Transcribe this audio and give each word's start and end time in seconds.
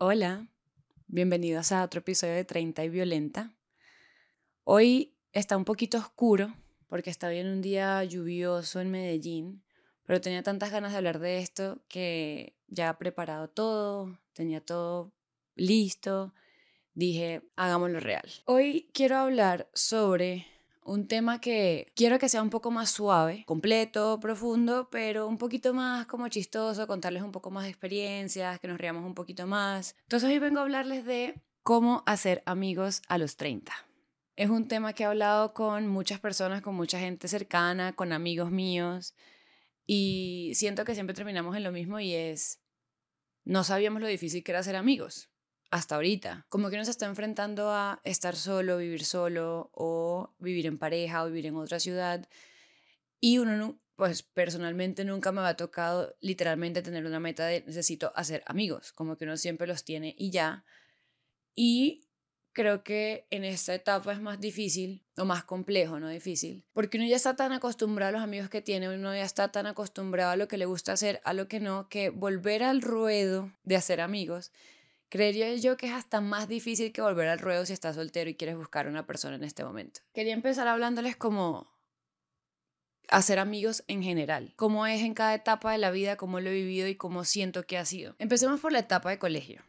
Hola, 0.00 0.46
bienvenidos 1.08 1.72
a 1.72 1.82
otro 1.82 1.98
episodio 1.98 2.34
de 2.34 2.44
30 2.44 2.84
y 2.84 2.88
Violenta. 2.88 3.52
Hoy 4.62 5.16
está 5.32 5.56
un 5.56 5.64
poquito 5.64 5.98
oscuro 5.98 6.54
porque 6.86 7.10
está 7.10 7.28
bien 7.30 7.48
un 7.48 7.62
día 7.62 8.04
lluvioso 8.04 8.78
en 8.78 8.92
Medellín, 8.92 9.64
pero 10.04 10.20
tenía 10.20 10.44
tantas 10.44 10.70
ganas 10.70 10.92
de 10.92 10.98
hablar 10.98 11.18
de 11.18 11.40
esto 11.40 11.82
que 11.88 12.56
ya 12.68 12.96
preparado 12.96 13.50
todo, 13.50 14.20
tenía 14.34 14.60
todo 14.60 15.10
listo, 15.56 16.32
dije, 16.94 17.42
hagámoslo 17.56 17.98
real. 17.98 18.30
Hoy 18.44 18.90
quiero 18.94 19.16
hablar 19.16 19.68
sobre 19.74 20.46
un 20.88 21.06
tema 21.06 21.40
que 21.40 21.92
quiero 21.94 22.18
que 22.18 22.28
sea 22.28 22.42
un 22.42 22.48
poco 22.48 22.70
más 22.70 22.90
suave, 22.90 23.44
completo, 23.46 24.18
profundo, 24.20 24.88
pero 24.90 25.28
un 25.28 25.36
poquito 25.36 25.74
más 25.74 26.06
como 26.06 26.28
chistoso, 26.28 26.86
contarles 26.86 27.22
un 27.22 27.30
poco 27.30 27.50
más 27.50 27.64
de 27.64 27.70
experiencias, 27.70 28.58
que 28.58 28.68
nos 28.68 28.78
riamos 28.78 29.04
un 29.04 29.14
poquito 29.14 29.46
más. 29.46 29.94
Entonces 30.04 30.30
hoy 30.30 30.38
vengo 30.38 30.60
a 30.60 30.62
hablarles 30.62 31.04
de 31.04 31.34
cómo 31.62 32.02
hacer 32.06 32.42
amigos 32.46 33.02
a 33.08 33.18
los 33.18 33.36
30. 33.36 33.72
Es 34.36 34.48
un 34.48 34.66
tema 34.66 34.94
que 34.94 35.02
he 35.02 35.06
hablado 35.06 35.52
con 35.52 35.88
muchas 35.88 36.20
personas, 36.20 36.62
con 36.62 36.74
mucha 36.74 36.98
gente 36.98 37.28
cercana, 37.28 37.92
con 37.92 38.12
amigos 38.12 38.50
míos, 38.50 39.14
y 39.86 40.52
siento 40.54 40.84
que 40.84 40.94
siempre 40.94 41.14
terminamos 41.14 41.54
en 41.54 41.64
lo 41.64 41.72
mismo 41.72 42.00
y 42.00 42.14
es, 42.14 42.60
no 43.44 43.62
sabíamos 43.62 44.00
lo 44.00 44.06
difícil 44.06 44.42
que 44.42 44.52
era 44.52 44.62
ser 44.62 44.76
amigos 44.76 45.28
hasta 45.70 45.96
ahorita. 45.96 46.46
Como 46.48 46.70
que 46.70 46.76
uno 46.76 46.84
se 46.84 46.90
está 46.90 47.06
enfrentando 47.06 47.70
a 47.70 48.00
estar 48.04 48.36
solo, 48.36 48.78
vivir 48.78 49.04
solo 49.04 49.70
o 49.74 50.34
vivir 50.38 50.66
en 50.66 50.78
pareja 50.78 51.22
o 51.22 51.26
vivir 51.26 51.46
en 51.46 51.56
otra 51.56 51.80
ciudad. 51.80 52.28
Y 53.20 53.38
uno, 53.38 53.78
pues 53.96 54.22
personalmente 54.22 55.04
nunca 55.04 55.32
me 55.32 55.40
ha 55.42 55.56
tocado 55.56 56.16
literalmente 56.20 56.82
tener 56.82 57.04
una 57.04 57.20
meta 57.20 57.46
de 57.46 57.62
necesito 57.66 58.12
hacer 58.14 58.42
amigos, 58.46 58.92
como 58.92 59.16
que 59.16 59.24
uno 59.24 59.36
siempre 59.36 59.66
los 59.66 59.84
tiene 59.84 60.14
y 60.16 60.30
ya. 60.30 60.64
Y 61.54 62.02
creo 62.52 62.82
que 62.82 63.26
en 63.30 63.44
esta 63.44 63.74
etapa 63.74 64.12
es 64.12 64.20
más 64.20 64.40
difícil, 64.40 65.04
o 65.16 65.24
más 65.24 65.44
complejo, 65.44 66.00
no 66.00 66.08
difícil, 66.08 66.64
porque 66.72 66.96
uno 66.98 67.06
ya 67.06 67.16
está 67.16 67.36
tan 67.36 67.52
acostumbrado 67.52 68.10
a 68.10 68.12
los 68.12 68.22
amigos 68.22 68.48
que 68.48 68.62
tiene, 68.62 68.88
uno 68.88 69.14
ya 69.14 69.22
está 69.22 69.52
tan 69.52 69.66
acostumbrado 69.66 70.32
a 70.32 70.36
lo 70.36 70.48
que 70.48 70.58
le 70.58 70.64
gusta 70.64 70.92
hacer, 70.92 71.20
a 71.24 71.34
lo 71.34 71.46
que 71.46 71.60
no, 71.60 71.88
que 71.88 72.10
volver 72.10 72.62
al 72.62 72.82
ruedo 72.82 73.52
de 73.64 73.76
hacer 73.76 74.00
amigos 74.00 74.52
Creería 75.08 75.54
yo 75.54 75.76
que 75.76 75.86
es 75.86 75.92
hasta 75.92 76.20
más 76.20 76.48
difícil 76.48 76.92
que 76.92 77.00
volver 77.00 77.28
al 77.28 77.38
ruedo 77.38 77.64
si 77.64 77.72
estás 77.72 77.96
soltero 77.96 78.28
y 78.28 78.34
quieres 78.34 78.56
buscar 78.56 78.86
una 78.88 79.06
persona 79.06 79.36
en 79.36 79.44
este 79.44 79.64
momento. 79.64 80.00
Quería 80.12 80.34
empezar 80.34 80.68
hablándoles 80.68 81.16
como 81.16 81.72
hacer 83.08 83.38
amigos 83.38 83.84
en 83.88 84.02
general, 84.02 84.52
cómo 84.56 84.86
es 84.86 85.00
en 85.02 85.14
cada 85.14 85.34
etapa 85.34 85.72
de 85.72 85.78
la 85.78 85.90
vida, 85.90 86.16
cómo 86.16 86.40
lo 86.40 86.50
he 86.50 86.54
vivido 86.54 86.88
y 86.88 86.96
cómo 86.96 87.24
siento 87.24 87.64
que 87.64 87.78
ha 87.78 87.86
sido. 87.86 88.14
Empecemos 88.18 88.60
por 88.60 88.72
la 88.72 88.80
etapa 88.80 89.10
de 89.10 89.18
colegio 89.18 89.62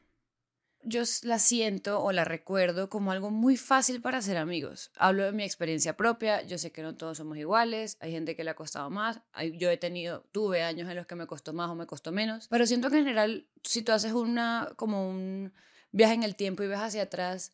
yo 0.90 1.04
la 1.24 1.40
siento 1.40 2.04
o 2.04 2.12
la 2.12 2.26
recuerdo 2.26 2.90
como 2.90 3.12
algo 3.12 3.32
muy 3.32 3.56
fácil 3.58 4.02
para 4.02 4.18
hacer 4.18 4.38
amigos. 4.38 4.92
Hablo 4.96 5.24
de 5.24 5.32
mi 5.32 5.44
experiencia 5.44 5.96
propia, 5.96 6.42
yo 6.42 6.58
sé 6.58 6.72
que 6.72 6.82
no 6.82 6.96
todos 6.96 7.18
somos 7.18 7.38
iguales, 7.38 7.98
hay 8.00 8.12
gente 8.12 8.36
que 8.36 8.44
le 8.44 8.50
ha 8.50 8.56
costado 8.56 8.90
más, 8.90 9.22
yo 9.54 9.70
he 9.70 9.78
tenido, 9.78 10.26
tuve 10.32 10.64
años 10.64 10.90
en 10.90 10.96
los 10.96 11.06
que 11.06 11.16
me 11.16 11.28
costó 11.28 11.54
más 11.54 11.70
o 11.70 11.76
me 11.76 11.88
costó 11.88 12.12
menos, 12.12 12.48
pero 12.50 12.66
siento 12.66 12.90
que 12.90 12.98
en 12.98 13.06
general 13.06 13.48
si 13.64 13.82
tú 13.82 13.92
haces 13.92 14.14
una, 14.14 14.74
como 14.76 15.10
un 15.10 15.54
viaje 15.92 16.16
en 16.16 16.24
el 16.24 16.36
tiempo 16.36 16.64
y 16.64 16.68
ves 16.68 16.80
hacia 16.80 17.04
atrás, 17.04 17.54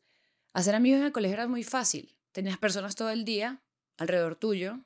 hacer 0.53 0.75
amigos 0.75 0.99
en 0.99 1.07
el 1.07 1.11
colegio 1.11 1.35
era 1.35 1.47
muy 1.47 1.63
fácil. 1.63 2.15
Tenías 2.31 2.57
personas 2.57 2.95
todo 2.95 3.09
el 3.09 3.25
día 3.25 3.61
alrededor 3.97 4.35
tuyo, 4.35 4.79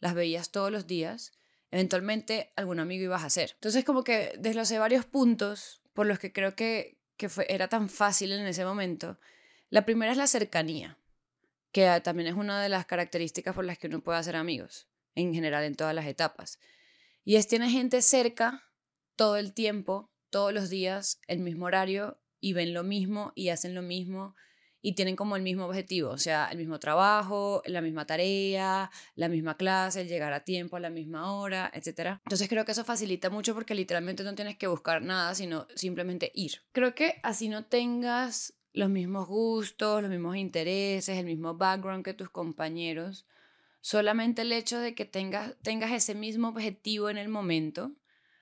las 0.00 0.14
veías 0.14 0.50
todos 0.50 0.70
los 0.70 0.86
días, 0.86 1.32
eventualmente 1.70 2.52
algún 2.56 2.78
amigo 2.78 3.04
ibas 3.04 3.22
a 3.22 3.26
hacer. 3.26 3.52
Entonces 3.54 3.84
como 3.84 4.04
que 4.04 4.34
desglosé 4.38 4.78
varios 4.78 5.04
puntos 5.04 5.80
por 5.92 6.06
los 6.06 6.18
que 6.18 6.32
creo 6.32 6.54
que, 6.54 6.98
que 7.16 7.28
fue, 7.28 7.46
era 7.48 7.68
tan 7.68 7.88
fácil 7.88 8.32
en 8.32 8.46
ese 8.46 8.64
momento. 8.64 9.18
La 9.70 9.84
primera 9.84 10.12
es 10.12 10.18
la 10.18 10.26
cercanía, 10.26 10.98
que 11.72 12.00
también 12.02 12.28
es 12.28 12.34
una 12.34 12.62
de 12.62 12.68
las 12.68 12.86
características 12.86 13.54
por 13.54 13.64
las 13.64 13.78
que 13.78 13.86
uno 13.86 14.00
puede 14.00 14.18
hacer 14.18 14.36
amigos, 14.36 14.88
en 15.14 15.34
general 15.34 15.64
en 15.64 15.74
todas 15.74 15.94
las 15.94 16.06
etapas. 16.06 16.58
Y 17.24 17.36
es 17.36 17.48
tener 17.48 17.70
gente 17.70 18.02
cerca 18.02 18.62
todo 19.16 19.36
el 19.36 19.52
tiempo, 19.54 20.10
todos 20.30 20.52
los 20.52 20.70
días, 20.70 21.20
el 21.26 21.40
mismo 21.40 21.66
horario, 21.66 22.20
y 22.40 22.52
ven 22.52 22.74
lo 22.74 22.82
mismo 22.82 23.32
y 23.34 23.48
hacen 23.48 23.74
lo 23.74 23.82
mismo 23.82 24.36
y 24.86 24.92
tienen 24.92 25.16
como 25.16 25.34
el 25.34 25.40
mismo 25.40 25.64
objetivo, 25.64 26.10
o 26.10 26.18
sea, 26.18 26.46
el 26.52 26.58
mismo 26.58 26.78
trabajo, 26.78 27.62
la 27.64 27.80
misma 27.80 28.04
tarea, 28.04 28.90
la 29.14 29.28
misma 29.30 29.56
clase, 29.56 30.04
llegar 30.04 30.34
a 30.34 30.44
tiempo 30.44 30.76
a 30.76 30.80
la 30.80 30.90
misma 30.90 31.32
hora, 31.32 31.70
etc. 31.72 32.18
Entonces 32.22 32.50
creo 32.50 32.66
que 32.66 32.72
eso 32.72 32.84
facilita 32.84 33.30
mucho 33.30 33.54
porque 33.54 33.74
literalmente 33.74 34.24
no 34.24 34.34
tienes 34.34 34.58
que 34.58 34.66
buscar 34.66 35.00
nada, 35.00 35.34
sino 35.34 35.66
simplemente 35.74 36.30
ir. 36.34 36.60
Creo 36.72 36.94
que 36.94 37.18
así 37.22 37.48
no 37.48 37.64
tengas 37.64 38.52
los 38.74 38.90
mismos 38.90 39.26
gustos, 39.26 40.02
los 40.02 40.10
mismos 40.10 40.36
intereses, 40.36 41.16
el 41.16 41.24
mismo 41.24 41.54
background 41.54 42.04
que 42.04 42.12
tus 42.12 42.28
compañeros, 42.28 43.24
solamente 43.80 44.42
el 44.42 44.52
hecho 44.52 44.78
de 44.80 44.94
que 44.94 45.06
tengas, 45.06 45.56
tengas 45.62 45.92
ese 45.92 46.14
mismo 46.14 46.48
objetivo 46.48 47.08
en 47.08 47.16
el 47.16 47.30
momento 47.30 47.92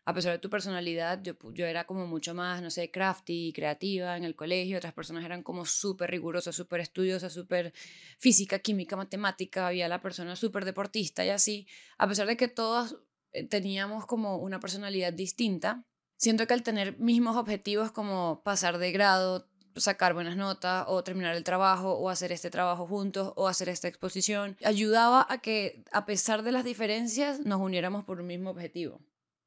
a 0.05 0.15
pesar 0.15 0.33
de 0.33 0.39
tu 0.39 0.51
personalidad, 0.51 1.23
yo, 1.23 1.35
yo 1.53 1.67
era 1.67 1.85
como 1.85 2.07
mucho 2.07 2.35
más, 2.35 2.61
no 2.61 2.71
sé, 2.71 2.91
crafty, 2.91 3.53
creativa 3.55 4.17
en 4.17 4.25
el 4.25 4.35
colegio, 4.35 4.79
otras 4.79 4.93
personas 4.93 5.25
eran 5.25 5.43
como 5.43 5.65
súper 5.65 6.11
rigurosas, 6.11 6.57
súper 6.57 6.81
estudiosas, 6.81 7.33
súper 7.33 7.73
física, 8.19 8.59
química, 8.59 8.97
matemática, 8.97 9.69
había 9.69 9.89
la 9.89 10.03
persona 10.03 10.35
súper 10.35 10.65
deportista 10.65 11.25
y 11.25 11.29
así, 11.29 11.69
a 11.99 12.09
pesar 12.09 12.27
de 12.27 12.37
que 12.37 12.49
todos 12.49 12.99
eh, 13.33 13.47
teníamos 13.47 14.07
como 14.07 14.39
una 14.39 14.59
personalidad 14.59 15.13
distinta, 15.13 15.85
siento 16.17 16.47
que 16.49 16.55
al 16.55 16.65
tener 16.65 16.99
mismos 16.99 17.37
objetivos 17.37 17.93
como 17.93 18.43
pasar 18.43 18.79
de 18.79 18.91
grado, 18.91 19.49
sacar 19.77 20.15
buenas 20.15 20.37
notas 20.37 20.85
o 20.89 21.05
terminar 21.05 21.37
el 21.37 21.45
trabajo 21.45 21.95
o 21.95 22.11
hacer 22.11 22.33
este 22.33 22.51
trabajo 22.51 22.87
juntos 22.87 23.33
o 23.37 23.47
hacer 23.47 23.69
esta 23.69 23.89
exposición, 23.89 24.57
ayudaba 24.65 25.27
a 25.31 25.39
que 25.39 25.85
a 25.93 26.07
pesar 26.07 26.43
de 26.43 26.53
las 26.53 26.65
diferencias 26.65 27.41
nos 27.41 27.61
uniéramos 27.61 28.05
por 28.05 28.21
un 28.21 28.27
mismo 28.27 28.51
objetivo 28.51 29.01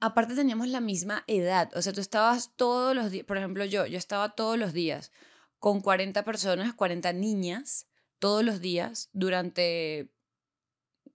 aparte 0.05 0.35
teníamos 0.35 0.67
la 0.67 0.81
misma 0.81 1.23
edad, 1.27 1.71
o 1.75 1.81
sea, 1.81 1.93
tú 1.93 2.01
estabas 2.01 2.51
todos 2.55 2.95
los 2.95 3.11
días, 3.11 3.25
por 3.25 3.37
ejemplo 3.37 3.65
yo, 3.65 3.85
yo 3.85 3.97
estaba 3.97 4.35
todos 4.35 4.57
los 4.57 4.73
días 4.73 5.11
con 5.59 5.81
40 5.81 6.23
personas, 6.23 6.73
40 6.73 7.13
niñas, 7.13 7.87
todos 8.19 8.43
los 8.43 8.61
días 8.61 9.09
durante, 9.13 10.11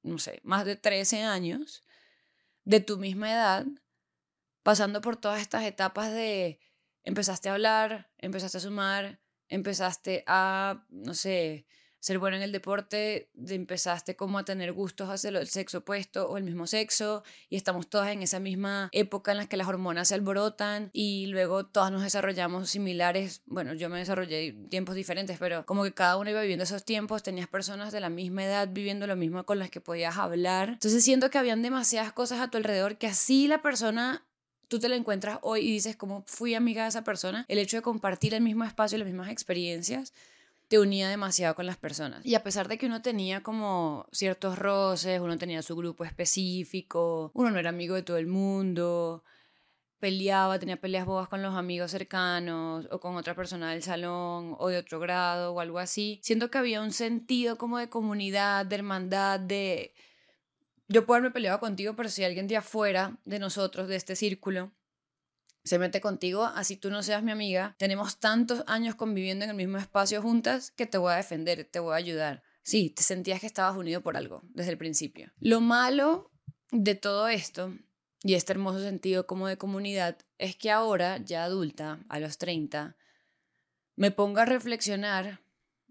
no 0.03 0.19
sé, 0.19 0.41
más 0.45 0.65
de 0.65 0.77
13 0.77 1.23
años, 1.23 1.83
de 2.65 2.81
tu 2.81 2.99
misma 2.99 3.33
edad, 3.33 3.67
pasando 4.63 5.01
por 5.01 5.17
todas 5.17 5.41
estas 5.41 5.65
etapas 5.65 6.13
de 6.13 6.61
empezaste 7.03 7.49
a 7.49 7.55
hablar, 7.55 8.11
empezaste 8.19 8.59
a 8.59 8.61
sumar, 8.61 9.21
empezaste 9.49 10.25
a, 10.27 10.85
no 10.91 11.15
sé, 11.15 11.67
ser 12.01 12.19
bueno 12.19 12.37
en 12.37 12.43
el 12.43 12.51
deporte, 12.51 13.29
de 13.35 13.55
empezaste 13.55 14.17
como 14.17 14.39
a 14.39 14.45
tener 14.45 14.73
gustos 14.73 15.11
hacia 15.11 15.29
el 15.29 15.47
sexo 15.47 15.79
opuesto 15.79 16.29
o 16.29 16.39
el 16.39 16.45
mismo 16.45 16.67
sexo 16.67 17.23
y 17.51 17.57
estamos 17.57 17.89
todas 17.89 18.09
en 18.09 18.23
esa 18.23 18.41
misma 18.41 18.89
época 18.93 19.33
en 19.33 19.39
la 19.39 19.47
que 19.47 19.59
las 19.59 19.69
hormonas 19.69 20.09
se 20.09 20.15
alborotan 20.15 20.91
y 20.95 21.27
luego 21.27 21.67
todas 21.67 21.93
nos 21.93 22.03
desarrollamos 22.03 22.71
similares, 22.71 23.43
bueno, 23.47 23.75
yo 23.75 23.91
me 23.91 23.99
desarrollé 23.99 24.53
tiempos 24.71 24.95
diferentes, 24.95 25.39
pero 25.39 25.67
como 25.67 25.85
que 25.85 25.93
cada 25.93 26.17
uno 26.17 26.31
iba 26.31 26.41
viviendo 26.41 26.65
esos 26.65 26.85
tiempos, 26.85 27.23
tenías 27.23 27.49
personas 27.49 27.93
de 27.93 28.01
la 28.01 28.09
misma 28.09 28.45
edad 28.45 28.69
viviendo 28.73 29.07
lo 29.07 29.17
mismo 29.17 29.45
con 29.45 29.59
las 29.59 29.71
que 29.71 29.81
podías 29.81 30.17
hablar. 30.17 30.71
Entonces 30.71 31.05
siento 31.05 31.29
que 31.29 31.39
habían 31.39 31.63
demasiadas 31.63 32.13
cosas 32.13 32.41
a 32.41 32.51
tu 32.51 32.57
alrededor 32.57 32.97
que 32.97 33.07
así 33.09 33.47
la 33.47 33.61
persona 33.61 34.25
tú 34.69 34.79
te 34.79 34.89
la 34.89 34.97
encuentras 34.97 35.41
hoy 35.43 35.61
y 35.69 35.73
dices 35.73 35.97
cómo 35.97 36.23
fui 36.27 36.55
amiga 36.55 36.85
de 36.85 36.91
esa 36.91 37.03
persona, 37.05 37.45
el 37.49 37.59
hecho 37.59 37.77
de 37.77 37.83
compartir 37.83 38.35
el 38.35 38.41
mismo 38.41 38.65
espacio 38.65 38.97
y 38.97 39.01
las 39.01 39.09
mismas 39.09 39.29
experiencias 39.29 40.15
te 40.71 40.79
unía 40.79 41.09
demasiado 41.09 41.57
con 41.57 41.67
las 41.67 41.79
personas. 41.79 42.25
Y 42.25 42.37
a 42.37 42.45
pesar 42.45 42.69
de 42.69 42.79
que 42.79 42.87
uno 42.87 43.03
tenía 43.03 43.43
como 43.43 44.07
ciertos 44.13 44.57
roces, 44.57 45.21
uno 45.21 45.37
tenía 45.37 45.63
su 45.63 45.75
grupo 45.75 46.05
específico, 46.05 47.33
uno 47.35 47.51
no 47.51 47.59
era 47.59 47.71
amigo 47.71 47.97
de 47.97 48.05
todo 48.05 48.19
el 48.19 48.29
mundo, 48.29 49.25
peleaba, 49.99 50.61
tenía 50.61 50.81
peleas 50.81 51.07
bobas 51.07 51.27
con 51.27 51.43
los 51.43 51.57
amigos 51.57 51.91
cercanos 51.91 52.87
o 52.93 53.01
con 53.01 53.17
otra 53.17 53.35
persona 53.35 53.73
del 53.73 53.83
salón 53.83 54.55
o 54.61 54.69
de 54.69 54.79
otro 54.79 55.01
grado 55.01 55.55
o 55.55 55.59
algo 55.59 55.81
así. 55.81 56.21
Siento 56.23 56.53
que 56.53 56.59
había 56.59 56.83
un 56.83 56.93
sentido 56.93 57.59
como 57.59 57.79
de 57.79 57.89
comunidad, 57.89 58.65
de 58.65 58.77
hermandad, 58.77 59.41
de... 59.41 59.93
Yo 60.87 61.05
puedo 61.05 61.17
haberme 61.17 61.35
peleado 61.35 61.59
contigo, 61.59 61.97
pero 61.97 62.09
si 62.09 62.23
alguien 62.23 62.47
de 62.47 62.59
afuera 62.59 63.19
de 63.25 63.41
nosotros, 63.41 63.89
de 63.89 63.97
este 63.97 64.15
círculo, 64.15 64.71
se 65.71 65.79
mete 65.79 66.01
contigo, 66.01 66.47
así 66.47 66.77
tú 66.77 66.91
no 66.91 67.01
seas 67.05 67.23
mi 67.23 67.31
amiga. 67.31 67.77
Tenemos 67.79 68.19
tantos 68.19 68.65
años 68.67 68.97
conviviendo 68.97 69.45
en 69.45 69.51
el 69.53 69.57
mismo 69.57 69.79
espacio 69.79 70.21
juntas 70.21 70.73
que 70.73 70.85
te 70.85 70.99
voy 70.99 71.13
a 71.13 71.17
defender, 71.17 71.65
te 71.65 71.79
voy 71.79 71.93
a 71.93 71.97
ayudar. 71.97 72.43
Sí, 72.65 72.91
te 72.91 73.05
sentías 73.05 73.39
que 73.39 73.47
estabas 73.47 73.77
unido 73.77 74.01
por 74.01 74.17
algo 74.17 74.43
desde 74.49 74.73
el 74.73 74.79
principio. 74.79 75.31
Lo 75.39 75.61
malo 75.61 76.33
de 76.73 76.97
todo 76.97 77.29
esto 77.29 77.73
y 78.25 78.35
este 78.35 78.53
hermoso 78.53 78.81
sentido 78.81 79.29
como 79.29 79.47
de 79.47 79.59
comunidad 79.59 80.19
es 80.39 80.57
que 80.57 80.73
ahora, 80.73 81.19
ya 81.19 81.45
adulta, 81.45 82.01
a 82.09 82.19
los 82.19 82.37
30, 82.37 82.97
me 83.95 84.11
pongo 84.11 84.41
a 84.41 84.47
reflexionar 84.47 85.41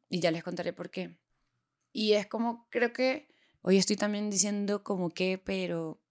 y 0.09 0.19
ya 0.19 0.29
les 0.31 0.43
contaré 0.43 0.73
por 0.73 0.89
qué. 0.89 1.17
Y 1.93 2.13
es 2.13 2.27
como, 2.27 2.67
creo 2.69 2.91
que 2.91 3.33
hoy 3.61 3.77
estoy 3.77 3.95
también 3.95 4.29
diciendo 4.29 4.83
como 4.83 5.09
que, 5.09 5.37
pero 5.37 6.01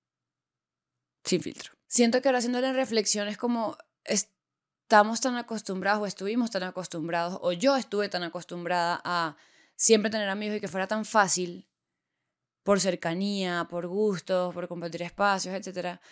sin 1.22 1.42
filtro. 1.42 1.77
Siento 1.88 2.20
que 2.20 2.28
ahora 2.28 2.38
haciéndole 2.38 2.72
reflexiones 2.74 3.38
como 3.38 3.76
estamos 4.04 5.20
tan 5.22 5.36
acostumbrados 5.36 6.02
o 6.02 6.06
estuvimos 6.06 6.50
tan 6.50 6.62
acostumbrados 6.62 7.38
o 7.40 7.52
yo 7.52 7.76
estuve 7.76 8.10
tan 8.10 8.22
acostumbrada 8.22 9.00
a 9.04 9.36
siempre 9.74 10.10
tener 10.10 10.28
amigos 10.28 10.58
y 10.58 10.60
que 10.60 10.68
fuera 10.68 10.86
tan 10.86 11.06
fácil 11.06 11.66
por 12.62 12.78
cercanía, 12.80 13.66
por 13.70 13.86
gustos, 13.86 14.52
por 14.52 14.68
compartir 14.68 15.00
espacios, 15.00 15.54
etcétera, 15.54 16.02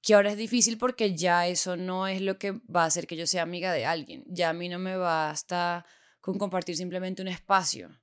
que 0.00 0.14
ahora 0.14 0.30
es 0.30 0.36
difícil 0.36 0.78
porque 0.78 1.16
ya 1.16 1.48
eso 1.48 1.76
no 1.76 2.06
es 2.06 2.20
lo 2.20 2.38
que 2.38 2.52
va 2.52 2.84
a 2.84 2.86
hacer 2.86 3.08
que 3.08 3.16
yo 3.16 3.26
sea 3.26 3.42
amiga 3.42 3.72
de 3.72 3.86
alguien. 3.86 4.22
Ya 4.28 4.50
a 4.50 4.52
mí 4.52 4.68
no 4.68 4.78
me 4.78 4.96
basta 4.96 5.84
con 6.20 6.38
compartir 6.38 6.76
simplemente 6.76 7.22
un 7.22 7.28
espacio. 7.28 8.00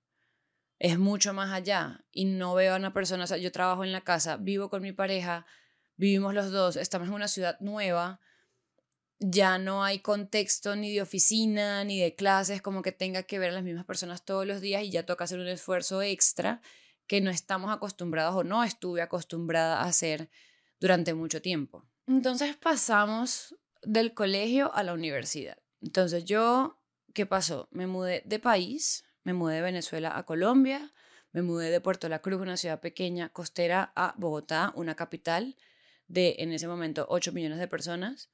Es 0.79 0.99
mucho 0.99 1.33
más 1.33 1.53
allá 1.53 2.03
y 2.11 2.25
no 2.25 2.55
veo 2.55 2.73
a 2.73 2.77
una 2.77 2.91
persona, 2.91 3.23
o 3.23 3.27
sea, 3.27 3.37
yo 3.37 3.53
trabajo 3.53 3.85
en 3.85 3.93
la 3.93 4.01
casa, 4.01 4.35
vivo 4.35 4.69
con 4.69 4.81
mi 4.81 4.91
pareja, 4.91 5.45
vivimos 5.97 6.33
los 6.33 6.51
dos, 6.51 6.75
estamos 6.75 7.07
en 7.07 7.13
una 7.13 7.27
ciudad 7.27 7.59
nueva, 7.59 8.19
ya 9.19 9.59
no 9.59 9.83
hay 9.83 9.99
contexto 9.99 10.75
ni 10.75 10.93
de 10.93 11.01
oficina 11.01 11.83
ni 11.83 11.99
de 11.99 12.15
clases 12.15 12.61
como 12.61 12.81
que 12.81 12.91
tenga 12.91 13.21
que 13.23 13.37
ver 13.37 13.51
a 13.51 13.53
las 13.53 13.63
mismas 13.63 13.85
personas 13.85 14.25
todos 14.25 14.47
los 14.47 14.61
días 14.61 14.83
y 14.83 14.89
ya 14.89 15.05
toca 15.05 15.25
hacer 15.25 15.39
un 15.39 15.47
esfuerzo 15.47 16.01
extra 16.01 16.61
que 17.05 17.21
no 17.21 17.29
estamos 17.29 17.71
acostumbrados 17.71 18.35
o 18.35 18.43
no 18.43 18.63
estuve 18.63 19.01
acostumbrada 19.01 19.81
a 19.81 19.85
hacer 19.85 20.31
durante 20.79 21.13
mucho 21.13 21.39
tiempo. 21.41 21.85
Entonces 22.07 22.57
pasamos 22.57 23.55
del 23.83 24.15
colegio 24.15 24.73
a 24.73 24.81
la 24.81 24.93
universidad. 24.93 25.57
Entonces 25.81 26.25
yo, 26.25 26.79
¿qué 27.13 27.27
pasó? 27.27 27.67
Me 27.71 27.85
mudé 27.85 28.23
de 28.25 28.39
país, 28.39 29.03
me 29.23 29.33
mudé 29.33 29.55
de 29.55 29.61
Venezuela 29.61 30.17
a 30.17 30.25
Colombia, 30.25 30.93
me 31.31 31.43
mudé 31.43 31.69
de 31.69 31.79
Puerto 31.79 32.09
La 32.09 32.23
Cruz, 32.23 32.41
una 32.41 32.57
ciudad 32.57 32.79
pequeña, 32.79 33.29
costera, 33.29 33.93
a 33.95 34.15
Bogotá, 34.17 34.73
una 34.75 34.95
capital 34.95 35.55
de 36.11 36.35
en 36.39 36.51
ese 36.51 36.67
momento 36.67 37.05
8 37.09 37.31
millones 37.31 37.59
de 37.59 37.67
personas, 37.67 38.29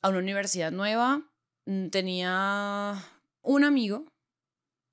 a 0.00 0.08
una 0.08 0.18
universidad 0.18 0.72
nueva. 0.72 1.22
Mm, 1.66 1.88
tenía 1.88 2.94
un 3.42 3.64
amigo, 3.64 4.06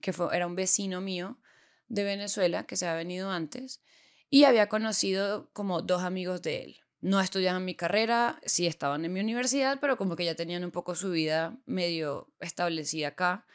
que 0.01 0.13
fue, 0.13 0.35
era 0.35 0.45
un 0.45 0.55
vecino 0.55 1.01
mío 1.01 1.39
de 1.87 2.03
Venezuela, 2.03 2.65
que 2.65 2.75
se 2.75 2.85
había 2.85 2.97
venido 2.97 3.31
antes, 3.31 3.81
y 4.29 4.43
había 4.43 4.69
conocido 4.69 5.49
como 5.53 5.81
dos 5.81 6.03
amigos 6.03 6.41
de 6.41 6.63
él. 6.63 6.77
No 7.01 7.21
estudiaban 7.21 7.63
mi 7.63 7.75
carrera, 7.75 8.39
sí 8.45 8.67
estaban 8.67 9.05
en 9.05 9.13
mi 9.13 9.21
universidad, 9.21 9.79
pero 9.79 9.97
como 9.97 10.15
que 10.15 10.25
ya 10.25 10.35
tenían 10.35 10.65
un 10.65 10.71
poco 10.71 10.95
su 10.95 11.11
vida 11.11 11.57
medio 11.65 12.27
establecida 12.41 13.09
acá. 13.09 13.45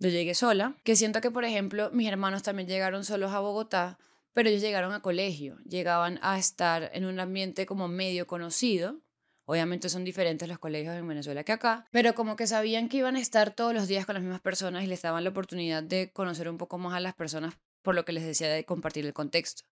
Yo 0.00 0.08
llegué 0.08 0.34
sola, 0.34 0.76
que 0.82 0.96
siento 0.96 1.20
que, 1.20 1.30
por 1.30 1.44
ejemplo, 1.44 1.90
mis 1.92 2.08
hermanos 2.08 2.42
también 2.42 2.68
llegaron 2.68 3.04
solos 3.04 3.32
a 3.32 3.38
Bogotá, 3.38 3.98
pero 4.34 4.48
ellos 4.48 4.60
llegaron 4.60 4.92
a 4.92 5.00
colegio, 5.00 5.58
llegaban 5.60 6.18
a 6.20 6.38
estar 6.38 6.90
en 6.92 7.06
un 7.06 7.20
ambiente 7.20 7.64
como 7.64 7.88
medio 7.88 8.26
conocido. 8.26 9.00
Obviamente 9.46 9.88
son 9.88 10.04
diferentes 10.04 10.48
los 10.48 10.58
colegios 10.58 10.96
en 10.96 11.06
Venezuela 11.06 11.44
que 11.44 11.52
acá, 11.52 11.86
pero 11.92 12.14
como 12.14 12.34
que 12.34 12.46
sabían 12.46 12.88
que 12.88 12.98
iban 12.98 13.16
a 13.16 13.20
estar 13.20 13.54
todos 13.54 13.72
los 13.72 13.88
días 13.88 14.06
con 14.06 14.14
las 14.14 14.22
mismas 14.22 14.40
personas 14.40 14.84
y 14.84 14.86
les 14.86 15.02
daban 15.02 15.22
la 15.22 15.30
oportunidad 15.30 15.82
de 15.82 16.10
conocer 16.12 16.48
un 16.48 16.58
poco 16.58 16.78
más 16.78 16.94
a 16.94 17.00
las 17.00 17.14
personas 17.14 17.54
por 17.82 17.94
lo 17.94 18.04
que 18.04 18.12
les 18.12 18.24
decía 18.24 18.48
de 18.48 18.64
compartir 18.64 19.06
el 19.06 19.12
contexto. 19.12 19.64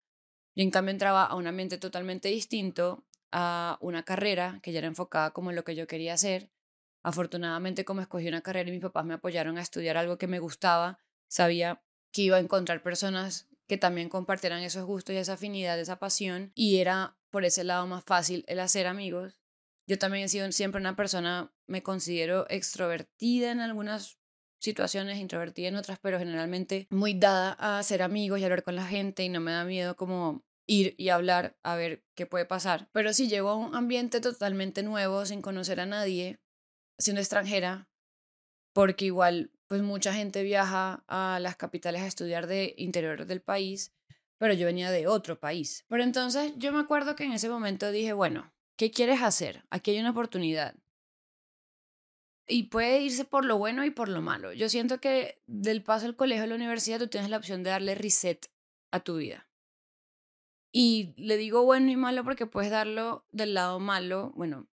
Yo 0.55 0.63
en 0.63 0.71
cambio 0.71 0.91
entraba 0.91 1.23
a 1.23 1.35
un 1.35 1.47
ambiente 1.47 1.77
totalmente 1.77 2.27
distinto, 2.27 3.05
a 3.31 3.77
una 3.81 4.03
carrera 4.03 4.59
que 4.61 4.73
ya 4.73 4.79
era 4.79 4.87
enfocada 4.87 5.31
como 5.31 5.49
en 5.49 5.55
lo 5.55 5.63
que 5.63 5.75
yo 5.75 5.87
quería 5.87 6.13
hacer. 6.13 6.51
Afortunadamente 7.01 7.85
como 7.85 8.01
escogí 8.01 8.27
una 8.27 8.41
carrera 8.41 8.69
y 8.69 8.73
mis 8.73 8.81
papás 8.81 9.05
me 9.05 9.13
apoyaron 9.13 9.57
a 9.57 9.61
estudiar 9.61 9.97
algo 9.97 10.17
que 10.17 10.27
me 10.27 10.39
gustaba, 10.39 10.99
sabía 11.27 11.81
que 12.11 12.23
iba 12.23 12.35
a 12.35 12.41
encontrar 12.41 12.83
personas 12.83 13.47
que 13.71 13.77
también 13.77 14.09
compartieran 14.09 14.63
esos 14.63 14.83
gustos 14.83 15.15
y 15.15 15.17
esa 15.17 15.35
afinidad, 15.35 15.79
esa 15.79 15.97
pasión, 15.97 16.51
y 16.55 16.79
era 16.79 17.15
por 17.29 17.45
ese 17.45 17.63
lado 17.63 17.87
más 17.87 18.03
fácil 18.03 18.43
el 18.49 18.59
hacer 18.59 18.85
amigos. 18.85 19.39
Yo 19.87 19.97
también 19.97 20.25
he 20.25 20.27
sido 20.27 20.51
siempre 20.51 20.81
una 20.81 20.97
persona, 20.97 21.53
me 21.67 21.81
considero 21.81 22.45
extrovertida 22.49 23.49
en 23.49 23.61
algunas 23.61 24.19
situaciones, 24.59 25.19
introvertida 25.19 25.69
en 25.69 25.77
otras, 25.77 25.99
pero 25.99 26.19
generalmente 26.19 26.85
muy 26.89 27.13
dada 27.13 27.55
a 27.57 27.79
hacer 27.79 28.01
amigos 28.01 28.41
y 28.41 28.43
hablar 28.43 28.63
con 28.63 28.75
la 28.75 28.85
gente 28.85 29.23
y 29.23 29.29
no 29.29 29.39
me 29.39 29.53
da 29.53 29.63
miedo 29.63 29.95
como 29.95 30.43
ir 30.67 30.93
y 30.97 31.07
hablar 31.07 31.57
a 31.63 31.77
ver 31.77 32.03
qué 32.13 32.25
puede 32.25 32.43
pasar. 32.43 32.89
Pero 32.91 33.13
si 33.13 33.29
llego 33.29 33.51
a 33.51 33.55
un 33.55 33.73
ambiente 33.73 34.19
totalmente 34.19 34.83
nuevo, 34.83 35.25
sin 35.25 35.41
conocer 35.41 35.79
a 35.79 35.85
nadie, 35.85 36.41
siendo 36.97 37.21
extranjera, 37.21 37.87
porque 38.73 39.05
igual 39.05 39.53
pues 39.71 39.83
mucha 39.83 40.13
gente 40.13 40.43
viaja 40.43 41.01
a 41.07 41.39
las 41.39 41.55
capitales 41.55 42.01
a 42.01 42.07
estudiar 42.07 42.45
de 42.45 42.73
interior 42.75 43.25
del 43.25 43.39
país, 43.39 43.93
pero 44.37 44.53
yo 44.53 44.65
venía 44.65 44.91
de 44.91 45.07
otro 45.07 45.39
país. 45.39 45.85
Pero 45.87 46.03
entonces 46.03 46.51
yo 46.57 46.73
me 46.73 46.81
acuerdo 46.81 47.15
que 47.15 47.23
en 47.23 47.31
ese 47.31 47.47
momento 47.47 47.89
dije, 47.89 48.11
bueno, 48.11 48.51
¿qué 48.75 48.91
quieres 48.91 49.21
hacer? 49.21 49.63
Aquí 49.69 49.91
hay 49.91 49.99
una 50.01 50.09
oportunidad. 50.09 50.75
Y 52.49 52.63
puede 52.63 52.99
irse 52.99 53.23
por 53.23 53.45
lo 53.45 53.57
bueno 53.57 53.85
y 53.85 53.91
por 53.91 54.09
lo 54.09 54.21
malo. 54.21 54.51
Yo 54.51 54.67
siento 54.67 54.99
que 54.99 55.41
del 55.47 55.83
paso 55.83 56.05
al 56.05 56.17
colegio 56.17 56.43
a 56.43 56.47
la 56.47 56.55
universidad 56.55 56.99
tú 56.99 57.07
tienes 57.07 57.29
la 57.29 57.37
opción 57.37 57.63
de 57.63 57.69
darle 57.69 57.95
reset 57.95 58.51
a 58.91 58.99
tu 58.99 59.15
vida. 59.15 59.47
Y 60.73 61.13
le 61.15 61.37
digo 61.37 61.63
bueno 61.63 61.89
y 61.91 61.95
malo 61.95 62.25
porque 62.25 62.45
puedes 62.45 62.71
darlo 62.71 63.25
del 63.31 63.53
lado 63.53 63.79
malo, 63.79 64.33
bueno, 64.35 64.67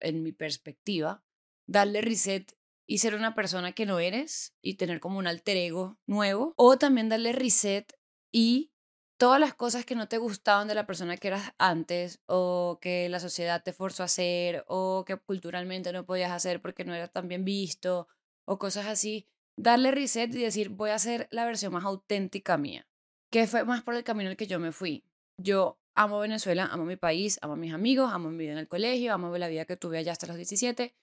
en 0.00 0.24
mi 0.24 0.32
perspectiva, 0.32 1.22
darle 1.68 2.00
reset 2.00 2.56
y 2.86 2.98
ser 2.98 3.14
una 3.14 3.34
persona 3.34 3.72
que 3.72 3.86
no 3.86 3.98
eres 3.98 4.54
y 4.60 4.74
tener 4.74 5.00
como 5.00 5.18
un 5.18 5.26
alter 5.26 5.56
ego 5.56 5.98
nuevo. 6.06 6.54
O 6.56 6.78
también 6.78 7.08
darle 7.08 7.32
reset 7.32 7.92
y 8.32 8.72
todas 9.16 9.38
las 9.38 9.54
cosas 9.54 9.84
que 9.84 9.94
no 9.94 10.08
te 10.08 10.18
gustaban 10.18 10.68
de 10.68 10.74
la 10.74 10.86
persona 10.86 11.16
que 11.16 11.28
eras 11.28 11.54
antes 11.58 12.20
o 12.26 12.78
que 12.80 13.08
la 13.08 13.20
sociedad 13.20 13.62
te 13.62 13.72
forzó 13.72 14.02
a 14.02 14.06
hacer 14.06 14.64
o 14.66 15.04
que 15.06 15.16
culturalmente 15.16 15.92
no 15.92 16.04
podías 16.04 16.32
hacer 16.32 16.60
porque 16.60 16.84
no 16.84 16.94
eras 16.94 17.12
tan 17.12 17.28
bien 17.28 17.44
visto 17.44 18.08
o 18.44 18.58
cosas 18.58 18.86
así. 18.86 19.28
Darle 19.56 19.90
reset 19.90 20.34
y 20.34 20.42
decir 20.42 20.70
voy 20.70 20.90
a 20.90 20.98
ser 20.98 21.28
la 21.30 21.44
versión 21.44 21.72
más 21.72 21.84
auténtica 21.84 22.58
mía. 22.58 22.88
Que 23.30 23.46
fue 23.46 23.64
más 23.64 23.82
por 23.82 23.94
el 23.94 24.04
camino 24.04 24.30
el 24.30 24.36
que 24.36 24.46
yo 24.46 24.58
me 24.58 24.72
fui. 24.72 25.04
Yo 25.38 25.78
amo 25.94 26.18
Venezuela, 26.18 26.66
amo 26.66 26.84
mi 26.84 26.96
país, 26.96 27.38
amo 27.42 27.56
mis 27.56 27.72
amigos, 27.72 28.12
amo 28.12 28.30
mi 28.30 28.38
vida 28.38 28.52
en 28.52 28.58
el 28.58 28.68
colegio, 28.68 29.14
amo 29.14 29.36
la 29.38 29.48
vida 29.48 29.64
que 29.66 29.76
tuve 29.76 29.98
allá 29.98 30.12
hasta 30.12 30.26
los 30.26 30.36
17 30.36 30.94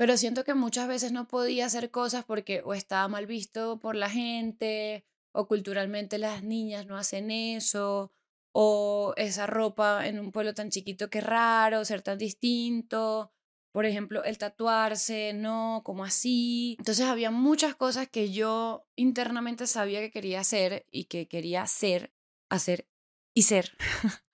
pero 0.00 0.16
siento 0.16 0.44
que 0.44 0.54
muchas 0.54 0.88
veces 0.88 1.12
no 1.12 1.28
podía 1.28 1.66
hacer 1.66 1.90
cosas 1.90 2.24
porque 2.24 2.62
o 2.64 2.72
estaba 2.72 3.06
mal 3.06 3.26
visto 3.26 3.78
por 3.78 3.94
la 3.94 4.08
gente, 4.08 5.04
o 5.30 5.46
culturalmente 5.46 6.16
las 6.16 6.42
niñas 6.42 6.86
no 6.86 6.96
hacen 6.96 7.30
eso, 7.30 8.10
o 8.50 9.12
esa 9.18 9.46
ropa 9.46 10.06
en 10.06 10.18
un 10.18 10.32
pueblo 10.32 10.54
tan 10.54 10.70
chiquito 10.70 11.10
que 11.10 11.20
raro, 11.20 11.84
ser 11.84 12.00
tan 12.00 12.16
distinto. 12.16 13.30
Por 13.72 13.84
ejemplo, 13.84 14.24
el 14.24 14.38
tatuarse, 14.38 15.34
no, 15.34 15.82
como 15.84 16.02
así. 16.04 16.76
Entonces 16.78 17.04
había 17.04 17.30
muchas 17.30 17.74
cosas 17.74 18.08
que 18.08 18.32
yo 18.32 18.86
internamente 18.96 19.66
sabía 19.66 20.00
que 20.00 20.10
quería 20.10 20.40
hacer 20.40 20.86
y 20.90 21.04
que 21.04 21.28
quería 21.28 21.66
ser, 21.66 22.10
hacer 22.48 22.88
y 23.34 23.42
ser. 23.42 23.76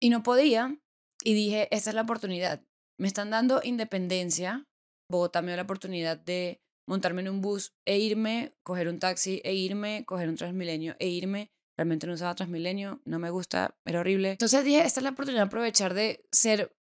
y 0.00 0.08
no 0.08 0.22
podía. 0.22 0.78
Y 1.22 1.34
dije, 1.34 1.68
esta 1.70 1.90
es 1.90 1.96
la 1.96 2.02
oportunidad 2.02 2.62
me 2.98 3.08
están 3.08 3.30
dando 3.30 3.60
independencia. 3.62 4.66
Bogotá 5.10 5.42
me 5.42 5.48
dio 5.48 5.56
la 5.56 5.62
oportunidad 5.62 6.16
de 6.16 6.60
montarme 6.86 7.22
en 7.22 7.28
un 7.28 7.40
bus 7.40 7.74
e 7.86 7.98
irme, 7.98 8.54
coger 8.62 8.88
un 8.88 8.98
taxi 8.98 9.40
e 9.44 9.54
irme, 9.54 10.04
coger 10.06 10.28
un 10.28 10.36
Transmilenio 10.36 10.96
e 10.98 11.08
irme. 11.08 11.50
Realmente 11.76 12.06
no 12.06 12.12
usaba 12.12 12.34
Transmilenio, 12.34 13.00
no 13.04 13.18
me 13.18 13.30
gusta, 13.30 13.76
era 13.84 14.00
horrible. 14.00 14.32
Entonces 14.32 14.64
dije, 14.64 14.84
esta 14.84 15.00
es 15.00 15.04
la 15.04 15.10
oportunidad 15.10 15.42
de 15.42 15.46
aprovechar 15.46 15.94
de 15.94 16.24
ser 16.30 16.76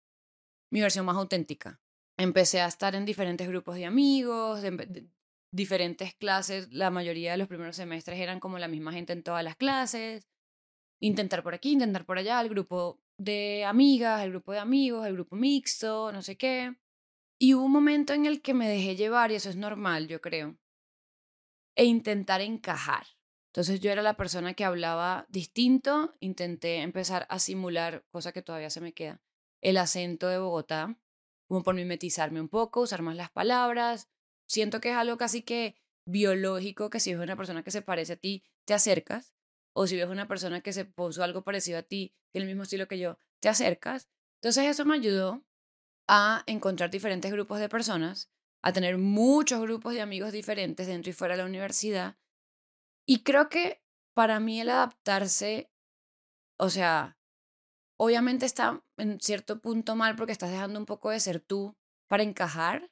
mi 0.72 0.82
versión 0.82 1.06
más 1.06 1.18
auténtica. 1.18 1.80
Empecé 2.18 2.62
a 2.62 2.68
estar 2.68 2.96
en 2.96 3.06
diferentes 3.06 3.48
grupos 3.48 3.76
de 3.76 3.86
amigos, 3.86 4.62
de, 4.62 5.08
diferentes 5.54 6.16
clases. 6.16 6.72
La 6.72 6.90
mayoría 6.90 7.32
de 7.32 7.38
los 7.38 7.48
primeros 7.48 7.76
semestres 7.76 8.20
eran 8.20 8.40
como 8.40 8.60
la 8.60 8.68
misma 8.68 8.92
gente 8.92 9.14
en 9.14 9.24
todas 9.24 9.44
las 9.44 9.56
clases. 9.56 10.28
Intentar 11.02 11.44
por 11.44 11.54
aquí, 11.54 11.72
intentar 11.72 12.06
por 12.06 12.18
allá. 12.18 12.42
El 12.42 12.50
grupo 12.50 13.00
de 13.20 13.66
amigas, 13.66 14.24
el 14.24 14.32
grupo 14.32 14.54
de 14.54 14.60
amigos, 14.60 15.06
el 15.06 15.14
grupo 15.14 15.36
mixto, 15.36 16.12
no 16.12 16.22
sé 16.22 16.38
qué. 16.38 16.76
Y 17.38 17.54
hubo 17.54 17.66
un 17.66 17.72
momento 17.72 18.14
en 18.14 18.26
el 18.26 18.42
que 18.42 18.54
me 18.54 18.68
dejé 18.68 18.96
llevar, 18.96 19.32
y 19.32 19.36
eso 19.36 19.50
es 19.50 19.56
normal, 19.56 20.08
yo 20.08 20.22
creo, 20.22 20.58
e 21.76 21.86
intentar 21.86 22.42
encajar. 22.42 23.06
Entonces 23.50 23.80
yo 23.82 23.92
era 23.92 24.02
la 24.02 24.16
persona 24.16 24.54
que 24.54 24.64
hablaba 24.64 25.26
distinto, 25.30 26.16
intenté 26.20 26.78
empezar 26.78 27.26
a 27.30 27.40
simular, 27.40 28.06
cosa 28.10 28.32
que 28.32 28.42
todavía 28.42 28.70
se 28.70 28.82
me 28.82 28.94
queda, 28.94 29.22
el 29.62 29.78
acento 29.78 30.28
de 30.28 30.40
Bogotá, 30.40 30.98
como 31.48 31.64
por 31.64 31.76
mimetizarme 31.76 32.40
un 32.40 32.50
poco, 32.50 32.82
usar 32.82 33.02
más 33.02 33.16
las 33.16 33.32
palabras. 33.32 34.08
Siento 34.46 34.80
que 34.80 34.92
es 34.92 34.96
algo 34.96 35.18
casi 35.18 35.42
que 35.42 35.76
biológico, 36.06 36.90
que 36.90 37.00
si 37.00 37.14
ves 37.14 37.24
una 37.24 37.36
persona 37.36 37.64
que 37.64 37.72
se 37.72 37.82
parece 37.82 38.14
a 38.14 38.18
ti, 38.18 38.44
te 38.66 38.74
acercas 38.74 39.34
o 39.80 39.88
si 39.88 39.96
ves 39.96 40.10
una 40.10 40.28
persona 40.28 40.60
que 40.60 40.74
se 40.74 40.84
puso 40.84 41.24
algo 41.24 41.46
parecido 41.46 41.80
a 41.80 41.84
ti, 41.84 42.14
tiene 42.34 42.44
el 42.44 42.50
mismo 42.50 42.64
estilo 42.64 42.90
que 42.90 43.00
yo, 43.00 43.18
te 43.40 43.48
acercas. 43.48 44.10
Entonces 44.42 44.66
eso 44.66 44.84
me 44.84 44.96
ayudó 44.96 45.46
a 46.06 46.44
encontrar 46.48 46.90
diferentes 46.90 47.32
grupos 47.32 47.62
de 47.62 47.70
personas, 47.70 48.30
a 48.62 48.74
tener 48.74 48.98
muchos 48.98 49.62
grupos 49.62 49.94
de 49.94 50.02
amigos 50.02 50.34
diferentes 50.34 50.86
dentro 50.86 51.12
y 51.12 51.14
fuera 51.14 51.36
de 51.36 51.44
la 51.44 51.48
universidad. 51.48 52.18
Y 53.06 53.24
creo 53.24 53.48
que 53.48 53.82
para 54.14 54.42
mí 54.42 54.60
el 54.60 54.70
adaptarse, 54.70 55.72
o 56.58 56.70
sea, 56.70 57.18
obviamente 57.98 58.46
está 58.46 58.84
en 58.98 59.22
cierto 59.22 59.62
punto 59.62 59.96
mal 59.96 60.18
porque 60.18 60.34
estás 60.34 60.52
dejando 60.52 60.78
un 60.78 60.86
poco 60.86 61.10
de 61.10 61.22
ser 61.22 61.40
tú 61.40 61.78
para 62.10 62.24
encajar, 62.24 62.92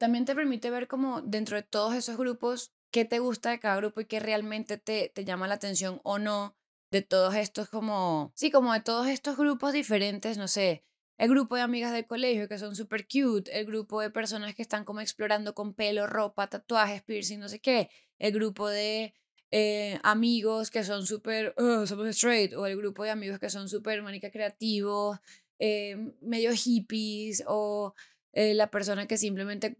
también 0.00 0.24
te 0.24 0.34
permite 0.34 0.70
ver 0.70 0.88
como 0.88 1.22
dentro 1.22 1.56
de 1.56 1.62
todos 1.62 1.94
esos 1.94 2.16
grupos 2.16 2.74
qué 2.94 3.04
te 3.04 3.18
gusta 3.18 3.50
de 3.50 3.58
cada 3.58 3.74
grupo 3.78 4.00
y 4.00 4.04
qué 4.04 4.20
realmente 4.20 4.78
te, 4.78 5.10
te 5.12 5.24
llama 5.24 5.48
la 5.48 5.54
atención 5.54 6.00
o 6.04 6.20
no 6.20 6.56
de 6.92 7.02
todos 7.02 7.34
estos 7.34 7.68
como, 7.68 8.32
sí, 8.36 8.52
como 8.52 8.72
de 8.72 8.82
todos 8.82 9.08
estos 9.08 9.36
grupos 9.36 9.72
diferentes, 9.72 10.38
no 10.38 10.46
sé, 10.46 10.84
el 11.18 11.28
grupo 11.28 11.56
de 11.56 11.62
amigas 11.62 11.92
del 11.92 12.06
colegio 12.06 12.46
que 12.46 12.56
son 12.56 12.76
súper 12.76 13.08
cute, 13.08 13.58
el 13.58 13.66
grupo 13.66 14.00
de 14.00 14.10
personas 14.10 14.54
que 14.54 14.62
están 14.62 14.84
como 14.84 15.00
explorando 15.00 15.56
con 15.56 15.74
pelo, 15.74 16.06
ropa, 16.06 16.46
tatuajes, 16.46 17.02
piercing, 17.02 17.40
no 17.40 17.48
sé 17.48 17.58
qué, 17.60 17.90
el 18.20 18.32
grupo 18.32 18.68
de 18.68 19.12
eh, 19.50 19.98
amigos 20.04 20.70
que 20.70 20.84
son 20.84 21.04
súper, 21.04 21.52
oh, 21.58 21.88
somos 21.88 22.06
straight, 22.10 22.54
o 22.54 22.64
el 22.64 22.76
grupo 22.76 23.02
de 23.02 23.10
amigos 23.10 23.40
que 23.40 23.50
son 23.50 23.68
súper 23.68 24.02
manica 24.02 24.30
creativos, 24.30 25.18
eh, 25.58 25.96
medio 26.20 26.52
hippies, 26.52 27.42
o 27.48 27.92
eh, 28.34 28.54
la 28.54 28.70
persona 28.70 29.08
que 29.08 29.18
simplemente 29.18 29.78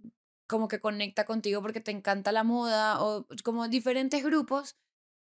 como 0.54 0.68
que 0.68 0.80
conecta 0.80 1.24
contigo 1.24 1.60
porque 1.62 1.80
te 1.80 1.90
encanta 1.90 2.32
la 2.32 2.44
moda, 2.44 3.02
o 3.02 3.26
como 3.44 3.68
diferentes 3.68 4.24
grupos. 4.24 4.76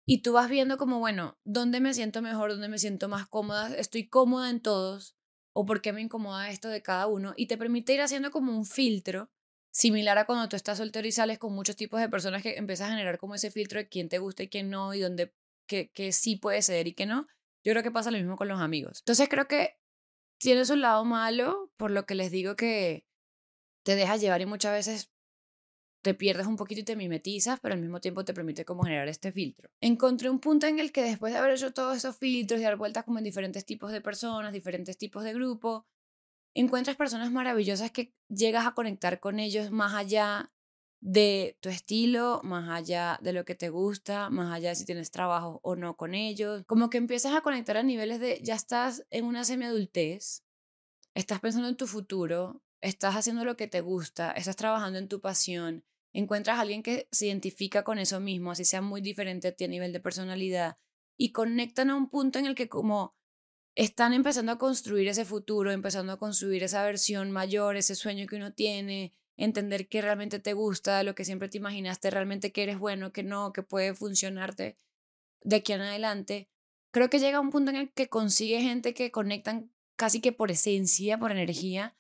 Y 0.05 0.22
tú 0.22 0.34
vas 0.34 0.50
viendo 0.50 0.77
como, 0.77 1.00
bueno, 1.00 1.38
¿dónde 1.43 1.81
me 1.81 1.93
siento 1.93 2.22
mejor? 2.22 2.51
¿Dónde 2.51 2.69
me 2.69 2.79
siento 2.79 3.10
más 3.10 3.27
cómoda? 3.27 3.75
¿Estoy 3.75 4.07
cómoda 4.07 4.50
en 4.50 4.62
todos? 4.62 5.17
o 5.60 5.65
por 5.65 5.81
qué 5.81 5.91
me 5.91 6.01
incomoda 6.01 6.51
esto 6.51 6.69
de 6.69 6.84
cada 6.84 7.07
uno 7.07 7.34
y 7.36 7.48
te 7.48 7.57
permite 7.57 7.91
ir 7.91 8.01
haciendo 8.01 8.29
como 8.29 8.55
un 8.55 8.63
filtro 8.63 9.31
similar 9.72 10.15
a 10.19 10.27
cuando 10.27 10.48
tú 10.48 10.55
estás 10.55 10.77
soltero 10.77 11.07
y 11.07 11.12
sales 11.12 11.39
con 11.39 11.51
muchos 11.51 11.75
tipos 11.75 12.00
de 12.00 12.10
personas 12.10 12.43
que 12.43 12.57
empiezas 12.57 12.88
a 12.88 12.91
generar 12.91 13.17
como 13.17 13.34
ese 13.34 13.50
filtro 13.50 13.79
de 13.79 13.89
quién 13.89 14.07
te 14.07 14.19
gusta 14.19 14.43
y 14.43 14.50
quién 14.50 14.69
no 14.69 14.93
y 14.93 15.00
dónde 15.00 15.34
que, 15.67 15.89
que 15.89 16.12
sí 16.12 16.36
puede 16.36 16.62
ceder 16.62 16.88
y 16.88 16.93
que 16.93 17.07
no. 17.07 17.25
Yo 17.63 17.74
creo 17.74 17.81
que 17.81 17.89
pasa 17.89 18.12
lo 18.12 18.19
mismo 18.19 18.36
con 18.36 18.48
los 18.48 18.62
amigos. 18.62 19.00
Entonces 19.00 19.27
creo 19.29 19.48
que 19.48 19.79
tienes 20.39 20.69
un 20.69 20.81
lado 20.81 21.03
malo, 21.05 21.72
por 21.75 21.89
lo 21.89 22.05
que 22.05 22.13
les 22.13 22.29
digo 22.29 22.55
que 22.55 23.07
te 23.84 23.96
dejas 23.96 24.22
llevar 24.22 24.41
y 24.41 24.46
muchas 24.46 24.74
veces 24.74 25.12
te 26.01 26.13
pierdes 26.13 26.48
un 26.48 26.56
poquito 26.56 26.82
y 26.82 26.84
te 26.84 26.96
mimetizas, 26.96 27.60
pero 27.60 27.74
al 27.74 27.82
mismo 27.82 28.00
tiempo 28.00 28.24
te 28.24 28.34
permite 28.34 28.66
como 28.66 28.84
generar 28.84 29.08
este 29.08 29.32
filtro. 29.32 29.70
Encontré 29.82 30.30
un 30.30 30.39
punto 30.39 30.68
en 30.68 30.80
el 30.80 30.92
que 30.92 31.04
después 31.04 31.34
de 31.34 31.39
haber 31.39 31.51
hecho 31.51 31.74
todos 31.74 31.98
esos 31.98 32.18
filtros 32.18 32.60
y 32.60 32.63
dar 32.63 32.77
vueltas 32.77 33.04
como 33.04 33.18
en 33.18 33.24
diferentes 33.24 33.66
tipos 33.66 33.92
de 33.92 34.01
personas, 34.01 34.54
diferentes 34.54 34.98
tipos 34.98 35.24
de 35.24 35.34
grupos, 35.34 35.84
encuentras 36.54 36.96
personas 36.96 37.32
maravillosas 37.32 37.92
que 37.92 38.13
llegas 38.30 38.66
a 38.66 38.74
conectar 38.74 39.20
con 39.20 39.39
ellos 39.39 39.72
más 39.72 39.94
allá 39.94 40.51
de 41.00 41.58
tu 41.62 41.70
estilo, 41.70 42.42
más 42.44 42.70
allá 42.70 43.20
de 43.22 43.34
lo 43.34 43.46
que 43.46 43.56
te 43.56 43.70
gusta, 43.70 44.30
más 44.30 44.54
allá 44.54 44.70
de 44.70 44.75
si 44.75 44.86
tienes 44.86 45.12
trabajo 45.12 45.60
o 45.63 45.75
no 45.75 45.96
con 45.96 46.16
ellos. 46.16 46.63
Como 46.66 46.89
que 46.89 46.98
empiezas 46.98 47.36
a 47.36 47.42
conectar 47.42 47.77
a 47.77 47.84
niveles 47.84 48.20
de 48.20 48.39
ya 48.44 48.56
estás 48.56 49.06
en 49.12 49.25
una 49.25 49.44
semiadultez, 49.44 50.44
estás 51.13 51.39
pensando 51.39 51.68
en 51.68 51.77
tu 51.77 51.88
futuro, 51.88 52.62
estás 52.81 53.15
haciendo 53.15 53.46
lo 53.46 53.57
que 53.57 53.67
te 53.67 53.81
gusta, 53.81 54.31
estás 54.31 54.55
trabajando 54.55 55.00
en 55.00 55.07
tu 55.07 55.22
pasión, 55.22 55.84
encuentras 56.13 56.57
a 56.57 56.62
alguien 56.62 56.84
que 56.84 57.07
se 57.12 57.27
identifica 57.27 57.84
con 57.84 58.00
eso 58.00 58.19
mismo, 58.19 58.51
así 58.51 58.65
sea 58.65 58.81
muy 58.81 59.01
diferente 59.01 59.48
a 59.48 59.51
ti 59.51 59.65
a 59.65 59.67
nivel 59.67 59.93
de 59.93 60.00
personalidad, 60.00 60.77
y 61.17 61.31
conectan 61.31 61.89
a 61.89 61.96
un 61.96 62.10
punto 62.10 62.39
en 62.39 62.46
el 62.46 62.55
que 62.55 62.69
como 62.69 63.15
están 63.75 64.13
empezando 64.13 64.51
a 64.51 64.57
construir 64.57 65.07
ese 65.07 65.25
futuro, 65.25 65.72
empezando 65.72 66.12
a 66.12 66.17
construir 66.17 66.63
esa 66.63 66.84
versión 66.84 67.31
mayor, 67.31 67.75
ese 67.77 67.96
sueño 67.96 68.25
que 68.25 68.36
uno 68.36 68.53
tiene, 68.53 69.13
entender 69.38 69.88
qué 69.88 70.01
realmente 70.01 70.39
te 70.39 70.53
gusta, 70.53 71.03
lo 71.03 71.13
que 71.13 71.25
siempre 71.25 71.48
te 71.48 71.57
imaginaste, 71.57 72.10
realmente 72.10 72.51
que 72.51 72.63
eres 72.63 72.79
bueno, 72.79 73.13
que 73.13 73.22
no, 73.22 73.53
que 73.53 73.62
puede 73.62 73.93
funcionarte 73.93 74.79
de 75.43 75.55
aquí 75.57 75.74
en 75.74 75.81
adelante. 75.81 76.50
Creo 76.91 77.10
que 77.10 77.19
llega 77.19 77.39
un 77.39 77.51
punto 77.51 77.69
en 77.69 77.77
el 77.77 77.93
que 77.93 78.10
consigue 78.10 78.62
gente 78.62 78.96
que 78.96 79.12
conectan 79.12 79.72
casi 79.96 80.22
que 80.22 80.31
por 80.31 80.50
esencia, 80.50 81.19
por 81.19 81.31
energía, 81.31 81.96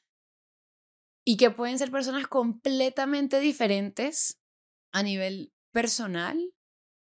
y 1.29 1.35
que 1.35 1.51
pueden 1.51 1.77
ser 1.77 1.91
personas 1.91 2.25
completamente 2.25 3.41
diferentes 3.41 4.39
a 4.93 5.03
nivel 5.03 5.51
personal, 5.73 6.53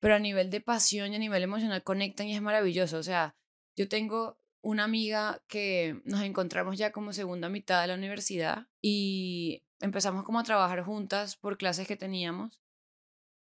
pero 0.01 0.15
a 0.15 0.19
nivel 0.19 0.49
de 0.49 0.59
pasión 0.59 1.13
y 1.13 1.15
a 1.15 1.19
nivel 1.19 1.41
emocional 1.41 1.85
conectan 1.85 2.27
y 2.27 2.35
es 2.35 2.41
maravilloso. 2.41 2.97
O 2.97 3.03
sea, 3.03 3.37
yo 3.77 3.87
tengo 3.87 4.37
una 4.61 4.83
amiga 4.83 5.41
que 5.47 6.01
nos 6.03 6.21
encontramos 6.21 6.77
ya 6.77 6.91
como 6.91 7.13
segunda 7.13 7.47
mitad 7.47 7.79
de 7.79 7.87
la 7.87 7.93
universidad 7.93 8.67
y 8.81 9.63
empezamos 9.79 10.25
como 10.25 10.39
a 10.39 10.43
trabajar 10.43 10.83
juntas 10.83 11.37
por 11.37 11.57
clases 11.57 11.87
que 11.87 11.95
teníamos. 11.95 12.61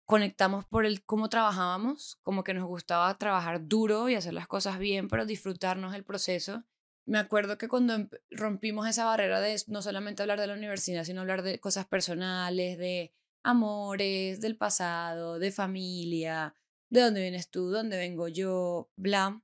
Conectamos 0.05 0.63
por 0.63 0.85
el 0.85 1.03
cómo 1.03 1.27
trabajábamos, 1.27 2.17
como 2.21 2.45
que 2.45 2.53
nos 2.53 2.63
gustaba 2.63 3.13
trabajar 3.17 3.67
duro 3.67 4.07
y 4.07 4.15
hacer 4.15 4.33
las 4.33 4.47
cosas 4.47 4.79
bien, 4.79 5.09
pero 5.09 5.25
disfrutarnos 5.25 5.93
el 5.93 6.05
proceso 6.05 6.63
me 7.11 7.19
acuerdo 7.19 7.57
que 7.57 7.67
cuando 7.67 8.07
rompimos 8.29 8.87
esa 8.87 9.03
barrera 9.03 9.41
de 9.41 9.61
no 9.67 9.81
solamente 9.81 10.21
hablar 10.21 10.39
de 10.39 10.47
la 10.47 10.53
universidad, 10.53 11.03
sino 11.03 11.19
hablar 11.19 11.41
de 11.43 11.59
cosas 11.59 11.85
personales, 11.85 12.77
de 12.77 13.11
amores, 13.43 14.39
del 14.39 14.55
pasado, 14.55 15.37
de 15.37 15.51
familia, 15.51 16.55
de 16.89 17.01
dónde 17.01 17.19
vienes 17.19 17.49
tú, 17.49 17.69
dónde 17.69 17.97
vengo 17.97 18.29
yo, 18.29 18.89
bla, 18.95 19.43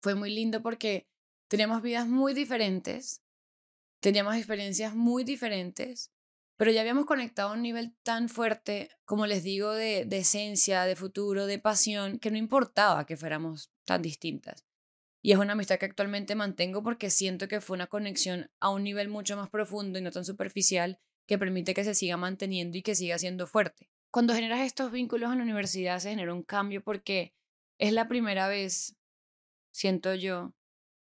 fue 0.00 0.14
muy 0.14 0.32
lindo 0.32 0.62
porque 0.62 1.08
teníamos 1.48 1.82
vidas 1.82 2.06
muy 2.06 2.34
diferentes, 2.34 3.20
teníamos 3.98 4.36
experiencias 4.36 4.94
muy 4.94 5.24
diferentes, 5.24 6.12
pero 6.56 6.70
ya 6.70 6.82
habíamos 6.82 7.04
conectado 7.04 7.48
a 7.48 7.54
un 7.54 7.62
nivel 7.62 7.96
tan 8.04 8.28
fuerte, 8.28 8.90
como 9.04 9.26
les 9.26 9.42
digo, 9.42 9.72
de, 9.72 10.04
de 10.04 10.18
esencia, 10.18 10.84
de 10.84 10.94
futuro, 10.94 11.46
de 11.46 11.58
pasión, 11.58 12.20
que 12.20 12.30
no 12.30 12.36
importaba 12.36 13.06
que 13.06 13.16
fuéramos 13.16 13.72
tan 13.84 14.02
distintas. 14.02 14.67
Y 15.28 15.32
es 15.32 15.38
una 15.38 15.52
amistad 15.52 15.78
que 15.78 15.84
actualmente 15.84 16.34
mantengo 16.34 16.82
porque 16.82 17.10
siento 17.10 17.48
que 17.48 17.60
fue 17.60 17.74
una 17.74 17.86
conexión 17.86 18.50
a 18.60 18.70
un 18.70 18.82
nivel 18.82 19.10
mucho 19.10 19.36
más 19.36 19.50
profundo 19.50 19.98
y 19.98 20.02
no 20.02 20.10
tan 20.10 20.24
superficial 20.24 20.98
que 21.26 21.36
permite 21.36 21.74
que 21.74 21.84
se 21.84 21.94
siga 21.94 22.16
manteniendo 22.16 22.78
y 22.78 22.82
que 22.82 22.94
siga 22.94 23.18
siendo 23.18 23.46
fuerte. 23.46 23.90
Cuando 24.10 24.32
generas 24.32 24.60
estos 24.60 24.90
vínculos 24.90 25.30
en 25.30 25.36
la 25.36 25.44
universidad 25.44 25.98
se 25.98 26.08
genera 26.08 26.32
un 26.32 26.44
cambio 26.44 26.82
porque 26.82 27.34
es 27.76 27.92
la 27.92 28.08
primera 28.08 28.48
vez, 28.48 28.96
siento 29.70 30.14
yo, 30.14 30.54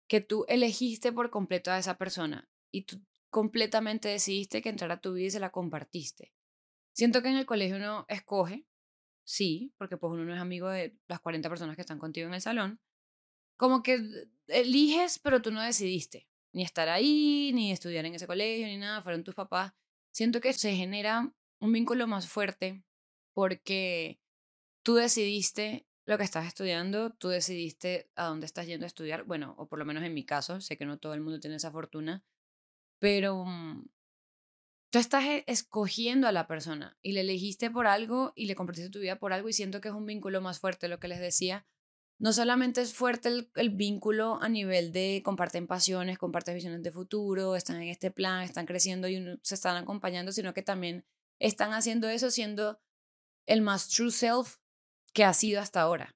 que 0.07 0.21
tú 0.21 0.45
elegiste 0.47 1.11
por 1.11 1.29
completo 1.29 1.71
a 1.71 1.77
esa 1.77 1.97
persona 1.97 2.49
y 2.71 2.83
tú 2.83 3.01
completamente 3.29 4.07
decidiste 4.07 4.61
que 4.61 4.69
entrara 4.69 4.93
a 4.93 5.01
tu 5.01 5.11
vida 5.15 5.27
y 5.27 5.31
se 5.31 5.41
la 5.41 5.51
compartiste. 5.51 6.31
Siento 6.93 7.21
que 7.21 7.27
en 7.27 7.35
el 7.35 7.45
colegio 7.45 7.75
uno 7.75 8.05
escoge, 8.07 8.65
sí, 9.25 9.73
porque 9.77 9.97
pues 9.97 10.13
uno 10.13 10.23
no 10.23 10.33
es 10.33 10.39
amigo 10.39 10.69
de 10.69 10.95
las 11.09 11.19
40 11.19 11.49
personas 11.49 11.75
que 11.75 11.81
están 11.81 11.99
contigo 11.99 12.29
en 12.29 12.35
el 12.35 12.41
salón, 12.41 12.79
como 13.63 13.81
que 13.81 14.27
eliges, 14.47 15.19
pero 15.19 15.41
tú 15.41 15.49
no 15.49 15.61
decidiste 15.61 16.27
ni 16.51 16.63
estar 16.63 16.89
ahí, 16.89 17.51
ni 17.53 17.71
estudiar 17.71 18.05
en 18.05 18.13
ese 18.13 18.27
colegio, 18.27 18.67
ni 18.67 18.75
nada, 18.75 19.01
fueron 19.01 19.23
tus 19.23 19.35
papás. 19.35 19.71
Siento 20.11 20.41
que 20.41 20.51
se 20.51 20.75
genera 20.75 21.33
un 21.61 21.71
vínculo 21.71 22.05
más 22.05 22.27
fuerte 22.27 22.83
porque 23.33 24.19
tú 24.83 24.95
decidiste 24.95 25.87
lo 26.05 26.17
que 26.17 26.25
estás 26.25 26.45
estudiando, 26.45 27.11
tú 27.11 27.29
decidiste 27.29 28.11
a 28.17 28.25
dónde 28.25 28.47
estás 28.47 28.67
yendo 28.67 28.85
a 28.85 28.87
estudiar, 28.87 29.23
bueno, 29.23 29.55
o 29.57 29.69
por 29.69 29.79
lo 29.79 29.85
menos 29.85 30.03
en 30.03 30.13
mi 30.13 30.25
caso, 30.25 30.59
sé 30.59 30.75
que 30.77 30.85
no 30.85 30.99
todo 30.99 31.13
el 31.13 31.21
mundo 31.21 31.39
tiene 31.39 31.55
esa 31.55 31.71
fortuna, 31.71 32.21
pero 32.99 33.45
mm, 33.45 33.87
tú 34.89 34.99
estás 34.99 35.23
e, 35.23 35.45
escogiendo 35.47 36.27
a 36.27 36.33
la 36.33 36.47
persona 36.47 36.97
y 37.01 37.13
le 37.13 37.21
elegiste 37.21 37.71
por 37.71 37.87
algo 37.87 38.33
y 38.35 38.47
le 38.47 38.55
compartiste 38.55 38.89
tu 38.89 38.99
vida 38.99 39.19
por 39.19 39.31
algo 39.31 39.47
y 39.47 39.53
siento 39.53 39.79
que 39.79 39.87
es 39.87 39.95
un 39.95 40.05
vínculo 40.05 40.41
más 40.41 40.59
fuerte, 40.59 40.89
lo 40.89 40.99
que 40.99 41.07
les 41.07 41.21
decía, 41.21 41.65
no 42.19 42.31
solamente 42.31 42.81
es 42.81 42.93
fuerte 42.93 43.29
el, 43.55 43.69
vínculo 43.71 44.41
a 44.41 44.49
nivel 44.49 44.91
de 44.91 45.21
comparten 45.25 45.67
pasiones, 45.67 46.17
comparten 46.17 46.55
visiones 46.55 46.83
de 46.83 46.91
futuro, 46.91 47.55
están 47.55 47.81
en 47.81 47.89
este 47.89 48.11
plan, 48.11 48.43
están 48.43 48.65
creciendo 48.65 49.07
y 49.07 49.39
se 49.41 49.55
están 49.55 49.75
acompañando, 49.75 50.31
sino 50.31 50.53
que 50.53 50.61
también 50.61 51.05
están 51.39 51.73
haciendo 51.73 52.07
eso 52.09 52.31
siendo 52.31 52.79
el 53.45 53.61
más 53.61 53.89
true 53.89 54.11
self 54.11 54.57
que 55.13 55.23
ha 55.23 55.33
sido 55.33 55.59
hasta 55.59 55.81
ahora. 55.81 56.15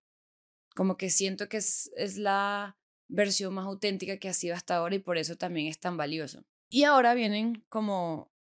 Como 0.76 0.96
que 0.98 1.10
siento 1.10 1.50
que 1.50 1.58
es, 1.58 1.92
es 1.98 2.18
la 2.18 2.78
versión 3.10 3.54
más 3.54 3.66
auténtica 3.66 4.18
que 4.18 4.30
ha 4.30 4.34
sido 4.34 4.56
hasta 4.56 4.76
ahora 4.76 4.96
y 4.96 5.00
por 5.00 5.18
eso 5.18 5.36
también 5.36 5.68
es 5.68 5.80
tan 5.80 5.98
valioso. 5.98 6.46
Y 6.70 6.84
ahora 6.84 7.14
vienen 7.14 7.66
como 7.70 8.32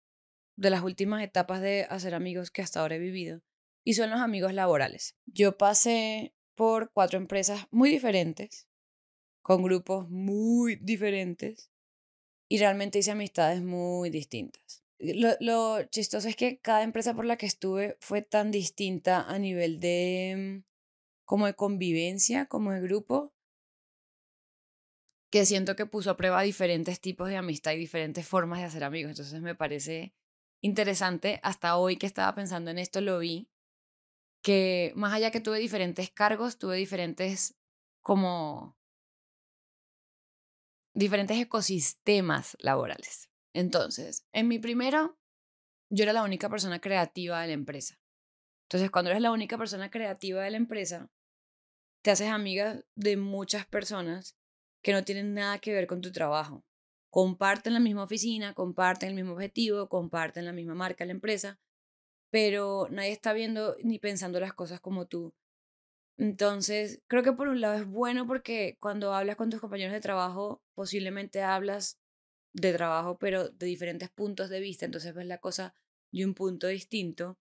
de 0.55 0.69
las 0.69 0.83
últimas 0.83 1.23
etapas 1.23 1.61
de 1.61 1.85
hacer 1.89 2.13
amigos 2.13 2.51
que 2.51 2.61
hasta 2.61 2.81
ahora 2.81 2.95
he 2.95 2.99
vivido 2.99 3.41
y 3.83 3.93
son 3.93 4.09
los 4.09 4.19
amigos 4.19 4.53
laborales. 4.53 5.15
Yo 5.25 5.57
pasé 5.57 6.33
por 6.57 6.91
cuatro 6.91 7.17
empresas 7.17 7.67
muy 7.71 7.89
diferentes, 7.89 8.67
con 9.41 9.63
grupos 9.63 10.09
muy 10.09 10.75
diferentes, 10.77 11.69
y 12.49 12.57
realmente 12.57 12.99
hice 12.99 13.11
amistades 13.11 13.61
muy 13.61 14.09
distintas. 14.09 14.83
Lo, 14.99 15.35
lo, 15.39 15.83
chistoso 15.83 16.27
es 16.27 16.35
que 16.35 16.59
cada 16.59 16.81
empresa 16.81 17.13
por 17.13 17.25
la 17.25 17.37
que 17.37 17.45
estuve 17.45 17.97
fue 18.01 18.23
tan 18.23 18.49
distinta 18.51 19.21
a 19.21 19.37
nivel 19.37 19.79
de 19.79 20.63
como 21.23 21.45
de 21.45 21.53
convivencia, 21.53 22.47
como 22.47 22.71
de 22.71 22.81
grupo, 22.81 23.33
que 25.29 25.45
siento 25.45 25.75
que 25.75 25.85
puso 25.85 26.09
a 26.09 26.17
prueba 26.17 26.41
diferentes 26.41 26.99
tipos 26.99 27.29
de 27.29 27.37
amistad 27.37 27.73
y 27.73 27.77
diferentes 27.77 28.25
formas 28.25 28.59
de 28.59 28.65
hacer 28.65 28.83
amigos. 28.83 29.11
Entonces 29.11 29.41
me 29.41 29.53
parece 29.53 30.15
interesante. 30.61 31.39
Hasta 31.43 31.77
hoy 31.77 31.97
que 31.97 32.07
estaba 32.07 32.33
pensando 32.33 32.71
en 32.71 32.79
esto 32.79 33.01
lo 33.01 33.19
vi 33.19 33.49
que 34.41 34.93
más 34.95 35.13
allá 35.13 35.31
que 35.31 35.41
tuve 35.41 35.59
diferentes 35.59 36.11
cargos, 36.11 36.57
tuve 36.57 36.77
diferentes 36.77 37.55
como 38.01 38.77
diferentes 40.93 41.37
ecosistemas 41.37 42.57
laborales. 42.59 43.29
Entonces, 43.53 44.25
en 44.33 44.47
mi 44.47 44.59
primero 44.59 45.17
yo 45.89 46.03
era 46.03 46.13
la 46.13 46.23
única 46.23 46.49
persona 46.49 46.79
creativa 46.79 47.41
de 47.41 47.47
la 47.47 47.53
empresa. 47.53 47.99
Entonces, 48.65 48.91
cuando 48.91 49.11
eres 49.11 49.21
la 49.21 49.31
única 49.31 49.57
persona 49.57 49.89
creativa 49.89 50.43
de 50.43 50.51
la 50.51 50.57
empresa, 50.57 51.09
te 52.01 52.11
haces 52.11 52.29
amiga 52.29 52.81
de 52.95 53.17
muchas 53.17 53.65
personas 53.65 54.37
que 54.81 54.91
no 54.91 55.03
tienen 55.03 55.33
nada 55.33 55.59
que 55.59 55.73
ver 55.73 55.87
con 55.87 56.01
tu 56.01 56.11
trabajo. 56.11 56.65
Comparten 57.09 57.73
la 57.73 57.79
misma 57.79 58.03
oficina, 58.03 58.53
comparten 58.53 59.09
el 59.09 59.15
mismo 59.15 59.33
objetivo, 59.33 59.87
comparten 59.87 60.45
la 60.45 60.51
misma 60.51 60.75
marca, 60.75 61.05
la 61.05 61.13
empresa, 61.13 61.59
pero 62.29 62.87
nadie 62.89 63.11
está 63.11 63.33
viendo 63.33 63.77
ni 63.83 63.99
pensando 63.99 64.39
las 64.39 64.53
cosas 64.53 64.79
como 64.79 65.07
tú. 65.07 65.33
Entonces, 66.17 67.01
creo 67.07 67.23
que 67.23 67.33
por 67.33 67.47
un 67.47 67.61
lado 67.61 67.75
es 67.75 67.85
bueno 67.85 68.25
porque 68.25 68.77
cuando 68.79 69.13
hablas 69.13 69.35
con 69.35 69.49
tus 69.49 69.61
compañeros 69.61 69.93
de 69.93 70.01
trabajo, 70.01 70.63
posiblemente 70.73 71.43
hablas 71.43 71.99
de 72.53 72.73
trabajo, 72.73 73.17
pero 73.19 73.49
de 73.49 73.67
diferentes 73.67 74.09
puntos 74.09 74.49
de 74.49 74.59
vista, 74.59 74.85
entonces 74.85 75.13
ves 75.13 75.27
la 75.27 75.37
cosa 75.37 75.75
de 76.11 76.25
un 76.25 76.33
punto 76.33 76.67
distinto. 76.67 77.37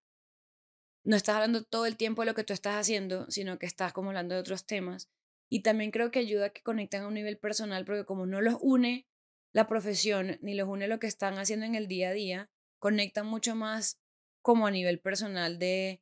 No 1.04 1.16
estás 1.16 1.36
hablando 1.36 1.64
todo 1.64 1.86
el 1.86 1.96
tiempo 1.96 2.22
de 2.22 2.26
lo 2.26 2.34
que 2.34 2.44
tú 2.44 2.52
estás 2.52 2.74
haciendo, 2.74 3.30
sino 3.30 3.58
que 3.58 3.66
estás 3.66 3.92
como 3.92 4.10
hablando 4.10 4.34
de 4.34 4.40
otros 4.40 4.66
temas. 4.66 5.08
Y 5.48 5.60
también 5.60 5.90
creo 5.90 6.10
que 6.10 6.18
ayuda 6.18 6.46
a 6.46 6.50
que 6.50 6.62
conecten 6.62 7.02
a 7.02 7.06
un 7.06 7.14
nivel 7.14 7.38
personal, 7.38 7.84
porque 7.84 8.04
como 8.04 8.26
no 8.26 8.40
los 8.40 8.56
une 8.60 9.06
la 9.52 9.68
profesión, 9.68 10.38
ni 10.42 10.54
los 10.54 10.68
une 10.68 10.88
lo 10.88 10.98
que 10.98 11.06
están 11.06 11.38
haciendo 11.38 11.64
en 11.64 11.76
el 11.76 11.86
día 11.86 12.10
a 12.10 12.12
día, 12.12 12.50
conectan 12.78 13.26
mucho 13.26 13.54
más 13.54 14.00
como 14.46 14.68
a 14.68 14.70
nivel 14.70 15.00
personal 15.00 15.58
de 15.58 16.00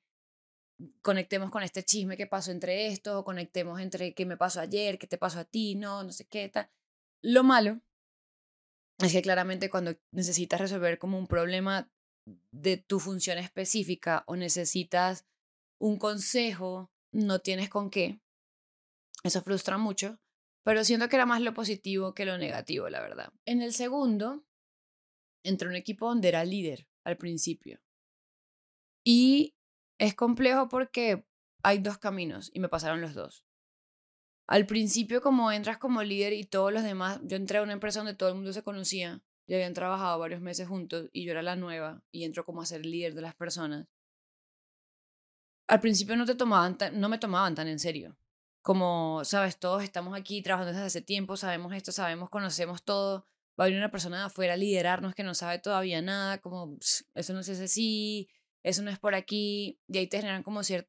conectemos 1.01 1.51
con 1.51 1.63
este 1.63 1.83
chisme 1.83 2.19
que 2.19 2.27
pasó 2.27 2.51
entre 2.51 2.89
estos, 2.89 3.15
o 3.17 3.25
conectemos 3.25 3.81
entre 3.81 4.13
qué 4.13 4.27
me 4.27 4.37
pasó 4.37 4.61
ayer, 4.61 4.99
qué 4.99 5.07
te 5.07 5.17
pasó 5.17 5.39
a 5.39 5.45
ti, 5.47 5.77
no, 5.77 6.03
no 6.03 6.13
sé 6.13 6.27
qué 6.27 6.51
tal. 6.51 6.69
Lo 7.23 7.43
malo 7.43 7.81
es 8.99 9.13
que 9.13 9.23
claramente 9.23 9.71
cuando 9.71 9.95
necesitas 10.11 10.61
resolver 10.61 10.99
como 10.99 11.17
un 11.19 11.27
problema 11.27 11.91
de 12.51 12.77
tu 12.77 13.01
función 13.01 13.39
específica 13.39 14.25
o 14.27 14.37
necesitas 14.37 15.25
un 15.79 15.97
consejo, 15.97 16.93
no 17.13 17.39
tienes 17.39 17.71
con 17.71 17.89
qué. 17.89 18.21
Eso 19.23 19.41
frustra 19.41 19.79
mucho, 19.79 20.21
pero 20.65 20.85
siento 20.85 21.09
que 21.09 21.17
era 21.17 21.25
más 21.25 21.41
lo 21.41 21.55
positivo 21.55 22.13
que 22.13 22.27
lo 22.27 22.37
negativo, 22.37 22.91
la 22.91 23.01
verdad. 23.01 23.33
En 23.47 23.63
el 23.63 23.73
segundo, 23.73 24.45
entré 25.43 25.67
un 25.67 25.77
equipo 25.77 26.09
donde 26.09 26.29
era 26.29 26.45
líder 26.45 26.87
al 27.05 27.17
principio. 27.17 27.81
Y 29.05 29.55
es 29.99 30.15
complejo 30.15 30.69
porque 30.69 31.27
hay 31.63 31.79
dos 31.79 31.99
caminos 31.99 32.51
y 32.53 32.61
me 32.61 32.69
pasaron 32.69 33.01
los 33.01 33.15
dos. 33.15 33.45
Al 34.47 34.67
principio, 34.67 35.23
como 35.23 35.51
entras 35.53 35.79
como 35.79 36.03
líder 36.03 36.33
y 36.33 36.45
todos 36.45 36.73
los 36.73 36.83
demás, 36.83 37.21
yo 37.23 37.37
entré 37.37 37.59
a 37.59 37.63
una 37.63 37.73
empresa 37.73 38.01
donde 38.01 38.15
todo 38.15 38.29
el 38.29 38.35
mundo 38.35 38.53
se 38.53 38.63
conocía, 38.63 39.23
ya 39.47 39.57
habían 39.57 39.73
trabajado 39.73 40.19
varios 40.19 40.41
meses 40.41 40.69
juntos 40.69 41.09
y 41.13 41.25
yo 41.25 41.33
era 41.33 41.43
la 41.43 41.57
nueva 41.57 42.03
y 42.11 42.25
entro 42.25 42.45
como 42.45 42.61
a 42.61 42.67
ser 42.67 42.85
líder 42.85 43.15
de 43.15 43.23
las 43.23 43.35
personas. 43.35 43.87
Al 45.67 45.81
principio 45.81 46.17
no 46.17 46.27
te 46.27 46.35
tomaban 46.35 46.77
no 46.93 47.09
me 47.09 47.19
tomaban 47.19 47.55
tan 47.55 47.69
en 47.69 47.79
serio. 47.79 48.19
Como, 48.61 49.25
sabes, 49.25 49.59
todos 49.59 49.83
estamos 49.83 50.17
aquí 50.17 50.43
trabajando 50.43 50.73
desde 50.73 50.87
hace 50.87 51.03
tiempo, 51.03 51.37
sabemos 51.37 51.73
esto, 51.75 51.93
sabemos, 51.93 52.31
conocemos 52.31 52.83
todo. 52.83 53.27
Va 53.59 53.65
a 53.65 53.67
venir 53.67 53.79
una 53.79 53.91
persona 53.91 54.19
de 54.19 54.25
afuera 54.25 54.55
a 54.55 54.57
liderarnos 54.57 55.15
que 55.15 55.23
no 55.23 55.35
sabe 55.35 55.59
todavía 55.59 56.03
nada, 56.03 56.39
como, 56.39 56.77
eso 57.15 57.33
no 57.35 57.41
es 57.41 57.49
así, 57.49 58.29
eso 58.65 58.83
no 58.83 58.91
es 58.91 58.99
por 58.99 59.15
aquí. 59.15 59.79
Y 59.87 59.99
ahí 59.99 60.09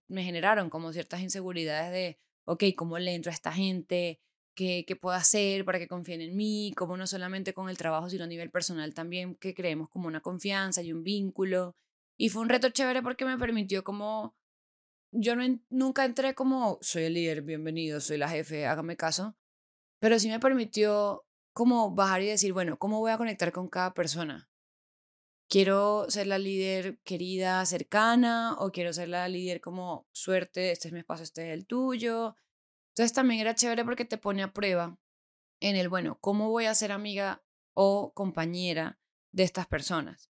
me 0.07 0.23
generaron 0.23 0.69
como 0.69 0.93
ciertas 0.93 1.21
inseguridades 1.21 1.91
de, 1.91 2.19
ok, 2.45 2.63
¿cómo 2.75 2.97
le 2.97 3.13
entro 3.13 3.31
a 3.31 3.35
esta 3.35 3.51
gente? 3.51 4.19
¿Qué, 4.55 4.85
¿Qué 4.87 4.95
puedo 4.95 5.15
hacer 5.15 5.65
para 5.65 5.77
que 5.77 5.87
confíen 5.87 6.21
en 6.21 6.35
mí? 6.35 6.73
Como 6.75 6.95
no 6.95 7.05
solamente 7.05 7.53
con 7.53 7.69
el 7.69 7.77
trabajo, 7.77 8.09
sino 8.09 8.23
a 8.23 8.27
nivel 8.27 8.49
personal 8.49 8.93
también, 8.93 9.35
que 9.35 9.53
creemos 9.53 9.89
como 9.89 10.07
una 10.07 10.21
confianza 10.21 10.81
y 10.81 10.93
un 10.93 11.03
vínculo. 11.03 11.75
Y 12.17 12.29
fue 12.29 12.41
un 12.41 12.49
reto 12.49 12.69
chévere 12.69 13.03
porque 13.03 13.25
me 13.25 13.37
permitió 13.37 13.83
como, 13.83 14.37
yo 15.11 15.35
no, 15.35 15.43
nunca 15.69 16.05
entré 16.05 16.33
como, 16.33 16.79
soy 16.81 17.03
el 17.03 17.15
líder, 17.15 17.41
bienvenido, 17.41 17.99
soy 17.99 18.17
la 18.17 18.29
jefe, 18.29 18.65
hágame 18.65 18.95
caso. 18.95 19.35
Pero 19.99 20.17
sí 20.17 20.29
me 20.29 20.39
permitió 20.39 21.25
como 21.53 21.93
bajar 21.93 22.21
y 22.21 22.27
decir, 22.27 22.53
bueno, 22.53 22.77
¿cómo 22.77 22.99
voy 22.99 23.11
a 23.11 23.17
conectar 23.17 23.51
con 23.51 23.67
cada 23.67 23.93
persona? 23.93 24.49
Quiero 25.49 26.09
ser 26.09 26.27
la 26.27 26.37
líder 26.37 26.99
querida, 27.03 27.65
cercana, 27.65 28.55
o 28.59 28.71
quiero 28.71 28.93
ser 28.93 29.09
la 29.09 29.27
líder 29.27 29.61
como 29.61 30.07
suerte, 30.11 30.71
este 30.71 30.87
es 30.87 30.93
mi 30.93 30.99
espacio, 30.99 31.23
este 31.23 31.47
es 31.47 31.53
el 31.53 31.65
tuyo. 31.65 32.35
Entonces 32.89 33.13
también 33.13 33.41
era 33.41 33.55
chévere 33.55 33.83
porque 33.83 34.05
te 34.05 34.17
pone 34.17 34.43
a 34.43 34.53
prueba 34.53 34.97
en 35.59 35.75
el, 35.75 35.89
bueno, 35.89 36.17
¿cómo 36.21 36.49
voy 36.49 36.65
a 36.65 36.75
ser 36.75 36.91
amiga 36.91 37.43
o 37.73 38.13
compañera 38.13 38.99
de 39.31 39.43
estas 39.43 39.67
personas? 39.67 40.31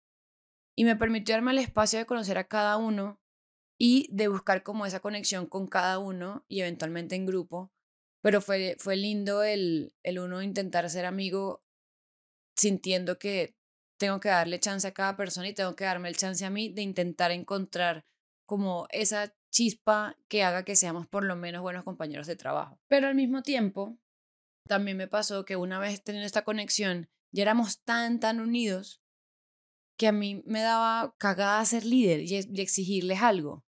Y 0.76 0.84
me 0.84 0.96
permitió 0.96 1.34
darme 1.34 1.52
el 1.52 1.58
espacio 1.58 1.98
de 1.98 2.06
conocer 2.06 2.38
a 2.38 2.48
cada 2.48 2.76
uno 2.76 3.20
y 3.78 4.08
de 4.12 4.28
buscar 4.28 4.62
como 4.62 4.86
esa 4.86 5.00
conexión 5.00 5.46
con 5.46 5.66
cada 5.66 5.98
uno 5.98 6.44
y 6.48 6.60
eventualmente 6.60 7.14
en 7.14 7.26
grupo. 7.26 7.72
Pero 8.20 8.40
fue, 8.40 8.76
fue 8.78 8.96
lindo 8.96 9.44
el, 9.44 9.94
el 10.02 10.18
uno 10.18 10.42
intentar 10.42 10.90
ser 10.90 11.06
amigo 11.06 11.62
sintiendo 12.56 13.18
que 13.18 13.57
tengo 13.98 14.20
que 14.20 14.28
darle 14.28 14.60
chance 14.60 14.86
a 14.86 14.94
cada 14.94 15.16
persona 15.16 15.48
y 15.48 15.54
tengo 15.54 15.76
que 15.76 15.84
darme 15.84 16.08
el 16.08 16.16
chance 16.16 16.44
a 16.44 16.50
mí 16.50 16.70
de 16.70 16.82
intentar 16.82 17.30
encontrar 17.30 18.06
como 18.46 18.86
esa 18.90 19.34
chispa 19.50 20.16
que 20.28 20.42
haga 20.42 20.64
que 20.64 20.76
seamos 20.76 21.06
por 21.06 21.24
lo 21.24 21.36
menos 21.36 21.62
buenos 21.62 21.84
compañeros 21.84 22.26
de 22.26 22.36
trabajo. 22.36 22.80
Pero 22.88 23.08
al 23.08 23.14
mismo 23.14 23.42
tiempo, 23.42 23.98
también 24.66 24.96
me 24.96 25.08
pasó 25.08 25.44
que 25.44 25.56
una 25.56 25.78
vez 25.78 26.02
teniendo 26.02 26.26
esta 26.26 26.44
conexión, 26.44 27.10
ya 27.32 27.42
éramos 27.42 27.82
tan, 27.82 28.20
tan 28.20 28.40
unidos 28.40 29.02
que 29.98 30.06
a 30.06 30.12
mí 30.12 30.42
me 30.46 30.62
daba 30.62 31.14
cagada 31.18 31.64
ser 31.64 31.84
líder 31.84 32.20
y, 32.20 32.34
y 32.34 32.60
exigirles 32.60 33.20
algo. 33.20 33.64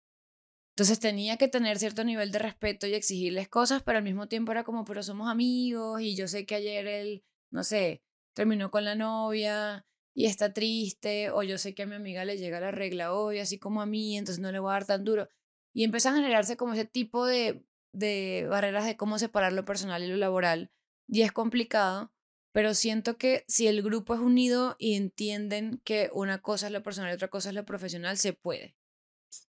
Entonces 0.72 1.00
tenía 1.00 1.38
que 1.38 1.48
tener 1.48 1.78
cierto 1.78 2.04
nivel 2.04 2.32
de 2.32 2.40
respeto 2.40 2.88
y 2.88 2.96
exigirles 2.96 3.48
cosas, 3.48 3.84
pero 3.84 4.00
al 4.00 4.04
mismo 4.04 4.28
tiempo 4.28 4.52
era 4.52 4.64
como, 4.64 4.84
pero 4.84 5.04
somos 5.04 5.30
amigos 5.30 6.02
y 6.02 6.16
yo 6.16 6.28
sé 6.28 6.46
que 6.46 6.56
ayer 6.56 6.88
él, 6.88 7.24
no 7.52 7.64
sé, 7.64 8.02
terminó 8.34 8.72
con 8.72 8.84
la 8.84 8.96
novia 8.96 9.86
y 10.15 10.28
está 10.28 10.54
triste, 10.54 11.30
o 11.30 11.43
yo 11.43 11.58
sé 11.58 11.75
que 11.75 11.84
a 11.84 11.86
mi 11.86 11.95
amiga 11.95 12.23
le 12.23 12.38
llega 12.38 12.62
la 12.62 12.71
regla 12.71 13.13
hoy, 13.13 13.39
así 13.39 13.60
como 13.60 13.82
a 13.82 13.86
mí, 13.86 14.17
entonces 14.17 14.41
no 14.41 14.51
le 14.51 14.60
voy 14.60 14.69
a 14.71 14.73
dar 14.75 14.86
tan 14.86 15.04
duro. 15.04 15.28
Y 15.73 15.84
empieza 15.84 16.12
a 16.12 16.15
generarse 16.15 16.56
como 16.56 16.73
ese 16.73 16.86
tipo 16.86 17.25
de, 17.25 17.65
de 17.91 18.47
barreras 18.49 18.86
de 18.86 18.95
cómo 18.95 19.19
separar 19.19 19.51
lo 19.51 19.65
personal 19.65 20.01
y 20.04 20.08
lo 20.08 20.15
laboral. 20.15 20.71
Y 21.10 21.23
es 21.23 21.34
complicado, 21.34 22.13
pero 22.54 22.73
siento 22.73 23.17
que 23.17 23.43
si 23.49 23.67
el 23.67 23.84
grupo 23.84 24.15
es 24.15 24.21
unido 24.21 24.78
y 24.80 24.95
entienden 24.95 25.82
que 25.84 26.10
una 26.13 26.41
cosa 26.41 26.67
es 26.67 26.71
lo 26.71 26.82
personal 26.82 27.12
y 27.12 27.15
otra 27.15 27.28
cosa 27.28 27.49
es 27.49 27.56
lo 27.56 27.65
profesional, 27.65 28.17
se 28.17 28.32
puede. 28.32 28.78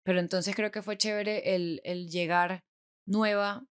Pero 0.02 0.18
entonces 0.18 0.56
creo 0.56 0.72
que 0.72 0.82
fue 0.82 0.98
chévere 0.98 1.54
el, 1.54 1.80
el 1.84 2.10
llegar 2.10 2.64
nueva 3.06 3.68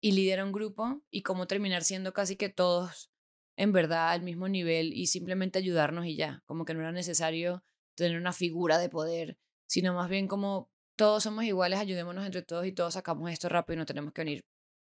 y 0.00 0.12
liderar 0.12 0.46
un 0.46 0.52
grupo 0.52 1.02
y 1.10 1.20
cómo 1.22 1.46
terminar 1.46 1.84
siendo 1.84 2.14
casi 2.14 2.36
que 2.36 2.48
todos 2.48 3.10
en 3.56 3.72
verdad 3.72 4.10
al 4.10 4.22
mismo 4.22 4.48
nivel 4.48 4.92
y 4.92 5.06
simplemente 5.06 5.58
ayudarnos 5.58 6.06
y 6.06 6.16
ya, 6.16 6.42
como 6.46 6.64
que 6.64 6.74
no 6.74 6.80
era 6.80 6.92
necesario 6.92 7.64
tener 7.94 8.18
una 8.18 8.32
figura 8.32 8.78
de 8.78 8.88
poder, 8.88 9.38
sino 9.66 9.94
más 9.94 10.08
bien 10.08 10.28
como 10.28 10.70
todos 10.96 11.22
somos 11.22 11.44
iguales, 11.44 11.78
ayudémonos 11.78 12.24
entre 12.24 12.42
todos 12.42 12.66
y 12.66 12.72
todos 12.72 12.94
sacamos 12.94 13.30
esto 13.30 13.48
rápido 13.48 13.74
y 13.74 13.78
no 13.78 13.86
tenemos 13.86 14.12
que 14.12 14.22
venir 14.22 14.44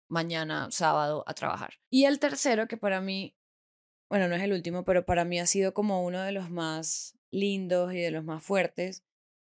mañana, 0.08 0.68
sábado, 0.72 1.24
a 1.28 1.34
trabajar. 1.34 1.76
Y 1.90 2.06
el 2.06 2.20
tercero, 2.20 2.68
que 2.68 2.78
para 2.78 3.02
mí, 3.02 3.36
bueno, 4.10 4.28
no 4.28 4.36
es 4.36 4.44
el 4.44 4.54
último, 4.54 4.86
pero 4.86 5.06
para 5.06 5.26
mí 5.26 5.40
ha 5.40 5.48
sido 5.48 5.74
como 5.74 6.04
uno 6.04 6.22
de 6.22 6.32
los 6.32 6.50
más 6.50 7.18
lindos 7.32 7.94
y 7.94 7.98
de 7.98 8.12
los 8.12 8.24
más 8.24 8.44
fuertes, 8.44 9.04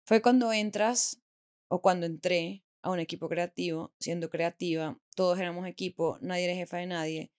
fue 0.05 0.23
cuando 0.23 0.53
entras 0.53 1.23
o 1.69 1.81
cuando 1.81 2.07
entré 2.07 2.65
a 2.83 2.91
un 2.91 2.99
equipo 2.99 3.29
creativo, 3.29 3.93
siendo 4.01 4.31
creativa, 4.31 4.99
todos 5.15 5.39
éramos 5.39 5.67
equipo, 5.67 6.19
nadie 6.21 6.47
era 6.47 6.55
jefa 6.55 6.79
de 6.79 6.87
nadie, 6.87 7.33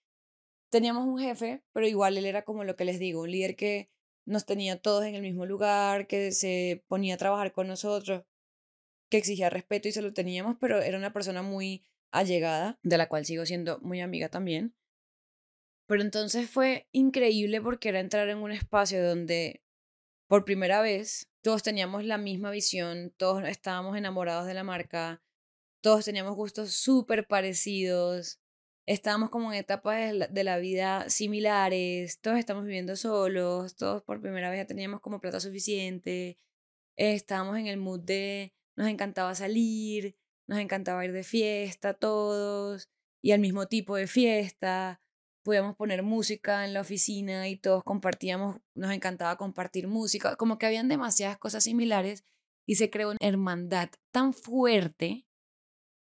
teníamos 0.72 1.06
un 1.06 1.18
jefe, 1.18 1.62
pero 1.74 1.86
igual 1.86 2.16
él 2.16 2.24
era 2.24 2.46
como 2.46 2.64
lo 2.64 2.76
que 2.76 2.86
les 2.86 2.98
digo, 2.98 3.20
un 3.20 3.30
líder 3.30 3.56
que 3.56 3.90
nos 4.24 4.46
tenía 4.46 4.80
todos 4.80 5.04
en 5.04 5.14
el 5.14 5.20
mismo 5.20 5.44
lugar, 5.44 6.06
que 6.06 6.32
se 6.32 6.82
ponía 6.88 7.14
a 7.14 7.18
trabajar 7.18 7.52
con 7.52 7.66
nosotros, 7.68 8.24
que 9.10 9.18
exigía 9.18 9.50
respeto 9.50 9.88
y 9.88 9.92
se 9.92 10.00
lo 10.00 10.14
teníamos, 10.14 10.56
pero 10.58 10.80
era 10.80 10.96
una 10.96 11.12
persona 11.12 11.42
muy 11.42 11.84
allegada, 12.10 12.78
de 12.82 12.96
la 12.96 13.10
cual 13.10 13.26
sigo 13.26 13.44
siendo 13.44 13.80
muy 13.80 14.00
amiga 14.00 14.30
también. 14.30 14.74
Pero 15.86 16.00
entonces 16.00 16.48
fue 16.48 16.88
increíble 16.90 17.60
porque 17.60 17.90
era 17.90 18.00
entrar 18.00 18.30
en 18.30 18.38
un 18.38 18.50
espacio 18.50 19.06
donde 19.06 19.62
por 20.26 20.46
primera 20.46 20.80
vez 20.80 21.28
todos 21.42 21.62
teníamos 21.62 22.06
la 22.06 22.16
misma 22.16 22.50
visión, 22.50 23.12
todos 23.18 23.46
estábamos 23.46 23.98
enamorados 23.98 24.46
de 24.46 24.54
la 24.54 24.64
marca, 24.64 25.22
todos 25.82 26.06
teníamos 26.06 26.34
gustos 26.34 26.72
súper 26.72 27.26
parecidos, 27.26 28.41
estábamos 28.86 29.30
como 29.30 29.52
en 29.52 29.58
etapas 29.58 30.12
de 30.30 30.44
la, 30.44 30.58
vida 30.58 31.08
similares, 31.08 32.20
todos 32.20 32.38
estamos 32.38 32.64
viviendo 32.64 32.96
solos, 32.96 33.76
todos 33.76 34.02
por 34.02 34.20
primera 34.20 34.50
vez 34.50 34.60
ya 34.60 34.66
teníamos 34.66 35.00
como 35.00 35.20
plata 35.20 35.40
suficiente, 35.40 36.38
estábamos 36.96 37.58
en 37.58 37.66
el 37.66 37.78
mood 37.78 38.00
de 38.00 38.54
nos 38.76 38.88
encantaba 38.88 39.34
salir, 39.34 40.16
nos 40.46 40.58
encantaba 40.58 41.04
ir 41.04 41.12
de 41.12 41.24
fiesta 41.24 41.94
todos 41.94 42.90
y 43.22 43.32
al 43.32 43.40
mismo 43.40 43.66
tipo 43.66 43.96
de 43.96 44.06
fiesta. 44.06 45.00
podíamos 45.44 45.76
poner 45.76 46.02
música 46.02 46.64
en 46.64 46.72
la 46.72 46.80
oficina 46.82 47.48
y 47.48 47.56
todos 47.56 47.82
compartíamos, 47.84 48.60
nos 48.74 48.92
encantaba 48.92 49.36
compartir 49.36 49.88
música, 49.88 50.36
como 50.36 50.58
que 50.58 50.66
habían 50.66 50.88
demasiadas 50.88 51.38
cosas 51.38 51.64
similares 51.64 52.24
y 52.66 52.76
se 52.76 52.90
creó 52.90 53.10
una 53.10 53.18
hermandad 53.20 53.90
tan 54.12 54.32
fuerte 54.34 55.26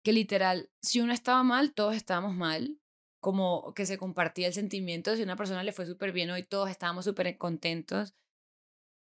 que 0.04 0.12
literal, 0.12 0.70
si 0.82 1.00
uno 1.00 1.12
estaba 1.12 1.42
mal, 1.42 1.72
todos 1.72 1.96
estábamos 1.96 2.36
mal, 2.36 2.78
como 3.20 3.72
que 3.74 3.86
se 3.86 3.96
compartía 3.96 4.46
el 4.46 4.52
sentimiento, 4.52 5.16
si 5.16 5.22
una 5.22 5.34
persona 5.34 5.64
le 5.64 5.72
fue 5.72 5.86
súper 5.86 6.12
bien 6.12 6.30
hoy, 6.30 6.42
todos 6.42 6.70
estábamos 6.70 7.06
súper 7.06 7.38
contentos. 7.38 8.14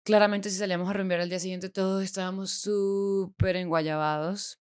Claramente 0.04 0.50
si 0.50 0.56
salíamos 0.56 0.90
a 0.90 0.92
rumbear 0.94 1.20
al 1.20 1.28
día 1.28 1.38
siguiente, 1.38 1.70
todos 1.70 2.02
estábamos 2.02 2.50
súper 2.50 3.54
enguayabados. 3.54 4.61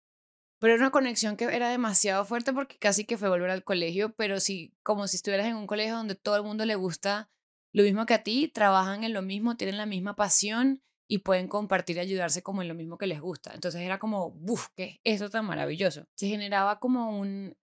Pero 0.61 0.75
era 0.75 0.83
una 0.83 0.91
conexión 0.91 1.37
que 1.37 1.45
era 1.45 1.71
demasiado 1.71 2.25
fuerte 2.27 2.53
porque 2.53 2.77
casi 2.79 3.07
que 3.07 3.17
fue 3.17 3.31
volver 3.31 3.51
al 3.51 3.65
colegio, 3.65 4.13
pero 4.15 4.39
sí, 4.39 4.75
como 4.83 5.09
si 5.09 5.17
estuvieras 5.17 5.47
en 5.47 5.57
un 5.57 5.67
colegio 5.67 5.97
donde 5.97 6.15
todo 6.15 6.37
el 6.37 6.43
mundo 6.43 6.67
le 6.67 6.75
gusta 6.75 7.31
lo 7.73 7.85
mismo 7.85 8.05
que 8.05 8.15
a 8.15 8.23
ti, 8.23 8.49
trabajan 8.49 9.03
en 9.03 9.15
lo 9.15 9.23
mismo, 9.23 9.57
tienen 9.57 9.79
la 9.79 9.87
misma 9.87 10.15
pasión 10.15 10.83
y 11.09 11.19
pueden 11.19 11.49
compartir 11.49 11.97
y 11.97 12.01
ayudarse 12.01 12.43
como 12.43 12.63
en 12.63 12.69
lo 12.69 12.75
mismo 12.75 12.99
que 12.99 13.07
les 13.07 13.21
gusta. 13.21 13.53
Entonces 13.55 13.81
era 13.81 13.99
como, 13.99 14.31
¡buf! 14.33 14.69
¿Qué 14.77 15.01
es 15.05 15.17
eso 15.17 15.31
tan 15.31 15.47
maravilloso? 15.47 16.05
Se 16.15 16.29
generaba 16.29 16.79
como 16.79 17.19
un 17.19 17.57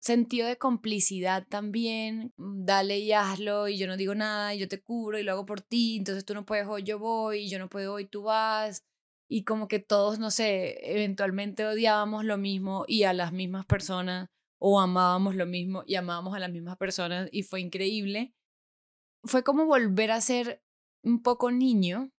sentido 0.00 0.48
de 0.48 0.58
complicidad 0.58 1.46
también, 1.48 2.32
mm, 2.36 2.64
dale 2.64 2.98
y 2.98 3.12
hazlo 3.12 3.68
y 3.68 3.78
yo 3.78 3.86
no 3.86 3.96
digo 3.96 4.14
nada 4.14 4.54
y 4.54 4.58
yo 4.58 4.68
te 4.68 4.82
cubro 4.82 5.18
y 5.18 5.22
lo 5.22 5.32
hago 5.32 5.46
por 5.46 5.60
ti, 5.60 5.96
entonces 5.96 6.24
tú 6.24 6.34
no 6.34 6.44
puedes 6.44 6.66
hoy, 6.66 6.82
yo 6.82 6.98
voy, 6.98 7.48
yo 7.48 7.58
no 7.60 7.68
puedo 7.68 7.94
hoy, 7.94 8.06
tú 8.06 8.24
vas. 8.24 8.84
Y 9.28 9.44
como 9.44 9.68
que 9.68 9.78
todos, 9.78 10.18
no 10.18 10.30
sé, 10.30 10.78
eventualmente 10.92 11.64
odiábamos 11.66 12.24
lo 12.24 12.36
mismo 12.36 12.84
y 12.86 13.04
a 13.04 13.14
las 13.14 13.32
mismas 13.32 13.64
personas 13.64 14.28
o 14.58 14.80
amábamos 14.80 15.36
lo 15.36 15.46
mismo 15.46 15.84
y 15.86 15.94
amábamos 15.94 16.34
a 16.34 16.38
las 16.38 16.50
mismas 16.50 16.76
personas 16.76 17.28
y 17.32 17.44
fue 17.44 17.60
increíble. 17.60 18.34
Fue 19.24 19.42
como 19.44 19.66
volver 19.66 20.10
a 20.10 20.20
ser 20.20 20.62
un 21.02 21.22
poco 21.22 21.50
niño, 21.50 22.11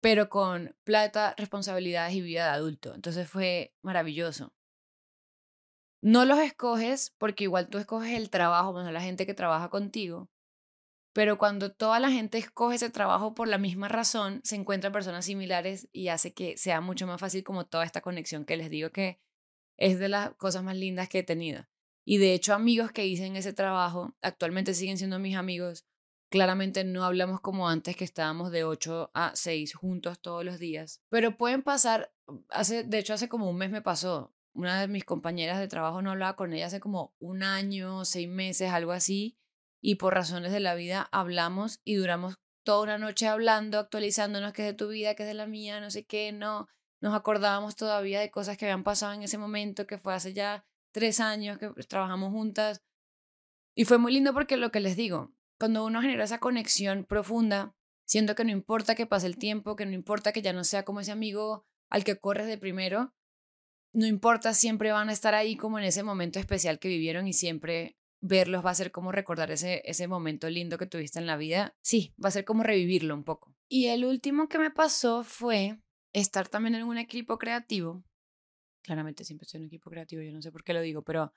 pero 0.00 0.28
con 0.28 0.76
plata, 0.84 1.34
responsabilidades 1.36 2.14
y 2.14 2.20
vida 2.20 2.44
de 2.44 2.50
adulto. 2.50 2.94
Entonces 2.94 3.28
fue 3.28 3.74
maravilloso. 3.82 4.52
No 6.00 6.24
los 6.24 6.38
escoges 6.38 7.14
porque 7.18 7.44
igual 7.44 7.68
tú 7.68 7.78
escoges 7.78 8.12
el 8.16 8.30
trabajo, 8.30 8.72
bueno, 8.72 8.92
la 8.92 9.00
gente 9.00 9.26
que 9.26 9.34
trabaja 9.34 9.68
contigo, 9.68 10.30
pero 11.12 11.36
cuando 11.38 11.72
toda 11.72 11.98
la 11.98 12.10
gente 12.10 12.38
escoge 12.38 12.76
ese 12.76 12.90
trabajo 12.90 13.34
por 13.34 13.48
la 13.48 13.58
misma 13.58 13.88
razón, 13.88 14.40
se 14.44 14.54
encuentran 14.54 14.92
personas 14.92 15.24
similares 15.24 15.88
y 15.92 16.08
hace 16.08 16.32
que 16.32 16.56
sea 16.56 16.80
mucho 16.80 17.08
más 17.08 17.20
fácil 17.20 17.42
como 17.42 17.66
toda 17.66 17.84
esta 17.84 18.00
conexión 18.00 18.44
que 18.44 18.56
les 18.56 18.70
digo 18.70 18.90
que 18.90 19.18
es 19.76 19.98
de 19.98 20.08
las 20.08 20.34
cosas 20.36 20.62
más 20.62 20.76
lindas 20.76 21.08
que 21.08 21.20
he 21.20 21.22
tenido. 21.24 21.66
Y 22.04 22.18
de 22.18 22.34
hecho 22.34 22.54
amigos 22.54 22.92
que 22.92 23.06
hice 23.06 23.26
en 23.26 23.34
ese 23.34 23.52
trabajo 23.52 24.16
actualmente 24.22 24.74
siguen 24.74 24.98
siendo 24.98 25.18
mis 25.18 25.36
amigos 25.36 25.84
Claramente 26.30 26.84
no 26.84 27.04
hablamos 27.04 27.40
como 27.40 27.68
antes 27.68 27.96
que 27.96 28.04
estábamos 28.04 28.50
de 28.50 28.64
8 28.64 29.10
a 29.14 29.32
6 29.34 29.74
juntos 29.74 30.20
todos 30.20 30.44
los 30.44 30.58
días, 30.58 31.00
pero 31.08 31.36
pueden 31.36 31.62
pasar, 31.62 32.12
hace, 32.50 32.84
de 32.84 32.98
hecho 32.98 33.14
hace 33.14 33.28
como 33.28 33.48
un 33.48 33.56
mes 33.56 33.70
me 33.70 33.80
pasó, 33.82 34.34
una 34.52 34.80
de 34.80 34.88
mis 34.88 35.04
compañeras 35.04 35.58
de 35.58 35.68
trabajo 35.68 36.02
no 36.02 36.10
hablaba 36.10 36.36
con 36.36 36.52
ella 36.52 36.66
hace 36.66 36.80
como 36.80 37.14
un 37.18 37.42
año, 37.42 38.04
seis 38.04 38.28
meses, 38.28 38.70
algo 38.70 38.92
así, 38.92 39.38
y 39.80 39.94
por 39.94 40.14
razones 40.14 40.52
de 40.52 40.60
la 40.60 40.74
vida 40.74 41.08
hablamos 41.12 41.80
y 41.84 41.94
duramos 41.94 42.34
toda 42.64 42.82
una 42.82 42.98
noche 42.98 43.28
hablando, 43.28 43.78
actualizándonos 43.78 44.52
qué 44.52 44.62
es 44.62 44.68
de 44.68 44.74
tu 44.74 44.88
vida, 44.88 45.14
qué 45.14 45.22
es 45.22 45.28
de 45.28 45.34
la 45.34 45.46
mía, 45.46 45.80
no 45.80 45.90
sé 45.90 46.04
qué, 46.04 46.32
no, 46.32 46.68
nos 47.00 47.14
acordábamos 47.14 47.76
todavía 47.76 48.20
de 48.20 48.30
cosas 48.30 48.56
que 48.56 48.66
habían 48.66 48.84
pasado 48.84 49.12
en 49.14 49.22
ese 49.22 49.38
momento, 49.38 49.86
que 49.86 49.98
fue 49.98 50.12
hace 50.12 50.32
ya 50.32 50.66
tres 50.92 51.20
años 51.20 51.58
que 51.58 51.70
trabajamos 51.84 52.32
juntas. 52.32 52.82
Y 53.74 53.84
fue 53.84 53.98
muy 53.98 54.12
lindo 54.12 54.34
porque 54.34 54.56
lo 54.56 54.72
que 54.72 54.80
les 54.80 54.96
digo, 54.96 55.32
cuando 55.58 55.84
uno 55.84 56.00
genera 56.00 56.24
esa 56.24 56.38
conexión 56.38 57.04
profunda, 57.04 57.74
siento 58.06 58.34
que 58.34 58.44
no 58.44 58.50
importa 58.50 58.94
que 58.94 59.06
pase 59.06 59.26
el 59.26 59.38
tiempo, 59.38 59.76
que 59.76 59.86
no 59.86 59.92
importa 59.92 60.32
que 60.32 60.42
ya 60.42 60.52
no 60.52 60.64
sea 60.64 60.84
como 60.84 61.00
ese 61.00 61.12
amigo 61.12 61.66
al 61.90 62.04
que 62.04 62.18
corres 62.18 62.46
de 62.46 62.58
primero, 62.58 63.14
no 63.92 64.06
importa, 64.06 64.54
siempre 64.54 64.92
van 64.92 65.08
a 65.08 65.12
estar 65.12 65.34
ahí 65.34 65.56
como 65.56 65.78
en 65.78 65.84
ese 65.84 66.02
momento 66.02 66.38
especial 66.38 66.78
que 66.78 66.88
vivieron 66.88 67.26
y 67.26 67.32
siempre 67.32 67.96
verlos 68.20 68.64
va 68.64 68.70
a 68.70 68.74
ser 68.74 68.90
como 68.90 69.12
recordar 69.12 69.50
ese, 69.50 69.82
ese 69.84 70.08
momento 70.08 70.50
lindo 70.50 70.78
que 70.78 70.86
tuviste 70.86 71.18
en 71.18 71.26
la 71.26 71.36
vida. 71.36 71.76
Sí, 71.80 72.14
va 72.22 72.28
a 72.28 72.32
ser 72.32 72.44
como 72.44 72.62
revivirlo 72.62 73.14
un 73.14 73.24
poco. 73.24 73.54
Y 73.68 73.86
el 73.86 74.04
último 74.04 74.48
que 74.48 74.58
me 74.58 74.70
pasó 74.70 75.24
fue 75.24 75.80
estar 76.12 76.48
también 76.48 76.74
en 76.74 76.84
un 76.84 76.98
equipo 76.98 77.38
creativo. 77.38 78.04
Claramente 78.82 79.24
siempre 79.24 79.44
estoy 79.44 79.58
en 79.58 79.64
un 79.64 79.68
equipo 79.68 79.90
creativo, 79.90 80.22
yo 80.22 80.32
no 80.32 80.42
sé 80.42 80.52
por 80.52 80.64
qué 80.64 80.72
lo 80.72 80.80
digo, 80.80 81.02
pero 81.02 81.32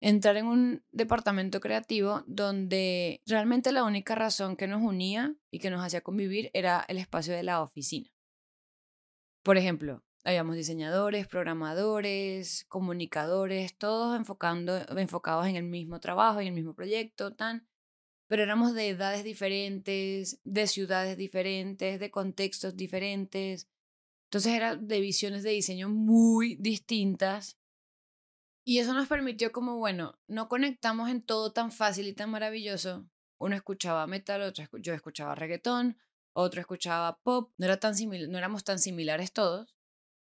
entrar 0.00 0.36
en 0.36 0.46
un 0.46 0.84
departamento 0.92 1.60
creativo 1.60 2.22
donde 2.26 3.22
realmente 3.26 3.72
la 3.72 3.84
única 3.84 4.14
razón 4.14 4.56
que 4.56 4.66
nos 4.66 4.82
unía 4.82 5.34
y 5.50 5.58
que 5.58 5.70
nos 5.70 5.84
hacía 5.84 6.02
convivir 6.02 6.50
era 6.52 6.84
el 6.88 6.98
espacio 6.98 7.34
de 7.34 7.42
la 7.42 7.62
oficina. 7.62 8.10
Por 9.42 9.56
ejemplo, 9.56 10.02
habíamos 10.24 10.56
diseñadores, 10.56 11.28
programadores, 11.28 12.64
comunicadores, 12.68 13.76
todos 13.78 14.16
enfocando, 14.16 14.76
enfocados 14.98 15.46
en 15.46 15.56
el 15.56 15.64
mismo 15.64 16.00
trabajo, 16.00 16.40
en 16.40 16.48
el 16.48 16.52
mismo 16.52 16.74
proyecto, 16.74 17.34
tan, 17.34 17.68
pero 18.26 18.42
éramos 18.42 18.74
de 18.74 18.88
edades 18.88 19.22
diferentes, 19.22 20.40
de 20.42 20.66
ciudades 20.66 21.16
diferentes, 21.16 22.00
de 22.00 22.10
contextos 22.10 22.76
diferentes. 22.76 23.68
Entonces 24.24 24.52
era 24.52 24.74
de 24.74 25.00
visiones 25.00 25.44
de 25.44 25.50
diseño 25.50 25.88
muy 25.88 26.56
distintas 26.56 27.56
y 28.68 28.80
eso 28.80 28.94
nos 28.94 29.06
permitió 29.06 29.52
como, 29.52 29.76
bueno, 29.76 30.18
no 30.26 30.48
conectamos 30.48 31.08
en 31.08 31.22
todo 31.22 31.52
tan 31.52 31.70
fácil 31.70 32.08
y 32.08 32.14
tan 32.14 32.30
maravilloso. 32.30 33.08
Uno 33.38 33.54
escuchaba 33.54 34.08
metal, 34.08 34.42
otro 34.42 34.66
yo 34.78 34.92
escuchaba 34.92 35.36
reggaetón, 35.36 35.96
otro 36.32 36.60
escuchaba 36.60 37.20
pop. 37.22 37.52
No, 37.58 37.66
era 37.66 37.78
tan 37.78 37.94
no 37.94 38.38
éramos 38.38 38.64
tan 38.64 38.80
similares 38.80 39.32
todos, 39.32 39.76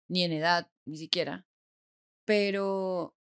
ni 0.08 0.24
en 0.24 0.32
edad, 0.32 0.70
ni 0.86 0.98
siquiera. 0.98 1.48
Pero 2.24 3.16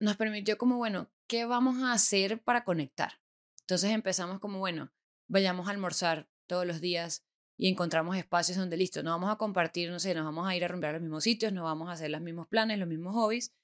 nos 0.00 0.16
permitió 0.16 0.58
como, 0.58 0.78
bueno, 0.78 1.12
¿qué 1.28 1.44
vamos 1.44 1.80
a 1.84 1.92
hacer 1.92 2.42
para 2.42 2.64
conectar? 2.64 3.20
Entonces 3.60 3.92
empezamos 3.92 4.40
como, 4.40 4.58
bueno, 4.58 4.92
vayamos 5.28 5.68
a 5.68 5.70
almorzar 5.70 6.28
todos 6.48 6.66
los 6.66 6.80
días 6.80 7.24
y 7.56 7.68
encontramos 7.68 8.16
espacios 8.16 8.58
donde, 8.58 8.76
listo, 8.76 9.04
no 9.04 9.12
vamos 9.12 9.30
a 9.30 9.36
compartir, 9.36 9.92
no 9.92 10.00
sé, 10.00 10.12
nos 10.12 10.24
vamos 10.24 10.48
a 10.48 10.56
ir 10.56 10.64
a 10.64 10.68
romper 10.68 10.94
los 10.94 11.02
mismos 11.02 11.22
sitios, 11.22 11.52
no 11.52 11.62
vamos 11.62 11.88
a 11.88 11.92
hacer 11.92 12.10
los 12.10 12.20
mismos 12.20 12.48
planes, 12.48 12.80
los 12.80 12.88
mismos 12.88 13.14
hobbies, 13.14 13.54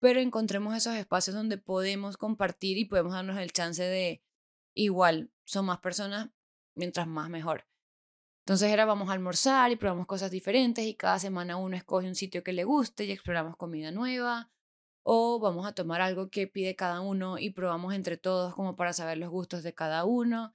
pero 0.00 0.18
encontremos 0.18 0.74
esos 0.74 0.96
espacios 0.96 1.36
donde 1.36 1.58
podemos 1.58 2.16
compartir 2.16 2.78
y 2.78 2.86
podemos 2.86 3.12
darnos 3.12 3.38
el 3.38 3.52
chance 3.52 3.82
de 3.82 4.22
igual, 4.74 5.30
son 5.44 5.66
más 5.66 5.78
personas, 5.78 6.30
mientras 6.74 7.06
más 7.06 7.28
mejor. 7.28 7.66
Entonces 8.40 8.72
era 8.72 8.86
vamos 8.86 9.10
a 9.10 9.12
almorzar 9.12 9.70
y 9.70 9.76
probamos 9.76 10.06
cosas 10.06 10.30
diferentes 10.30 10.84
y 10.84 10.94
cada 10.94 11.18
semana 11.18 11.56
uno 11.56 11.76
escoge 11.76 12.08
un 12.08 12.14
sitio 12.14 12.42
que 12.42 12.54
le 12.54 12.64
guste 12.64 13.04
y 13.04 13.12
exploramos 13.12 13.56
comida 13.56 13.92
nueva 13.92 14.50
o 15.02 15.38
vamos 15.38 15.66
a 15.66 15.72
tomar 15.72 16.00
algo 16.00 16.30
que 16.30 16.46
pide 16.46 16.74
cada 16.74 17.00
uno 17.00 17.38
y 17.38 17.50
probamos 17.50 17.94
entre 17.94 18.16
todos 18.16 18.54
como 18.54 18.76
para 18.76 18.92
saber 18.92 19.18
los 19.18 19.30
gustos 19.30 19.62
de 19.62 19.74
cada 19.74 20.04
uno. 20.04 20.54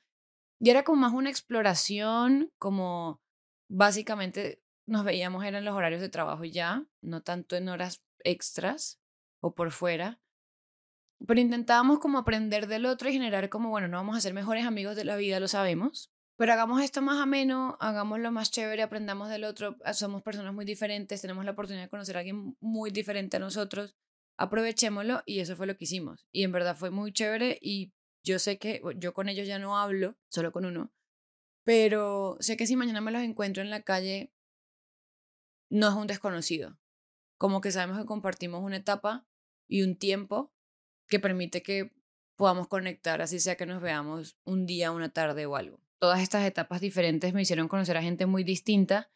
Y 0.59 0.71
era 0.71 0.83
como 0.83 1.01
más 1.01 1.13
una 1.13 1.29
exploración, 1.29 2.51
como 2.57 3.21
básicamente 3.69 4.61
nos 4.87 5.03
veíamos 5.03 5.45
eran 5.45 5.65
los 5.65 5.75
horarios 5.75 6.01
de 6.01 6.09
trabajo 6.09 6.43
ya, 6.43 6.85
no 7.01 7.21
tanto 7.21 7.55
en 7.55 7.69
horas 7.69 8.03
extras 8.23 8.99
o 9.45 9.53
por 9.53 9.69
fuera. 9.69 10.19
Pero 11.27 11.39
intentábamos 11.39 11.99
como 11.99 12.17
aprender 12.17 12.65
del 12.65 12.87
otro 12.87 13.09
y 13.09 13.13
generar 13.13 13.47
como, 13.49 13.69
bueno, 13.69 13.87
no 13.87 13.97
vamos 13.97 14.17
a 14.17 14.21
ser 14.21 14.33
mejores 14.33 14.65
amigos 14.65 14.95
de 14.95 15.05
la 15.05 15.15
vida, 15.15 15.39
lo 15.39 15.47
sabemos, 15.47 16.11
pero 16.35 16.51
hagamos 16.51 16.81
esto 16.81 17.03
más 17.03 17.21
ameno, 17.21 17.77
hagámoslo 17.79 18.31
más 18.31 18.49
chévere, 18.49 18.81
aprendamos 18.81 19.29
del 19.29 19.43
otro, 19.43 19.77
ah, 19.85 19.93
somos 19.93 20.23
personas 20.23 20.53
muy 20.53 20.65
diferentes, 20.65 21.21
tenemos 21.21 21.45
la 21.45 21.51
oportunidad 21.51 21.83
de 21.85 21.89
conocer 21.89 22.17
a 22.17 22.19
alguien 22.19 22.57
muy 22.59 22.89
diferente 22.89 23.37
a 23.37 23.39
nosotros, 23.39 23.95
aprovechémoslo 24.35 25.21
y 25.27 25.39
eso 25.39 25.55
fue 25.55 25.67
lo 25.67 25.77
que 25.77 25.85
hicimos. 25.85 26.25
Y 26.31 26.43
en 26.43 26.51
verdad 26.51 26.75
fue 26.75 26.89
muy 26.89 27.13
chévere 27.13 27.59
y 27.61 27.93
yo 28.23 28.39
sé 28.39 28.57
que 28.57 28.81
yo 28.97 29.13
con 29.13 29.29
ellos 29.29 29.47
ya 29.47 29.59
no 29.59 29.77
hablo, 29.77 30.17
solo 30.27 30.51
con 30.51 30.65
uno, 30.65 30.91
pero 31.63 32.35
sé 32.39 32.57
que 32.57 32.65
si 32.65 32.75
mañana 32.75 32.99
me 32.99 33.11
los 33.11 33.21
encuentro 33.21 33.61
en 33.61 33.69
la 33.69 33.83
calle, 33.83 34.33
no 35.69 35.87
es 35.87 35.93
un 35.93 36.07
desconocido. 36.07 36.79
Como 37.37 37.61
que 37.61 37.71
sabemos 37.71 37.99
que 37.99 38.05
compartimos 38.05 38.63
una 38.63 38.77
etapa 38.77 39.27
y 39.67 39.83
un 39.83 39.95
tiempo 39.97 40.53
que 41.07 41.19
permite 41.19 41.61
que 41.61 41.91
podamos 42.35 42.67
conectar, 42.67 43.21
así 43.21 43.39
sea 43.39 43.55
que 43.55 43.65
nos 43.65 43.81
veamos 43.81 44.37
un 44.43 44.65
día, 44.65 44.91
una 44.91 45.09
tarde 45.09 45.45
o 45.45 45.55
algo. 45.55 45.79
Todas 45.99 46.21
estas 46.21 46.45
etapas 46.45 46.81
diferentes 46.81 47.33
me 47.33 47.41
hicieron 47.41 47.67
conocer 47.67 47.97
a 47.97 48.01
gente 48.01 48.25
muy 48.25 48.43
distinta, 48.43 49.09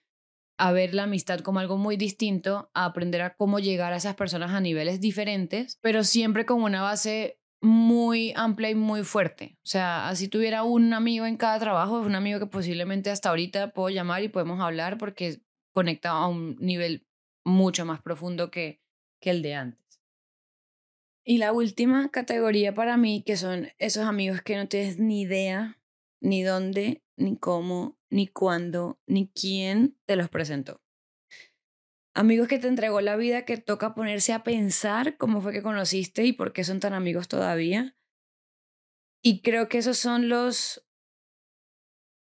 a 0.58 0.72
ver 0.72 0.94
la 0.94 1.04
amistad 1.04 1.40
como 1.40 1.60
algo 1.60 1.78
muy 1.78 1.98
distinto, 1.98 2.70
a 2.74 2.86
aprender 2.86 3.22
a 3.22 3.36
cómo 3.36 3.60
llegar 3.60 3.94
a 3.94 3.98
esas 3.98 4.16
personas 4.16 4.52
a 4.52 4.62
niveles 4.62 5.00
diferentes, 5.00 5.78
pero 5.82 6.04
siempre 6.04 6.46
con 6.46 6.64
una 6.64 6.82
base 6.82 7.40
muy 7.62 8.34
amplia 8.36 8.70
y 8.70 8.76
muy 8.76 9.04
fuerte. 9.04 9.58
O 9.64 9.68
sea, 9.68 10.08
así 10.08 10.28
tuviera 10.28 10.64
un 10.64 10.94
amigo 10.94 11.26
en 11.26 11.38
cada 11.38 11.60
trabajo, 11.60 12.00
es 12.00 12.06
un 12.06 12.16
amigo 12.16 12.40
que 12.40 12.46
posiblemente 12.46 13.10
hasta 13.10 13.30
ahorita 13.30 13.74
puedo 13.74 13.90
llamar 13.90 14.24
y 14.24 14.30
podemos 14.30 14.62
hablar 14.62 14.98
porque 14.98 15.42
conecta 15.74 16.12
a 16.12 16.28
un 16.28 16.56
nivel 16.60 17.06
mucho 17.44 17.86
más 17.86 18.02
profundo 18.02 18.50
que, 18.52 18.82
que 19.20 19.32
el 19.32 19.42
de 19.42 19.56
antes. 19.56 19.89
Y 21.24 21.38
la 21.38 21.52
última 21.52 22.10
categoría 22.10 22.74
para 22.74 22.98
mí, 22.98 23.24
que 23.26 23.38
son 23.38 23.70
esos 23.78 24.06
amigos 24.06 24.42
que 24.42 24.56
no 24.56 24.68
tienes 24.68 25.00
ni 25.00 25.22
idea 25.22 25.80
ni 26.22 26.44
dónde, 26.44 27.04
ni 27.18 27.38
cómo, 27.38 27.98
ni 28.10 28.28
cuándo, 28.28 29.00
ni 29.06 29.30
quién 29.30 29.98
te 30.06 30.16
los 30.16 30.30
presentó. 30.30 30.82
Amigos 32.14 32.48
que 32.48 32.60
te 32.60 32.68
entregó 32.68 33.02
la 33.02 33.16
vida 33.16 33.46
que 33.46 33.58
toca 33.58 33.94
ponerse 33.94 34.34
a 34.34 34.44
pensar 34.44 35.18
cómo 35.18 35.42
fue 35.42 35.54
que 35.54 35.62
conociste 35.62 36.26
y 36.26 36.34
por 36.34 36.54
qué 36.54 36.64
son 36.64 36.80
tan 36.80 36.94
amigos 36.94 37.28
todavía. 37.28 37.96
Y 39.22 39.42
creo 39.42 39.70
que 39.70 39.78
esos 39.78 39.98
son 39.98 40.28
los, 40.28 40.86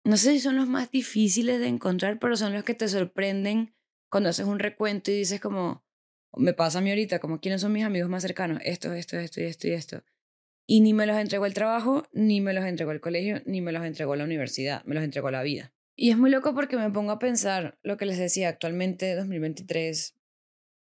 no 0.05 0.17
sé 0.17 0.33
si 0.33 0.41
son 0.41 0.57
los 0.57 0.69
más 0.69 0.91
difíciles 0.91 1.61
de 1.61 1.69
encontrar, 1.69 2.19
pero 2.19 2.37
son 2.37 2.53
los 2.53 2.65
que 2.65 2.75
te 2.75 2.89
sorprenden 2.89 3.75
cuando 4.11 4.29
haces 4.29 4.47
un 4.47 4.59
recuento 4.59 5.11
y 5.11 5.15
dices 5.17 5.41
como, 5.41 5.82
me 6.37 6.55
pasa 6.55 6.79
a 6.79 6.81
mí 6.81 6.91
ahorita, 6.91 7.19
como 7.19 7.41
quiénes 7.41 7.61
son 7.61 7.73
mis 7.73 7.85
amigos 7.85 8.09
más 8.09 8.23
cercanos, 8.23 8.61
esto, 8.65 8.93
esto, 8.93 9.19
esto 9.19 9.41
y 9.41 9.45
esto 9.45 9.69
y 9.69 9.73
esto. 9.73 10.03
Y 10.67 10.81
ni 10.81 10.95
me 10.95 11.07
los 11.07 11.17
entregó 11.17 11.47
el 11.47 11.55
trabajo, 11.55 12.05
ni 12.13 12.41
me 12.41 12.53
los 12.53 12.65
entregó 12.65 12.93
el 12.93 13.01
colegio, 13.01 13.43
ni 13.45 13.61
me 13.61 13.73
los 13.73 13.85
entregó 13.85 14.17
la 14.17 14.25
universidad, 14.25 14.85
me 14.85 14.95
los 14.95 15.05
entregó 15.05 15.31
la 15.31 15.43
vida. 15.43 15.73
Y 15.95 16.11
es 16.11 16.17
muy 16.17 16.31
loco 16.31 16.55
porque 16.55 16.77
me 16.77 16.91
pongo 16.91 17.13
a 17.13 17.19
pensar 17.19 17.79
lo 17.83 17.97
que 17.97 18.07
les 18.07 18.19
decía 18.19 18.49
actualmente, 18.49 19.15
2023, 19.15 20.17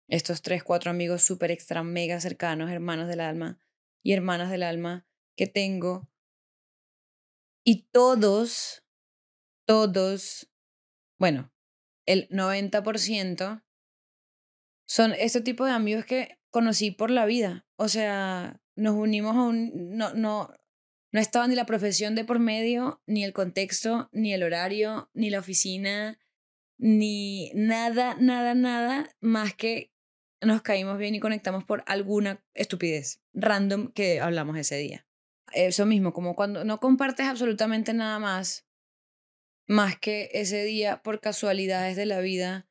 estos 0.10 0.42
tres, 0.42 0.64
cuatro 0.64 0.92
amigos 0.92 1.24
súper 1.24 1.52
extra, 1.52 1.84
mega 1.84 2.20
cercanos, 2.20 2.72
hermanos 2.72 3.08
del 3.08 3.22
alma 3.22 3.60
y 4.04 4.14
hermanas 4.14 4.50
del 4.50 4.64
alma 4.64 5.08
que 5.36 5.48
tengo. 5.48 6.10
Y 7.64 7.88
todos, 7.92 8.84
todos, 9.66 10.50
bueno, 11.18 11.52
el 12.06 12.28
90% 12.30 13.64
son 14.88 15.14
este 15.14 15.42
tipo 15.42 15.66
de 15.66 15.72
amigos 15.72 16.06
que 16.06 16.40
conocí 16.50 16.92
por 16.92 17.12
la 17.12 17.26
vida. 17.26 17.68
O 17.76 17.90
sea, 17.90 18.62
nos 18.76 18.96
unimos 18.96 19.36
a 19.36 19.44
un... 19.44 19.96
No, 19.96 20.14
no, 20.14 20.50
no 21.12 21.20
estaba 21.20 21.48
ni 21.48 21.56
la 21.56 21.66
profesión 21.66 22.16
de 22.16 22.26
por 22.26 22.40
medio, 22.40 23.02
ni 23.06 23.24
el 23.24 23.34
contexto, 23.34 24.10
ni 24.12 24.34
el 24.34 24.44
horario, 24.44 25.10
ni 25.14 25.30
la 25.30 25.40
oficina, 25.40 26.18
ni 26.78 27.52
nada, 27.54 28.16
nada, 28.20 28.56
nada, 28.56 29.10
más 29.20 29.54
que 29.54 29.92
nos 30.42 30.62
caímos 30.62 30.98
bien 30.98 31.16
y 31.16 31.20
conectamos 31.20 31.64
por 31.64 31.84
alguna 31.88 32.44
estupidez 32.54 33.22
random 33.34 33.92
que 33.92 34.20
hablamos 34.20 34.58
ese 34.58 34.78
día. 34.78 35.06
Eso 35.54 35.86
mismo, 35.86 36.14
como 36.14 36.36
cuando 36.36 36.64
no 36.64 36.80
compartes 36.80 37.26
absolutamente 37.26 37.94
nada 37.94 38.20
más, 38.20 38.68
más 39.66 39.98
que 39.98 40.30
ese 40.34 40.64
día 40.64 41.02
por 41.02 41.20
casualidades 41.20 41.96
de 41.96 42.06
la 42.06 42.20
vida, 42.20 42.67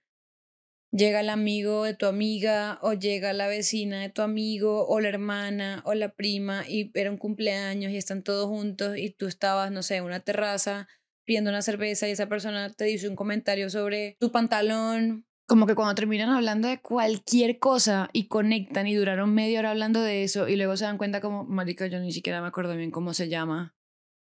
llega 0.90 1.20
el 1.20 1.28
amigo 1.28 1.84
de 1.84 1.94
tu 1.94 2.06
amiga 2.06 2.78
o 2.82 2.92
llega 2.92 3.32
la 3.32 3.48
vecina 3.48 4.00
de 4.00 4.08
tu 4.08 4.22
amigo 4.22 4.86
o 4.86 5.00
la 5.00 5.08
hermana 5.08 5.82
o 5.84 5.94
la 5.94 6.14
prima 6.14 6.64
y 6.68 6.90
era 6.94 7.10
un 7.10 7.18
cumpleaños 7.18 7.92
y 7.92 7.96
están 7.96 8.22
todos 8.22 8.46
juntos 8.46 8.96
y 8.96 9.10
tú 9.10 9.26
estabas, 9.26 9.70
no 9.70 9.82
sé, 9.82 9.96
en 9.96 10.04
una 10.04 10.20
terraza 10.20 10.88
pidiendo 11.24 11.50
una 11.50 11.62
cerveza 11.62 12.08
y 12.08 12.12
esa 12.12 12.28
persona 12.28 12.72
te 12.72 12.84
dice 12.84 13.08
un 13.08 13.16
comentario 13.16 13.68
sobre 13.68 14.16
tu 14.20 14.30
pantalón. 14.30 15.26
Como 15.48 15.66
que 15.66 15.74
cuando 15.74 15.94
terminan 15.94 16.30
hablando 16.30 16.68
de 16.68 16.80
cualquier 16.80 17.58
cosa 17.58 18.08
y 18.12 18.28
conectan 18.28 18.86
y 18.86 18.94
duraron 18.94 19.34
media 19.34 19.60
hora 19.60 19.70
hablando 19.70 20.00
de 20.00 20.24
eso 20.24 20.48
y 20.48 20.56
luego 20.56 20.76
se 20.76 20.84
dan 20.84 20.98
cuenta 20.98 21.20
como, 21.20 21.44
marica, 21.44 21.86
yo 21.86 22.00
ni 22.00 22.12
siquiera 22.12 22.40
me 22.40 22.48
acuerdo 22.48 22.76
bien 22.76 22.90
cómo 22.90 23.12
se 23.14 23.28
llama, 23.28 23.76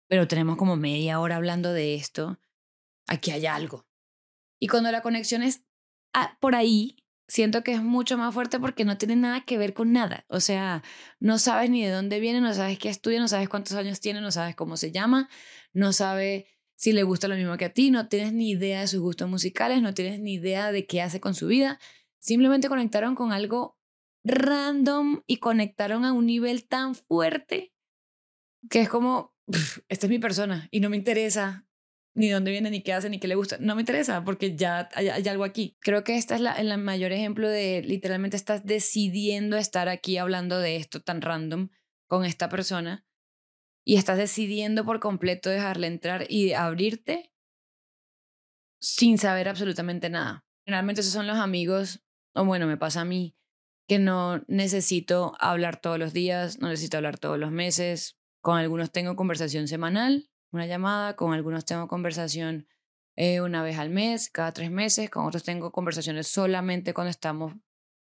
pero 0.08 0.28
tenemos 0.28 0.56
como 0.56 0.76
media 0.76 1.18
hora 1.20 1.36
hablando 1.36 1.72
de 1.72 1.94
esto, 1.94 2.38
aquí 3.06 3.30
hay 3.30 3.46
algo. 3.46 3.86
Y 4.60 4.66
cuando 4.66 4.90
la 4.90 5.02
conexión 5.02 5.42
es 5.42 5.64
por 6.40 6.54
ahí 6.54 6.96
siento 7.28 7.62
que 7.62 7.72
es 7.72 7.82
mucho 7.82 8.16
más 8.16 8.32
fuerte 8.32 8.58
porque 8.58 8.84
no 8.84 8.96
tiene 8.96 9.16
nada 9.16 9.42
que 9.42 9.58
ver 9.58 9.74
con 9.74 9.92
nada. 9.92 10.24
O 10.28 10.40
sea, 10.40 10.82
no 11.20 11.38
sabes 11.38 11.70
ni 11.70 11.84
de 11.84 11.90
dónde 11.90 12.20
viene, 12.20 12.40
no 12.40 12.54
sabes 12.54 12.78
qué 12.78 12.88
estudia, 12.88 13.20
no 13.20 13.28
sabes 13.28 13.48
cuántos 13.48 13.74
años 13.74 14.00
tiene, 14.00 14.20
no 14.20 14.30
sabes 14.30 14.56
cómo 14.56 14.76
se 14.76 14.90
llama, 14.90 15.28
no 15.72 15.92
sabes 15.92 16.46
si 16.74 16.92
le 16.92 17.02
gusta 17.02 17.28
lo 17.28 17.34
mismo 17.34 17.56
que 17.56 17.66
a 17.66 17.72
ti, 17.72 17.90
no 17.90 18.08
tienes 18.08 18.32
ni 18.32 18.50
idea 18.50 18.80
de 18.80 18.86
sus 18.86 19.00
gustos 19.00 19.28
musicales, 19.28 19.82
no 19.82 19.94
tienes 19.94 20.20
ni 20.20 20.34
idea 20.34 20.72
de 20.72 20.86
qué 20.86 21.02
hace 21.02 21.20
con 21.20 21.34
su 21.34 21.48
vida. 21.48 21.78
Simplemente 22.18 22.68
conectaron 22.68 23.14
con 23.14 23.32
algo 23.32 23.78
random 24.24 25.22
y 25.26 25.38
conectaron 25.38 26.04
a 26.04 26.12
un 26.12 26.26
nivel 26.26 26.66
tan 26.66 26.94
fuerte 26.94 27.74
que 28.70 28.80
es 28.80 28.88
como, 28.88 29.34
esta 29.88 30.06
es 30.06 30.10
mi 30.10 30.18
persona 30.18 30.68
y 30.70 30.80
no 30.80 30.90
me 30.90 30.96
interesa 30.96 31.67
ni 32.18 32.28
dónde 32.28 32.50
viene, 32.50 32.70
ni 32.70 32.82
qué 32.82 32.92
hace, 32.92 33.08
ni 33.08 33.18
qué 33.18 33.28
le 33.28 33.34
gusta. 33.34 33.56
No 33.60 33.74
me 33.74 33.82
interesa 33.82 34.24
porque 34.24 34.56
ya 34.56 34.88
hay, 34.94 35.08
algo 35.08 35.44
aquí. 35.44 35.76
Creo 35.80 36.04
que 36.04 36.16
esta 36.16 36.34
es 36.34 36.40
la, 36.40 36.52
el 36.52 36.76
mayor 36.78 37.12
ejemplo 37.12 37.48
de 37.48 37.82
literalmente 37.82 38.36
estás 38.36 38.66
decidiendo 38.66 39.56
estar 39.56 39.88
aquí 39.88 40.18
hablando 40.18 40.58
de 40.58 40.76
esto 40.76 41.00
tan 41.00 41.22
random 41.22 41.70
con 42.08 42.24
esta 42.24 42.48
persona 42.48 43.06
y 43.84 43.96
estás 43.96 44.18
decidiendo 44.18 44.84
por 44.84 45.00
completo 45.00 45.48
dejarle 45.48 45.86
entrar 45.86 46.26
y 46.28 46.52
abrirte 46.52 47.32
sin 48.80 49.18
saber 49.18 49.48
absolutamente 49.48 50.10
nada. 50.10 50.44
Generalmente 50.66 51.00
esos 51.00 51.12
son 51.12 51.26
los 51.26 51.38
amigos, 51.38 52.04
o 52.34 52.44
bueno, 52.44 52.66
me 52.66 52.76
pasa 52.76 53.00
a 53.00 53.04
mí, 53.04 53.36
que 53.88 53.98
no 53.98 54.44
necesito 54.46 55.34
hablar 55.40 55.80
todos 55.80 55.98
los 55.98 56.12
días, 56.12 56.58
no 56.58 56.68
necesito 56.68 56.98
hablar 56.98 57.18
todos 57.18 57.38
los 57.38 57.50
meses. 57.50 58.18
Con 58.42 58.58
algunos 58.58 58.92
tengo 58.92 59.16
conversación 59.16 59.68
semanal, 59.68 60.30
una 60.52 60.66
llamada, 60.66 61.16
con 61.16 61.32
algunos 61.32 61.64
tengo 61.64 61.88
conversación 61.88 62.66
eh, 63.16 63.40
una 63.40 63.62
vez 63.62 63.78
al 63.78 63.90
mes, 63.90 64.30
cada 64.30 64.52
tres 64.52 64.70
meses, 64.70 65.10
con 65.10 65.26
otros 65.26 65.42
tengo 65.42 65.72
conversaciones 65.72 66.28
solamente 66.28 66.94
cuando 66.94 67.10
estamos 67.10 67.54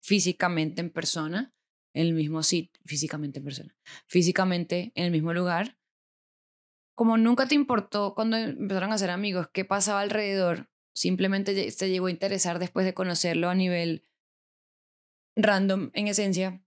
físicamente 0.01 0.82
en 0.82 0.89
persona, 0.89 1.53
en 1.93 2.08
el 2.08 2.13
mismo 2.13 2.41
sitio, 2.41 2.82
físicamente 2.86 3.39
en 3.39 3.45
persona, 3.45 3.75
físicamente 4.08 4.91
en 4.95 5.06
el 5.06 5.12
mismo 5.12 5.34
lugar. 5.34 5.77
Como 6.95 7.17
nunca 7.17 7.47
te 7.47 7.56
importó 7.56 8.15
cuando 8.15 8.38
empezaron 8.38 8.91
a 8.91 8.97
ser 8.97 9.12
amigos, 9.12 9.49
qué 9.53 9.65
pasaba 9.65 10.01
alrededor, 10.01 10.71
simplemente 10.95 11.53
te 11.53 11.89
llegó 11.89 12.08
a 12.08 12.12
interesar 12.12 12.60
después 12.60 12.86
de 12.86 12.93
conocerlo 12.93 13.49
a 13.49 13.56
nivel 13.56 14.08
random 15.36 15.91
en 15.93 16.08
esencia, 16.08 16.62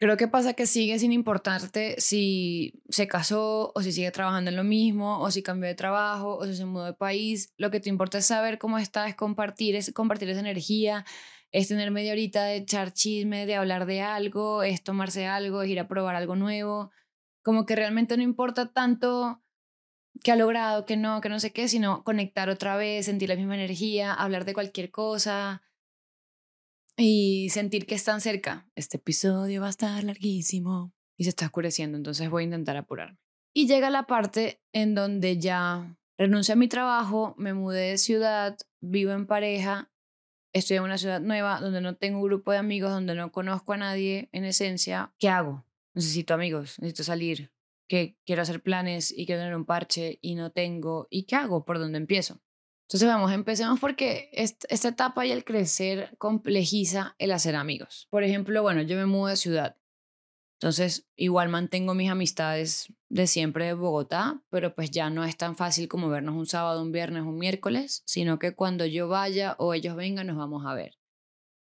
Creo 0.00 0.16
que 0.16 0.28
pasa 0.28 0.54
que 0.54 0.66
sigue 0.66 0.96
sin 1.00 1.10
importarte 1.10 1.96
si 2.00 2.80
se 2.88 3.08
casó 3.08 3.72
o 3.74 3.82
si 3.82 3.90
sigue 3.90 4.12
trabajando 4.12 4.48
en 4.50 4.56
lo 4.56 4.62
mismo 4.62 5.18
o 5.20 5.30
si 5.32 5.42
cambió 5.42 5.68
de 5.68 5.74
trabajo 5.74 6.36
o 6.36 6.46
si 6.46 6.54
se 6.54 6.64
mudó 6.66 6.84
de 6.84 6.92
país. 6.92 7.52
Lo 7.56 7.72
que 7.72 7.80
te 7.80 7.88
importa 7.88 8.18
es 8.18 8.26
saber 8.26 8.58
cómo 8.58 8.78
está, 8.78 9.08
es 9.08 9.16
compartir, 9.16 9.74
es 9.74 9.92
compartir 9.92 10.30
esa 10.30 10.38
energía, 10.38 11.04
es 11.50 11.66
tener 11.66 11.90
media 11.90 12.12
horita 12.12 12.44
de 12.44 12.56
echar 12.58 12.92
chisme, 12.92 13.44
de 13.44 13.56
hablar 13.56 13.86
de 13.86 14.00
algo, 14.02 14.62
es 14.62 14.84
tomarse 14.84 15.26
algo, 15.26 15.62
es 15.62 15.70
ir 15.70 15.80
a 15.80 15.88
probar 15.88 16.14
algo 16.14 16.36
nuevo. 16.36 16.92
Como 17.42 17.66
que 17.66 17.74
realmente 17.74 18.16
no 18.16 18.22
importa 18.22 18.72
tanto 18.72 19.42
que 20.22 20.30
ha 20.30 20.36
logrado, 20.36 20.86
que 20.86 20.96
no, 20.96 21.20
que 21.20 21.28
no 21.28 21.40
sé 21.40 21.52
qué, 21.52 21.66
sino 21.66 22.04
conectar 22.04 22.50
otra 22.50 22.76
vez, 22.76 23.06
sentir 23.06 23.28
la 23.28 23.36
misma 23.36 23.56
energía, 23.56 24.14
hablar 24.14 24.44
de 24.44 24.54
cualquier 24.54 24.92
cosa, 24.92 25.62
y 26.98 27.48
sentir 27.50 27.86
que 27.86 27.94
están 27.94 28.20
cerca. 28.20 28.68
Este 28.74 28.96
episodio 28.96 29.60
va 29.60 29.68
a 29.68 29.70
estar 29.70 30.02
larguísimo 30.02 30.92
y 31.16 31.24
se 31.24 31.30
está 31.30 31.46
oscureciendo, 31.46 31.96
entonces 31.96 32.28
voy 32.28 32.42
a 32.42 32.44
intentar 32.44 32.76
apurarme. 32.76 33.18
Y 33.54 33.66
llega 33.66 33.88
la 33.88 34.06
parte 34.06 34.60
en 34.72 34.94
donde 34.94 35.38
ya 35.38 35.96
renuncio 36.18 36.54
a 36.54 36.56
mi 36.56 36.68
trabajo, 36.68 37.34
me 37.38 37.54
mudé 37.54 37.90
de 37.90 37.98
ciudad, 37.98 38.56
vivo 38.80 39.12
en 39.12 39.26
pareja, 39.26 39.92
estoy 40.52 40.78
en 40.78 40.82
una 40.82 40.98
ciudad 40.98 41.20
nueva 41.20 41.60
donde 41.60 41.80
no 41.80 41.96
tengo 41.96 42.18
un 42.18 42.24
grupo 42.24 42.50
de 42.50 42.58
amigos, 42.58 42.90
donde 42.90 43.14
no 43.14 43.30
conozco 43.30 43.72
a 43.72 43.76
nadie 43.76 44.28
en 44.32 44.44
esencia. 44.44 45.14
¿Qué 45.18 45.28
hago? 45.28 45.64
Necesito 45.94 46.34
amigos, 46.34 46.78
necesito 46.80 47.04
salir, 47.04 47.52
que 47.88 48.16
quiero 48.26 48.42
hacer 48.42 48.60
planes 48.60 49.12
y 49.16 49.24
quiero 49.24 49.40
tener 49.40 49.56
un 49.56 49.64
parche 49.64 50.18
y 50.20 50.34
no 50.34 50.50
tengo. 50.50 51.06
¿Y 51.10 51.24
qué 51.24 51.36
hago? 51.36 51.64
¿Por 51.64 51.78
dónde 51.78 51.98
empiezo? 51.98 52.40
Entonces, 52.88 53.06
vamos, 53.06 53.32
empecemos 53.32 53.78
porque 53.78 54.30
esta 54.32 54.88
etapa 54.88 55.26
y 55.26 55.30
el 55.30 55.44
crecer 55.44 56.16
complejiza 56.16 57.14
el 57.18 57.32
hacer 57.32 57.54
amigos. 57.54 58.08
Por 58.08 58.24
ejemplo, 58.24 58.62
bueno, 58.62 58.80
yo 58.80 58.96
me 58.96 59.04
mudo 59.04 59.26
de 59.26 59.36
ciudad. 59.36 59.76
Entonces, 60.54 61.06
igual 61.14 61.50
mantengo 61.50 61.92
mis 61.92 62.10
amistades 62.10 62.90
de 63.10 63.26
siempre 63.26 63.66
de 63.66 63.74
Bogotá, 63.74 64.42
pero 64.48 64.74
pues 64.74 64.90
ya 64.90 65.10
no 65.10 65.22
es 65.24 65.36
tan 65.36 65.54
fácil 65.54 65.86
como 65.86 66.08
vernos 66.08 66.34
un 66.34 66.46
sábado, 66.46 66.80
un 66.80 66.90
viernes, 66.90 67.24
un 67.24 67.36
miércoles, 67.36 68.02
sino 68.06 68.38
que 68.38 68.54
cuando 68.54 68.86
yo 68.86 69.06
vaya 69.06 69.54
o 69.58 69.74
ellos 69.74 69.94
vengan 69.94 70.26
nos 70.26 70.38
vamos 70.38 70.64
a 70.64 70.72
ver. 70.72 70.96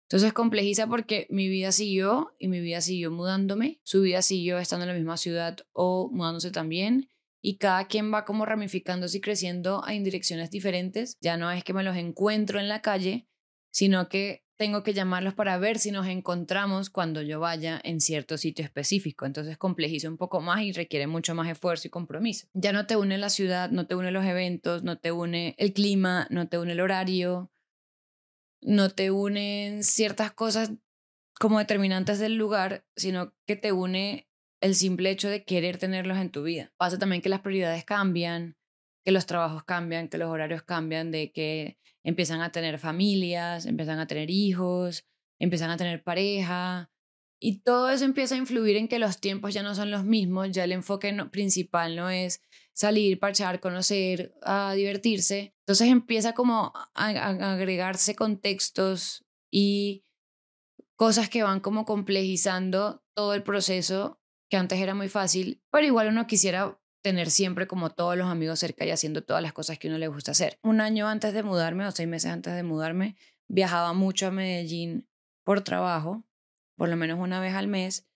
Entonces 0.09 0.33
complejiza 0.33 0.89
porque 0.89 1.29
mi 1.31 1.49
vida 1.49 1.71
siguió 1.71 2.35
y 2.41 2.49
mi 2.49 2.59
vida 2.59 2.81
siguió 2.81 3.13
mudándome, 3.13 3.81
su 3.85 4.03
vida 4.03 4.21
siguió 4.21 4.59
estando 4.59 4.83
en 4.83 4.89
la 4.89 4.95
misma 4.95 5.17
ciudad 5.17 5.59
o 5.73 6.11
mudándose 6.13 6.51
también 6.51 7.09
y 7.47 7.59
cada 7.59 7.87
quien 7.89 8.11
va 8.11 8.25
como 8.25 8.47
ramificándose 8.47 9.19
y 9.19 9.21
creciendo 9.21 9.85
en 9.87 10.03
direcciones 10.03 10.51
diferentes. 10.51 11.19
Ya 11.21 11.37
no 11.37 11.51
es 11.51 11.63
que 11.63 11.75
me 11.75 11.83
los 11.83 11.95
encuentro 11.95 12.59
en 12.59 12.69
la 12.69 12.81
calle, 12.81 13.29
sino 13.71 14.09
que 14.09 14.47
tengo 14.57 14.83
que 14.83 14.95
llamarlos 14.95 15.35
para 15.35 15.59
ver 15.59 15.79
si 15.79 15.91
nos 15.91 16.07
encontramos 16.07 16.89
cuando 16.89 17.21
yo 17.21 17.41
vaya 17.41 17.79
en 17.85 18.01
cierto 18.01 18.39
sitio 18.39 18.65
específico. 18.65 19.27
Entonces 19.27 19.59
complejiza 19.59 20.09
un 20.09 20.17
poco 20.17 20.41
más 20.41 20.63
y 20.63 20.73
requiere 20.73 21.07
mucho 21.07 21.35
más 21.35 21.51
esfuerzo 21.51 21.87
y 21.89 21.91
compromiso. 21.91 22.49
Ya 22.55 22.73
no 22.73 22.87
te 22.87 22.97
une 22.97 23.19
la 23.19 23.29
ciudad, 23.29 23.71
no 23.71 23.87
te 23.87 23.95
une 23.95 24.11
los 24.11 24.25
eventos, 24.25 24.83
no 24.83 24.99
te 24.99 25.13
une 25.13 25.55
el 25.59 25.75
clima, 25.75 26.27
no 26.31 26.49
te 26.49 26.57
une 26.57 26.73
el 26.73 26.81
horario, 26.81 27.53
no 28.63 28.89
te 28.89 29.11
unen 29.11 29.85
ciertas 29.85 30.33
cosas 30.33 30.73
como 31.39 31.59
determinantes 31.59 32.19
del 32.19 32.37
lugar, 32.37 32.87
sino 32.97 33.35
que 33.45 33.57
te 33.57 33.73
une 33.73 34.29
el 34.65 34.75
simple 34.75 35.11
hecho 35.11 35.29
de 35.29 35.45
querer 35.45 35.77
tenerlos 35.77 36.17
en 36.19 36.31
tu 36.31 36.43
vida. 36.43 36.73
Pasa 36.79 36.99
también 36.99 37.21
que 37.21 37.29
las 37.29 37.41
prioridades 37.41 37.85
cambian, 37.85 38.57
que 39.05 39.13
los 39.13 39.27
trabajos 39.27 39.63
cambian, 39.65 40.09
que 40.09 40.17
los 40.17 40.31
horarios 40.31 40.63
cambian, 40.63 41.11
de 41.11 41.33
que 41.33 41.79
empiezan 42.03 42.41
a 42.41 42.51
tener 42.51 42.79
familias, 42.79 43.67
empiezan 43.67 43.99
a 43.99 44.07
tener 44.07 44.31
hijos, 44.31 45.05
empiezan 45.39 45.71
a 45.71 45.77
tener 45.77 46.03
pareja, 46.03 46.91
y 47.39 47.61
todo 47.61 47.91
eso 47.91 48.07
empieza 48.07 48.37
a 48.37 48.39
influir 48.39 48.79
en 48.79 48.89
que 48.89 48.99
los 48.99 49.21
tiempos 49.21 49.53
ya 49.53 49.63
no 49.63 49.75
son 49.75 49.91
los 49.91 50.03
mismos, 50.05 50.51
ya 50.51 50.65
el 50.65 50.73
enfoque 50.73 51.15
principal 51.31 51.95
no 51.95 52.09
es 52.09 52.41
salir, 52.73 53.19
parchar, 53.19 53.61
conocer, 53.61 54.35
a 54.41 54.73
divertirse. 54.73 55.55
Entonces 55.61 55.89
empieza 55.89 56.33
como 56.33 56.73
a, 56.75 57.53
agregarse 57.53 58.17
contextos 58.17 59.27
y 59.51 60.05
cosas 60.97 61.29
que 61.29 61.43
van 61.43 61.61
como 61.61 61.85
complejizando 61.85 63.05
todo 63.15 63.35
el 63.35 63.43
proceso 63.43 64.23
que 64.51 64.57
antes 64.57 64.79
era 64.79 64.95
muy 64.95 65.09
fácil, 65.09 65.63
pero 65.71 65.87
igual 65.87 66.09
uno 66.09 66.27
quisiera 66.27 66.79
tener 67.03 67.31
siempre 67.31 67.67
como 67.67 67.91
todos 67.91 68.17
los 68.17 68.29
amigos 68.29 68.61
cerca 68.61 68.85
y 68.87 68.91
haciendo 68.91 69.23
todas 69.23 69.43
las 69.43 69.53
cosas 69.53 69.79
que 69.79 69.89
uno 69.89 69.99
le 69.99 70.09
gusta 70.09 70.31
hacer. 70.31 70.59
Un 70.63 70.81
año 70.81 71.07
antes 71.07 71.35
de 71.35 71.43
mudarme 71.43 71.87
o 71.87 71.91
seis 71.91 72.09
meses 72.09 72.31
antes 72.31 72.55
de 72.55 72.63
mudarme, 72.63 73.17
viajaba 73.49 73.93
mucho 73.93 74.27
a 74.27 74.31
Medellín 74.31 75.07
por 75.45 75.63
trabajo 75.63 76.25
por 76.77 76.89
lo 76.89 76.97
menos 76.97 77.19
una 77.19 77.41
vez 77.41 77.55
al 77.55 77.69
mes. 77.69 78.07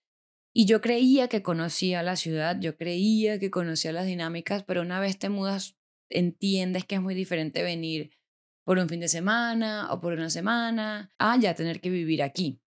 Y 0.55 0.67
yo 0.67 0.81
creía 0.81 1.29
que 1.29 1.43
conocía 1.43 2.03
la 2.03 2.17
ciudad, 2.17 2.59
yo 2.59 2.77
creía 2.77 3.39
que 3.39 3.51
conocía 3.51 3.93
las 3.93 4.07
dinámicas, 4.07 4.65
pero 4.65 4.83
una 4.83 4.99
vez 4.99 5.19
te 5.19 5.29
mudas, 5.29 5.77
entiendes 6.09 6.85
que 6.85 6.97
es 6.97 7.03
muy 7.03 7.15
diferente 7.15 7.63
venir 7.63 8.11
por 8.65 8.79
un 8.79 8.89
fin 8.89 9.01
de 9.01 9.09
semana 9.09 9.93
o 9.93 10.01
por 10.01 10.15
una 10.15 10.31
semana 10.31 11.13
a 11.19 11.39
ya 11.39 11.55
tener 11.55 11.81
que 11.81 11.91
vivir 11.91 12.23
aquí. 12.23 12.61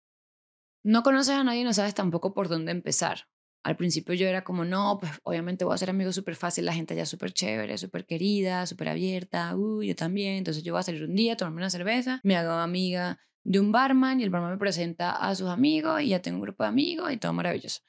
No 0.82 1.02
conoces 1.02 1.34
a 1.34 1.44
nadie 1.44 1.64
no 1.64 1.74
sabes 1.74 1.94
tampoco 1.94 2.32
por 2.32 2.48
dónde 2.48 2.72
empezar. 2.72 3.28
Al 3.62 3.76
principio 3.76 4.14
yo 4.14 4.26
era 4.26 4.42
como, 4.42 4.64
no, 4.64 4.98
pues 4.98 5.12
obviamente 5.22 5.64
voy 5.64 5.74
a 5.74 5.78
ser 5.78 5.90
amigo 5.90 6.12
súper 6.12 6.34
fácil, 6.34 6.64
la 6.64 6.72
gente 6.72 6.96
ya 6.96 7.04
súper 7.04 7.32
chévere, 7.32 7.76
súper 7.76 8.06
querida, 8.06 8.66
súper 8.66 8.88
abierta, 8.88 9.54
uy, 9.54 9.88
yo 9.88 9.94
también, 9.94 10.36
entonces 10.36 10.62
yo 10.62 10.72
voy 10.72 10.80
a 10.80 10.84
salir 10.84 11.04
un 11.04 11.14
día, 11.14 11.36
tomarme 11.36 11.58
una 11.58 11.70
cerveza, 11.70 12.20
me 12.22 12.36
hago 12.36 12.52
amiga 12.52 13.18
de 13.44 13.60
un 13.60 13.72
barman 13.72 14.20
y 14.20 14.22
el 14.22 14.30
barman 14.30 14.52
me 14.52 14.58
presenta 14.58 15.12
a 15.12 15.34
sus 15.34 15.48
amigos 15.48 16.00
y 16.02 16.08
ya 16.08 16.22
tengo 16.22 16.36
un 16.36 16.42
grupo 16.42 16.62
de 16.62 16.68
amigos 16.68 17.12
y 17.12 17.16
todo 17.16 17.32
maravilloso. 17.32 17.80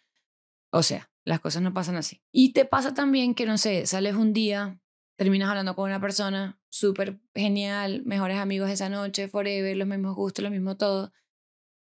O 0.71 0.83
sea, 0.83 1.09
las 1.23 1.39
cosas 1.39 1.61
no 1.61 1.73
pasan 1.73 1.95
así. 1.95 2.21
Y 2.31 2.53
te 2.53 2.65
pasa 2.65 2.93
también 2.93 3.35
que, 3.35 3.45
no 3.45 3.57
sé, 3.57 3.85
sales 3.85 4.15
un 4.15 4.33
día, 4.33 4.79
terminas 5.17 5.49
hablando 5.49 5.75
con 5.75 5.89
una 5.89 6.01
persona 6.01 6.59
súper 6.69 7.19
genial, 7.35 8.03
mejores 8.05 8.37
amigos 8.37 8.69
esa 8.69 8.89
noche, 8.89 9.27
forever, 9.27 9.75
los 9.77 9.87
mismos 9.87 10.15
gustos, 10.15 10.43
lo 10.43 10.51
mismo 10.51 10.77
todo. 10.77 11.11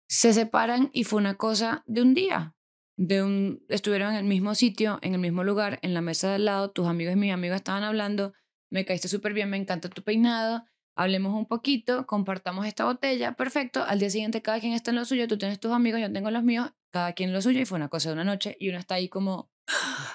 Se 0.09 0.33
separan 0.33 0.91
y 0.93 1.05
fue 1.05 1.19
una 1.19 1.35
cosa 1.35 1.83
de 1.87 2.03
un 2.03 2.15
día. 2.15 2.56
De 2.97 3.23
un, 3.23 3.63
estuvieron 3.69 4.13
en 4.13 4.17
el 4.17 4.25
mismo 4.25 4.55
sitio, 4.55 4.99
en 5.03 5.15
el 5.15 5.21
mismo 5.21 5.45
lugar, 5.45 5.79
en 5.83 5.93
la 5.93 6.01
mesa 6.01 6.29
de 6.29 6.35
al 6.37 6.45
lado, 6.47 6.71
tus 6.71 6.87
amigos 6.87 7.13
y 7.13 7.17
mis 7.17 7.33
amigos 7.33 7.57
estaban 7.57 7.83
hablando, 7.83 8.33
me 8.71 8.85
caíste 8.85 9.09
súper 9.09 9.35
bien, 9.35 9.51
me 9.51 9.59
encanta 9.59 9.89
tu 9.91 10.03
peinado, 10.03 10.65
hablemos 10.97 11.35
un 11.35 11.47
poquito, 11.47 12.07
compartamos 12.07 12.67
esta 12.67 12.85
botella, 12.85 13.33
perfecto, 13.33 13.85
al 13.85 13.99
día 13.99 14.11
siguiente 14.11 14.43
cada 14.43 14.61
quien 14.61 14.73
está 14.73 14.91
en 14.91 14.97
lo 14.97 15.05
suyo, 15.05 15.29
tú 15.29 15.37
tienes 15.37 15.61
tus 15.61 15.73
amigos, 15.73 16.01
yo 16.01 16.11
tengo 16.11 16.31
los 16.31 16.43
míos, 16.43 16.71
cada 16.91 17.13
quien 17.13 17.33
lo 17.33 17.43
suyo 17.43 17.61
y 17.61 17.67
fue 17.67 17.77
una 17.77 17.89
cosa 17.89 18.09
de 18.09 18.15
una 18.15 18.25
noche 18.25 18.57
y 18.59 18.71
uno 18.71 18.79
está 18.79 18.95
ahí 18.95 19.09
como, 19.09 19.51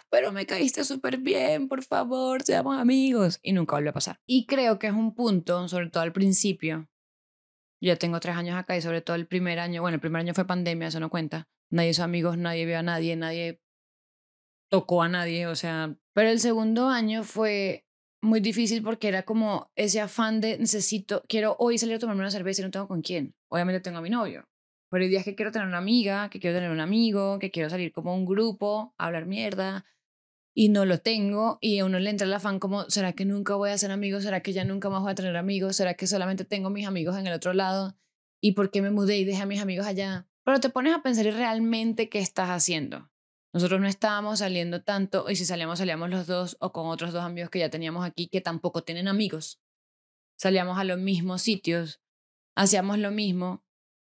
pero 0.10 0.32
me 0.32 0.46
caíste 0.48 0.84
súper 0.84 1.20
bien, 1.20 1.67
por 1.67 1.84
favor, 1.84 2.41
seamos 2.41 2.80
amigos 2.80 3.39
y 3.44 3.54
nunca 3.54 3.76
vuelve 3.76 3.89
a 3.89 3.94
pasar. 3.94 4.20
Y 4.26 4.48
creo 4.48 4.80
que 4.80 4.88
es 4.88 4.94
un 4.94 5.13
punto, 5.13 5.67
sobre 5.67 5.89
todo 5.89 6.02
al 6.02 6.13
principio, 6.13 6.89
yo 7.80 7.98
tengo 7.98 8.20
tres 8.20 8.36
años 8.36 8.58
acá 8.58 8.76
y 8.76 8.82
sobre 8.82 9.02
todo 9.02 9.15
el 9.15 9.28
primer 9.28 9.60
año, 9.60 9.82
bueno, 9.82 9.96
el 9.96 10.02
primer 10.02 10.22
año 10.22 10.34
fue 10.34 10.46
pandemia, 10.46 10.88
eso 10.88 11.00
no 11.00 11.10
cuenta, 11.10 11.48
nadie 11.71 11.89
hizo 11.89 12.03
amigos, 12.03 12.38
nadie 12.38 12.65
vio 12.65 12.77
a 12.77 12.84
nadie, 12.84 13.15
nadie 13.15 13.62
tocó 14.69 15.01
a 15.01 15.10
nadie, 15.10 15.47
o 15.47 15.55
sea, 15.55 15.97
pero 16.13 16.29
el 16.29 16.39
segundo 16.39 16.88
año 16.88 17.23
fue 17.23 17.86
muy 18.21 18.39
difícil 18.39 18.84
porque 18.84 19.07
era 19.07 19.23
como 19.23 19.71
ese 19.75 19.99
afán 19.99 20.39
de 20.39 20.57
necesito, 20.60 21.23
quiero 21.27 21.55
hoy 21.60 21.77
salir 21.77 21.95
a 21.95 21.99
tomarme 21.99 22.21
una 22.21 22.31
cerveza 22.31 22.62
y 22.62 22.65
no 22.65 22.71
tengo 22.71 22.88
con 22.88 23.01
quién. 23.01 23.34
Obviamente 23.49 23.81
tengo 23.81 23.97
a 23.97 24.01
mi 24.01 24.10
novio, 24.10 24.45
pero 24.89 25.03
hay 25.03 25.10
días 25.10 25.25
que 25.25 25.36
quiero 25.36 25.51
tener 25.51 25.67
una 25.67 25.79
amiga, 25.79 26.29
que 26.29 26.39
quiero 26.39 26.55
tener 26.55 26.71
un 26.71 26.79
amigo, 26.79 27.39
que 27.39 27.51
quiero 27.51 27.69
salir 27.69 27.91
como 27.91 28.15
un 28.15 28.25
grupo, 28.25 28.93
a 28.97 29.07
hablar 29.07 29.25
mierda 29.25 29.86
y 30.53 30.69
no 30.69 30.86
lo 30.86 30.99
tengo 30.99 31.57
y 31.62 31.79
a 31.79 31.86
uno 31.86 31.99
le 31.99 32.10
entra 32.10 32.27
el 32.27 32.34
afán 32.34 32.60
como, 32.60 32.89
¿será 32.89 33.13
que 33.13 33.25
nunca 33.25 33.55
voy 33.55 33.71
a 33.71 33.77
ser 33.77 33.91
amigo? 33.91 34.21
¿Será 34.21 34.41
que 34.41 34.53
ya 34.53 34.65
nunca 34.65 34.89
más 34.89 35.01
voy 35.01 35.12
a 35.12 35.15
tener 35.15 35.36
amigos? 35.38 35.77
¿Será 35.77 35.95
que 35.95 36.07
solamente 36.07 36.45
tengo 36.45 36.69
mis 36.69 36.88
amigos 36.88 37.17
en 37.17 37.27
el 37.27 37.34
otro 37.34 37.53
lado? 37.53 37.97
¿Y 38.41 38.53
por 38.53 38.71
qué 38.71 38.81
me 38.81 38.91
mudé 38.91 39.17
y 39.17 39.25
dejé 39.25 39.41
a 39.43 39.45
mis 39.45 39.62
amigos 39.62 39.86
allá? 39.86 40.27
Pero 40.43 40.60
te 40.60 40.69
pones 40.69 40.93
a 40.93 41.01
pensar 41.01 41.25
y 41.25 41.32
realmente 41.32 42.10
qué 42.10 42.19
estás 42.19 42.49
haciendo. 42.49 43.12
Nosotros 43.54 43.82
no 43.82 43.88
estábamos 43.88 44.39
saliendo 44.39 44.82
tanto 44.82 45.30
y 45.30 45.36
si 45.36 45.45
salíamos 45.45 45.80
salíamos 45.80 46.10
los 46.10 46.25
dos 46.25 46.58
o 46.62 46.71
con 46.71 46.88
otros 46.88 47.12
dos 47.12 47.23
amigos 47.23 47.49
que 47.49 47.60
ya 47.60 47.69
teníamos 47.69 48.06
aquí 48.06 48.27
que 48.27 48.41
tampoco 48.41 48.84
tienen 48.84 49.08
amigos. 49.08 49.62
Salíamos 50.39 50.80
a 50.80 50.84
los 50.84 50.97
mismos 50.97 51.41
sitios, 51.41 52.01
hacíamos 52.56 52.97
lo 52.97 53.12
mismo 53.12 53.63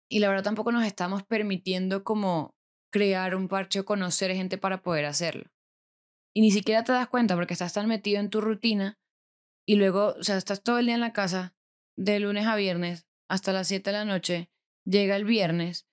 y 0.09 0.19
la 0.19 0.29
verdad 0.29 0.43
tampoco 0.43 0.71
nos 0.71 0.85
estamos 0.85 1.23
permitiendo 1.23 2.03
como 2.03 2.55
crear 2.91 3.35
un 3.35 3.47
parche 3.47 3.79
o 3.79 3.85
conocer 3.85 4.33
gente 4.35 4.57
para 4.57 4.81
poder 4.81 5.05
hacerlo. 5.05 5.49
Y 6.35 6.41
ni 6.41 6.51
siquiera 6.51 6.83
te 6.83 6.91
das 6.91 7.07
cuenta 7.07 7.35
porque 7.35 7.53
estás 7.53 7.73
tan 7.73 7.87
metido 7.87 8.19
en 8.19 8.29
tu 8.29 8.41
rutina 8.41 8.99
y 9.65 9.75
luego, 9.75 10.15
o 10.19 10.23
sea, 10.23 10.37
estás 10.37 10.61
todo 10.61 10.77
el 10.79 10.85
día 10.85 10.95
en 10.95 11.01
la 11.01 11.13
casa 11.13 11.55
de 11.97 12.19
lunes 12.19 12.45
a 12.45 12.55
viernes 12.55 13.07
hasta 13.29 13.53
las 13.53 13.67
7 13.67 13.89
de 13.89 13.97
la 13.97 14.05
noche, 14.05 14.51
llega 14.85 15.15
el 15.15 15.25
viernes 15.25 15.86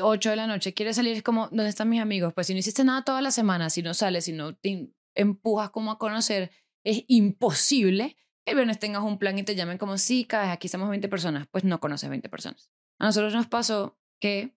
8 0.00 0.30
de 0.30 0.36
la 0.36 0.46
noche, 0.46 0.74
quieres 0.74 0.96
salir, 0.96 1.16
es 1.16 1.22
como, 1.22 1.48
¿dónde 1.48 1.68
están 1.68 1.88
mis 1.88 2.00
amigos? 2.00 2.32
Pues 2.34 2.46
si 2.46 2.52
no 2.52 2.58
hiciste 2.58 2.84
nada 2.84 3.04
toda 3.04 3.20
la 3.22 3.30
semana, 3.30 3.70
si 3.70 3.82
no 3.82 3.94
sales, 3.94 4.24
si 4.24 4.32
no 4.32 4.56
te 4.56 4.92
empujas 5.14 5.70
como 5.70 5.90
a 5.90 5.98
conocer, 5.98 6.50
es 6.84 7.04
imposible 7.08 8.16
que 8.44 8.52
el 8.52 8.56
viernes 8.56 8.78
tengas 8.78 9.02
un 9.02 9.18
plan 9.18 9.38
y 9.38 9.42
te 9.42 9.54
llamen 9.54 9.78
como, 9.78 9.98
sí, 9.98 10.24
cada 10.24 10.52
aquí 10.52 10.66
estamos 10.66 10.88
20 10.88 11.08
personas. 11.08 11.46
Pues 11.50 11.64
no 11.64 11.80
conoces 11.80 12.08
20 12.08 12.28
personas. 12.28 12.70
A 12.98 13.06
nosotros 13.06 13.34
nos 13.34 13.46
pasó 13.46 13.98
que 14.20 14.56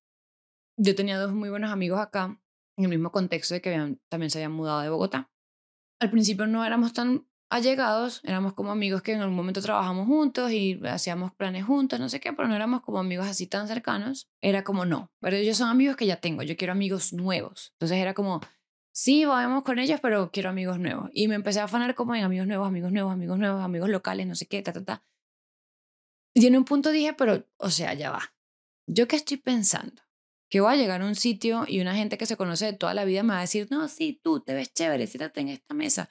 yo 0.77 0.95
tenía 0.95 1.19
dos 1.19 1.33
muy 1.33 1.49
buenos 1.49 1.71
amigos 1.71 1.99
acá, 1.99 2.41
en 2.77 2.85
el 2.85 2.89
mismo 2.89 3.11
contexto 3.11 3.53
de 3.53 3.61
que 3.61 3.97
también 4.09 4.29
se 4.31 4.39
habían 4.39 4.53
mudado 4.53 4.81
de 4.81 4.89
Bogotá. 4.89 5.31
Al 5.99 6.09
principio 6.09 6.47
no 6.47 6.65
éramos 6.65 6.93
tan 6.93 7.27
allegados, 7.51 8.21
éramos 8.23 8.53
como 8.53 8.71
amigos 8.71 9.01
que 9.01 9.11
en 9.11 9.19
algún 9.19 9.35
momento 9.35 9.61
trabajamos 9.61 10.07
juntos 10.07 10.51
y 10.51 10.79
hacíamos 10.85 11.33
planes 11.33 11.65
juntos, 11.65 11.99
no 11.99 12.07
sé 12.07 12.21
qué, 12.21 12.31
pero 12.31 12.47
no 12.47 12.55
éramos 12.55 12.81
como 12.81 12.97
amigos 12.99 13.27
así 13.27 13.45
tan 13.45 13.67
cercanos. 13.67 14.29
Era 14.41 14.63
como 14.63 14.85
no, 14.85 15.11
pero 15.19 15.35
ellos 15.35 15.57
son 15.57 15.67
amigos 15.67 15.97
que 15.97 16.05
ya 16.05 16.15
tengo, 16.15 16.43
yo 16.43 16.55
quiero 16.55 16.71
amigos 16.71 17.11
nuevos. 17.11 17.73
Entonces 17.73 17.97
era 17.97 18.13
como, 18.13 18.39
sí, 18.93 19.25
vamos 19.25 19.63
con 19.63 19.79
ellos, 19.79 19.99
pero 20.01 20.31
quiero 20.31 20.49
amigos 20.49 20.79
nuevos. 20.79 21.09
Y 21.13 21.27
me 21.27 21.35
empecé 21.35 21.59
a 21.59 21.65
afanar 21.65 21.93
como 21.93 22.15
en 22.15 22.23
amigos 22.23 22.47
nuevos, 22.47 22.67
amigos 22.67 22.93
nuevos, 22.93 23.11
amigos 23.11 23.37
nuevos, 23.37 23.61
amigos 23.61 23.89
locales, 23.89 24.25
no 24.27 24.35
sé 24.35 24.47
qué, 24.47 24.61
ta, 24.61 24.71
ta, 24.71 24.83
ta. 24.85 25.03
Y 26.33 26.47
en 26.47 26.55
un 26.55 26.63
punto 26.63 26.91
dije, 26.91 27.13
pero, 27.13 27.45
o 27.57 27.69
sea, 27.69 27.93
ya 27.93 28.11
va. 28.11 28.33
¿Yo 28.87 29.09
qué 29.09 29.17
estoy 29.17 29.35
pensando? 29.35 30.01
Que 30.49 30.61
voy 30.61 30.73
a 30.73 30.77
llegar 30.77 31.01
a 31.01 31.05
un 31.05 31.15
sitio 31.15 31.65
y 31.67 31.81
una 31.81 31.95
gente 31.95 32.17
que 32.17 32.25
se 32.25 32.37
conoce 32.37 32.65
de 32.67 32.73
toda 32.73 32.93
la 32.93 33.03
vida 33.03 33.23
me 33.23 33.33
va 33.33 33.39
a 33.39 33.41
decir, 33.41 33.67
no, 33.69 33.89
sí, 33.89 34.21
tú 34.23 34.39
te 34.39 34.53
ves 34.53 34.73
chévere, 34.73 35.05
siéntate 35.05 35.41
en 35.41 35.49
esta 35.49 35.73
mesa 35.73 36.09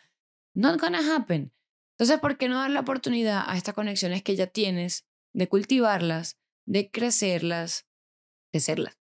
Not 0.54 0.80
gonna 0.80 1.16
happen. 1.16 1.52
Entonces, 1.92 2.18
¿por 2.18 2.38
qué 2.38 2.48
no 2.48 2.56
dar 2.56 2.70
la 2.70 2.80
oportunidad 2.80 3.44
a 3.46 3.56
estas 3.56 3.74
conexiones 3.74 4.22
que 4.22 4.36
ya 4.36 4.46
tienes 4.46 5.06
de 5.32 5.48
cultivarlas, 5.48 6.38
de 6.66 6.90
crecerlas, 6.90 7.86
de 8.52 8.60
serlas, 8.60 8.98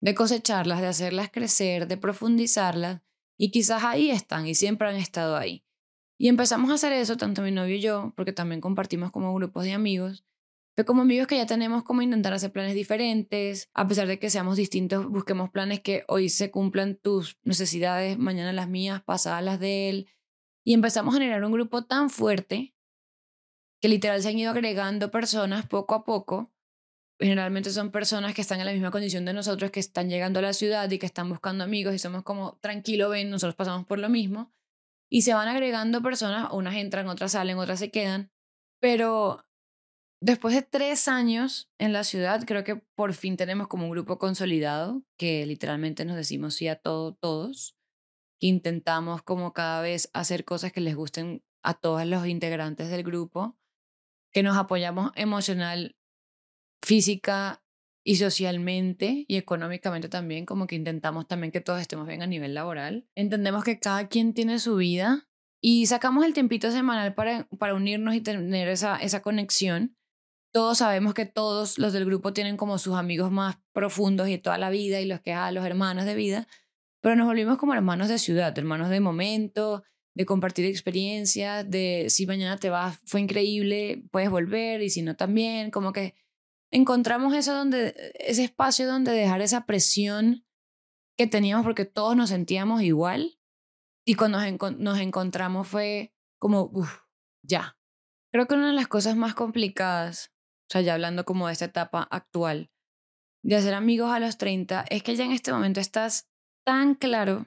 de 0.00 0.14
cosecharlas, 0.14 0.80
de 0.80 0.86
hacerlas 0.86 1.30
crecer, 1.30 1.88
de 1.88 1.96
profundizarlas? 1.96 3.02
Y 3.38 3.50
quizás 3.50 3.84
ahí 3.84 4.10
están 4.10 4.46
y 4.46 4.54
siempre 4.54 4.88
han 4.88 4.96
estado 4.96 5.36
ahí. 5.36 5.64
Y 6.18 6.28
empezamos 6.28 6.70
a 6.70 6.74
hacer 6.74 6.92
eso, 6.92 7.16
tanto 7.16 7.42
mi 7.42 7.52
novio 7.52 7.76
y 7.76 7.80
yo, 7.80 8.12
porque 8.16 8.32
también 8.32 8.60
compartimos 8.60 9.12
como 9.12 9.32
grupos 9.34 9.64
de 9.64 9.72
amigos, 9.72 10.24
pero 10.78 10.86
como 10.86 11.02
amigos 11.02 11.26
que 11.26 11.36
ya 11.36 11.44
tenemos 11.44 11.82
como 11.82 12.02
intentar 12.02 12.32
hacer 12.32 12.52
planes 12.52 12.72
diferentes, 12.72 13.68
a 13.74 13.88
pesar 13.88 14.06
de 14.06 14.20
que 14.20 14.30
seamos 14.30 14.56
distintos, 14.56 15.08
busquemos 15.08 15.50
planes 15.50 15.80
que 15.80 16.04
hoy 16.06 16.28
se 16.28 16.52
cumplan 16.52 16.94
tus 16.94 17.36
necesidades, 17.42 18.16
mañana 18.16 18.52
las 18.52 18.68
mías, 18.68 19.02
pasadas 19.02 19.42
las 19.42 19.58
de 19.58 19.88
él. 19.88 20.08
Y 20.64 20.74
empezamos 20.74 21.12
a 21.12 21.18
generar 21.18 21.44
un 21.44 21.50
grupo 21.50 21.84
tan 21.84 22.10
fuerte 22.10 22.76
que 23.80 23.88
literal 23.88 24.22
se 24.22 24.28
han 24.28 24.38
ido 24.38 24.52
agregando 24.52 25.10
personas 25.10 25.66
poco 25.66 25.96
a 25.96 26.04
poco. 26.04 26.52
Generalmente 27.18 27.70
son 27.70 27.90
personas 27.90 28.32
que 28.32 28.42
están 28.42 28.60
en 28.60 28.66
la 28.66 28.72
misma 28.72 28.92
condición 28.92 29.24
de 29.24 29.32
nosotros, 29.32 29.72
que 29.72 29.80
están 29.80 30.08
llegando 30.08 30.38
a 30.38 30.42
la 30.42 30.52
ciudad 30.52 30.88
y 30.88 31.00
que 31.00 31.06
están 31.06 31.28
buscando 31.28 31.64
amigos 31.64 31.92
y 31.92 31.98
somos 31.98 32.22
como, 32.22 32.56
tranquilo, 32.60 33.08
ven, 33.08 33.30
nosotros 33.30 33.56
pasamos 33.56 33.84
por 33.84 33.98
lo 33.98 34.08
mismo. 34.08 34.54
Y 35.10 35.22
se 35.22 35.34
van 35.34 35.48
agregando 35.48 36.02
personas, 36.02 36.52
unas 36.52 36.76
entran, 36.76 37.08
otras 37.08 37.32
salen, 37.32 37.58
otras 37.58 37.80
se 37.80 37.90
quedan. 37.90 38.30
Pero 38.80 39.44
Después 40.20 40.54
de 40.54 40.62
tres 40.62 41.06
años 41.06 41.70
en 41.78 41.92
la 41.92 42.02
ciudad, 42.02 42.44
creo 42.44 42.64
que 42.64 42.76
por 42.96 43.14
fin 43.14 43.36
tenemos 43.36 43.68
como 43.68 43.84
un 43.84 43.90
grupo 43.90 44.18
consolidado, 44.18 45.04
que 45.16 45.46
literalmente 45.46 46.04
nos 46.04 46.16
decimos 46.16 46.54
sí 46.54 46.66
a 46.66 46.76
todo, 46.76 47.14
todos, 47.14 47.76
que 48.40 48.48
intentamos 48.48 49.22
como 49.22 49.52
cada 49.52 49.80
vez 49.80 50.10
hacer 50.14 50.44
cosas 50.44 50.72
que 50.72 50.80
les 50.80 50.96
gusten 50.96 51.44
a 51.62 51.74
todos 51.74 52.04
los 52.04 52.26
integrantes 52.26 52.90
del 52.90 53.04
grupo, 53.04 53.56
que 54.32 54.42
nos 54.42 54.56
apoyamos 54.56 55.12
emocional, 55.14 55.96
física 56.82 57.62
y 58.04 58.16
socialmente 58.16 59.24
y 59.28 59.36
económicamente 59.36 60.08
también, 60.08 60.46
como 60.46 60.66
que 60.66 60.76
intentamos 60.76 61.28
también 61.28 61.52
que 61.52 61.60
todos 61.60 61.80
estemos 61.80 62.08
bien 62.08 62.22
a 62.22 62.26
nivel 62.26 62.54
laboral. 62.54 63.06
Entendemos 63.14 63.64
que 63.64 63.78
cada 63.78 64.08
quien 64.08 64.34
tiene 64.34 64.58
su 64.58 64.76
vida 64.76 65.28
y 65.60 65.86
sacamos 65.86 66.24
el 66.24 66.34
tiempito 66.34 66.70
semanal 66.70 67.14
para, 67.14 67.48
para 67.58 67.74
unirnos 67.74 68.14
y 68.14 68.20
tener 68.20 68.68
esa, 68.68 68.96
esa 68.96 69.22
conexión. 69.22 69.97
Todos 70.52 70.78
sabemos 70.78 71.14
que 71.14 71.26
todos 71.26 71.78
los 71.78 71.92
del 71.92 72.06
grupo 72.06 72.32
tienen 72.32 72.56
como 72.56 72.78
sus 72.78 72.94
amigos 72.94 73.30
más 73.30 73.58
profundos 73.72 74.28
y 74.28 74.38
toda 74.38 74.58
la 74.58 74.70
vida 74.70 75.00
y 75.00 75.06
los 75.06 75.20
que 75.20 75.32
a 75.32 75.52
los 75.52 75.64
hermanos 75.64 76.04
de 76.04 76.14
vida, 76.14 76.48
pero 77.00 77.16
nos 77.16 77.26
volvimos 77.26 77.58
como 77.58 77.74
hermanos 77.74 78.08
de 78.08 78.18
ciudad, 78.18 78.58
hermanos 78.58 78.88
de 78.88 79.00
momento, 79.00 79.84
de 80.14 80.26
compartir 80.26 80.64
experiencias, 80.66 81.70
de 81.70 82.06
si 82.08 82.26
mañana 82.26 82.56
te 82.56 82.70
vas, 82.70 82.98
fue 83.04 83.20
increíble, 83.20 84.02
puedes 84.10 84.30
volver 84.30 84.82
y 84.82 84.90
si 84.90 85.02
no 85.02 85.14
también, 85.14 85.70
como 85.70 85.92
que 85.92 86.14
encontramos 86.72 87.34
eso 87.34 87.54
donde, 87.54 87.94
ese 88.18 88.44
espacio 88.44 88.86
donde 88.88 89.12
dejar 89.12 89.40
esa 89.42 89.64
presión 89.64 90.44
que 91.16 91.26
teníamos 91.26 91.64
porque 91.64 91.84
todos 91.84 92.16
nos 92.16 92.30
sentíamos 92.30 92.82
igual 92.82 93.38
y 94.04 94.14
cuando 94.14 94.38
nos, 94.78 94.98
encontramos 94.98 95.68
fue 95.68 96.14
como, 96.38 96.70
uff, 96.72 97.02
ya. 97.42 97.78
Creo 98.32 98.46
que 98.46 98.54
una 98.54 98.68
de 98.68 98.72
las 98.72 98.88
cosas 98.88 99.16
más 99.16 99.34
complicadas, 99.34 100.32
o 100.68 100.70
sea, 100.70 100.82
ya 100.82 100.94
hablando 100.94 101.24
como 101.24 101.46
de 101.46 101.54
esta 101.54 101.64
etapa 101.64 102.06
actual, 102.10 102.70
de 103.42 103.56
hacer 103.56 103.72
amigos 103.72 104.10
a 104.10 104.20
los 104.20 104.36
30, 104.36 104.84
es 104.90 105.02
que 105.02 105.16
ya 105.16 105.24
en 105.24 105.32
este 105.32 105.52
momento 105.52 105.80
estás 105.80 106.28
tan 106.64 106.94
claro, 106.94 107.46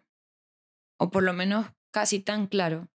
o 0.98 1.12
por 1.12 1.22
lo 1.22 1.34
menos 1.34 1.68
casi 1.92 2.20
tan 2.20 2.48
claro, 2.48 2.90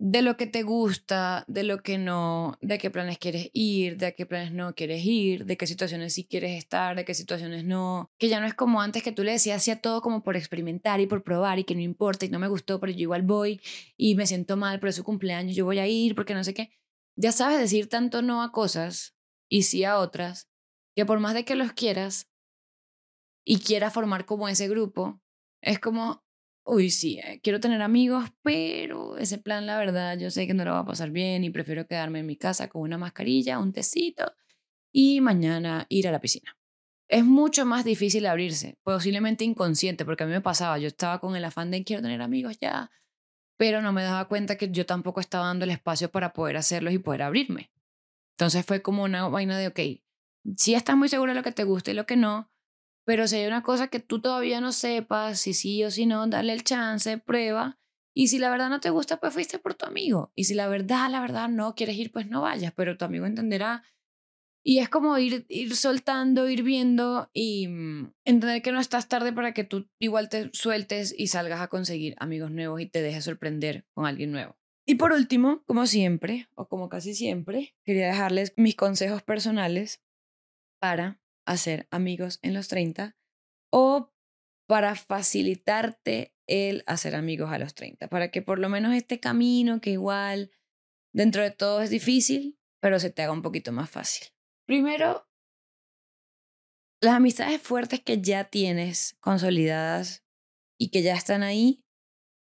de 0.00 0.22
lo 0.22 0.36
que 0.36 0.46
te 0.46 0.62
gusta, 0.62 1.44
de 1.48 1.64
lo 1.64 1.82
que 1.82 1.98
no, 1.98 2.56
de 2.60 2.78
qué 2.78 2.90
planes 2.90 3.18
quieres 3.18 3.50
ir, 3.52 3.96
de 3.96 4.14
qué 4.14 4.26
planes 4.26 4.52
no 4.52 4.74
quieres 4.74 5.04
ir, 5.04 5.44
de 5.44 5.56
qué 5.56 5.66
situaciones 5.66 6.12
sí 6.14 6.24
quieres 6.24 6.56
estar, 6.56 6.94
de 6.94 7.04
qué 7.04 7.14
situaciones 7.14 7.64
no. 7.64 8.10
Que 8.18 8.28
ya 8.28 8.38
no 8.40 8.46
es 8.46 8.54
como 8.54 8.80
antes 8.80 9.02
que 9.02 9.10
tú 9.10 9.24
le 9.24 9.32
decías 9.32 9.56
hacía 9.56 9.80
todo 9.80 10.00
como 10.00 10.22
por 10.22 10.36
experimentar 10.36 11.00
y 11.00 11.06
por 11.06 11.24
probar 11.24 11.58
y 11.58 11.64
que 11.64 11.74
no 11.74 11.80
importa 11.80 12.26
y 12.26 12.28
no 12.28 12.38
me 12.38 12.46
gustó, 12.48 12.78
pero 12.78 12.92
yo 12.92 13.00
igual 13.00 13.22
voy 13.22 13.60
y 13.96 14.14
me 14.14 14.26
siento 14.26 14.56
mal, 14.56 14.78
pero 14.78 14.90
es 14.90 14.96
su 14.96 15.04
cumpleaños, 15.04 15.56
yo 15.56 15.64
voy 15.64 15.78
a 15.80 15.88
ir 15.88 16.14
porque 16.14 16.34
no 16.34 16.44
sé 16.44 16.54
qué. 16.54 16.70
Ya 17.20 17.32
sabes 17.32 17.58
decir 17.58 17.88
tanto 17.88 18.22
no 18.22 18.44
a 18.44 18.52
cosas 18.52 19.16
y 19.50 19.64
sí 19.64 19.82
a 19.82 19.98
otras, 19.98 20.48
que 20.94 21.04
por 21.04 21.18
más 21.18 21.34
de 21.34 21.44
que 21.44 21.56
los 21.56 21.72
quieras 21.72 22.30
y 23.44 23.58
quieras 23.58 23.92
formar 23.92 24.24
como 24.24 24.48
ese 24.48 24.68
grupo, 24.68 25.20
es 25.60 25.80
como, 25.80 26.24
uy, 26.64 26.90
sí, 26.90 27.18
eh, 27.18 27.40
quiero 27.42 27.58
tener 27.58 27.82
amigos, 27.82 28.30
pero 28.42 29.16
ese 29.18 29.38
plan, 29.38 29.66
la 29.66 29.78
verdad, 29.78 30.16
yo 30.16 30.30
sé 30.30 30.46
que 30.46 30.54
no 30.54 30.64
lo 30.64 30.70
va 30.70 30.80
a 30.80 30.86
pasar 30.86 31.10
bien 31.10 31.42
y 31.42 31.50
prefiero 31.50 31.88
quedarme 31.88 32.20
en 32.20 32.26
mi 32.26 32.36
casa 32.36 32.68
con 32.68 32.82
una 32.82 32.98
mascarilla, 32.98 33.58
un 33.58 33.72
tecito 33.72 34.32
y 34.92 35.20
mañana 35.20 35.86
ir 35.88 36.06
a 36.06 36.12
la 36.12 36.20
piscina. 36.20 36.56
Es 37.08 37.24
mucho 37.24 37.66
más 37.66 37.84
difícil 37.84 38.26
abrirse, 38.26 38.78
posiblemente 38.84 39.42
inconsciente, 39.42 40.04
porque 40.04 40.22
a 40.22 40.26
mí 40.28 40.32
me 40.34 40.40
pasaba, 40.40 40.78
yo 40.78 40.86
estaba 40.86 41.18
con 41.18 41.34
el 41.34 41.44
afán 41.44 41.72
de 41.72 41.82
quiero 41.82 42.00
tener 42.02 42.22
amigos 42.22 42.58
ya, 42.60 42.92
pero 43.58 43.82
no 43.82 43.92
me 43.92 44.02
daba 44.02 44.28
cuenta 44.28 44.56
que 44.56 44.70
yo 44.70 44.86
tampoco 44.86 45.20
estaba 45.20 45.48
dando 45.48 45.66
el 45.66 45.70
espacio 45.72 46.10
para 46.10 46.32
poder 46.32 46.56
hacerlos 46.56 46.94
y 46.94 46.98
poder 46.98 47.22
abrirme. 47.22 47.70
Entonces 48.38 48.64
fue 48.64 48.80
como 48.80 49.02
una 49.02 49.28
vaina 49.28 49.58
de, 49.58 49.66
ok, 49.66 49.80
si 50.56 50.74
estás 50.74 50.96
muy 50.96 51.08
seguro 51.08 51.32
de 51.32 51.36
lo 51.36 51.42
que 51.42 51.52
te 51.52 51.64
gusta 51.64 51.90
y 51.90 51.94
lo 51.94 52.06
que 52.06 52.16
no, 52.16 52.50
pero 53.04 53.26
si 53.26 53.36
hay 53.36 53.46
una 53.46 53.62
cosa 53.62 53.88
que 53.88 54.00
tú 54.00 54.20
todavía 54.20 54.60
no 54.60 54.70
sepas, 54.70 55.40
si 55.40 55.54
sí 55.54 55.82
o 55.82 55.90
si 55.90 56.06
no, 56.06 56.26
dale 56.26 56.52
el 56.52 56.62
chance, 56.62 57.18
prueba. 57.18 57.78
Y 58.14 58.28
si 58.28 58.38
la 58.38 58.50
verdad 58.50 58.68
no 58.68 58.80
te 58.80 58.90
gusta, 58.90 59.18
pues 59.18 59.32
fuiste 59.32 59.58
por 59.58 59.74
tu 59.74 59.86
amigo. 59.86 60.32
Y 60.34 60.44
si 60.44 60.54
la 60.54 60.68
verdad, 60.68 61.10
la 61.10 61.20
verdad 61.20 61.48
no 61.48 61.74
quieres 61.74 61.96
ir, 61.96 62.12
pues 62.12 62.28
no 62.28 62.42
vayas, 62.42 62.72
pero 62.76 62.96
tu 62.96 63.04
amigo 63.04 63.26
entenderá. 63.26 63.82
Y 64.68 64.80
es 64.80 64.90
como 64.90 65.16
ir, 65.16 65.46
ir 65.48 65.74
soltando, 65.74 66.46
ir 66.46 66.62
viendo 66.62 67.30
y 67.32 67.68
mm, 67.68 68.12
entender 68.26 68.60
que 68.60 68.70
no 68.70 68.80
estás 68.80 69.08
tarde 69.08 69.32
para 69.32 69.54
que 69.54 69.64
tú 69.64 69.88
igual 69.98 70.28
te 70.28 70.50
sueltes 70.52 71.14
y 71.16 71.28
salgas 71.28 71.62
a 71.62 71.68
conseguir 71.68 72.14
amigos 72.18 72.50
nuevos 72.50 72.78
y 72.82 72.84
te 72.84 73.00
dejes 73.00 73.24
sorprender 73.24 73.86
con 73.94 74.04
alguien 74.04 74.30
nuevo. 74.30 74.58
Y 74.86 74.96
por 74.96 75.12
último, 75.12 75.62
como 75.64 75.86
siempre, 75.86 76.50
o 76.54 76.68
como 76.68 76.90
casi 76.90 77.14
siempre, 77.14 77.74
quería 77.82 78.08
dejarles 78.08 78.52
mis 78.58 78.76
consejos 78.76 79.22
personales 79.22 80.02
para 80.78 81.18
hacer 81.46 81.88
amigos 81.90 82.38
en 82.42 82.52
los 82.52 82.68
30 82.68 83.16
o 83.72 84.12
para 84.68 84.96
facilitarte 84.96 86.34
el 86.46 86.84
hacer 86.86 87.14
amigos 87.14 87.50
a 87.52 87.58
los 87.58 87.74
30, 87.74 88.08
para 88.08 88.30
que 88.30 88.42
por 88.42 88.58
lo 88.58 88.68
menos 88.68 88.94
este 88.94 89.18
camino 89.18 89.80
que 89.80 89.92
igual 89.92 90.50
dentro 91.14 91.42
de 91.42 91.52
todo 91.52 91.80
es 91.80 91.88
difícil, 91.88 92.58
pero 92.82 93.00
se 93.00 93.08
te 93.08 93.22
haga 93.22 93.32
un 93.32 93.40
poquito 93.40 93.72
más 93.72 93.88
fácil. 93.88 94.28
Primero, 94.68 95.26
las 97.00 97.14
amistades 97.14 97.58
fuertes 97.58 98.00
que 98.02 98.20
ya 98.20 98.50
tienes 98.50 99.16
consolidadas 99.20 100.26
y 100.78 100.90
que 100.90 101.00
ya 101.00 101.14
están 101.14 101.42
ahí, 101.42 101.82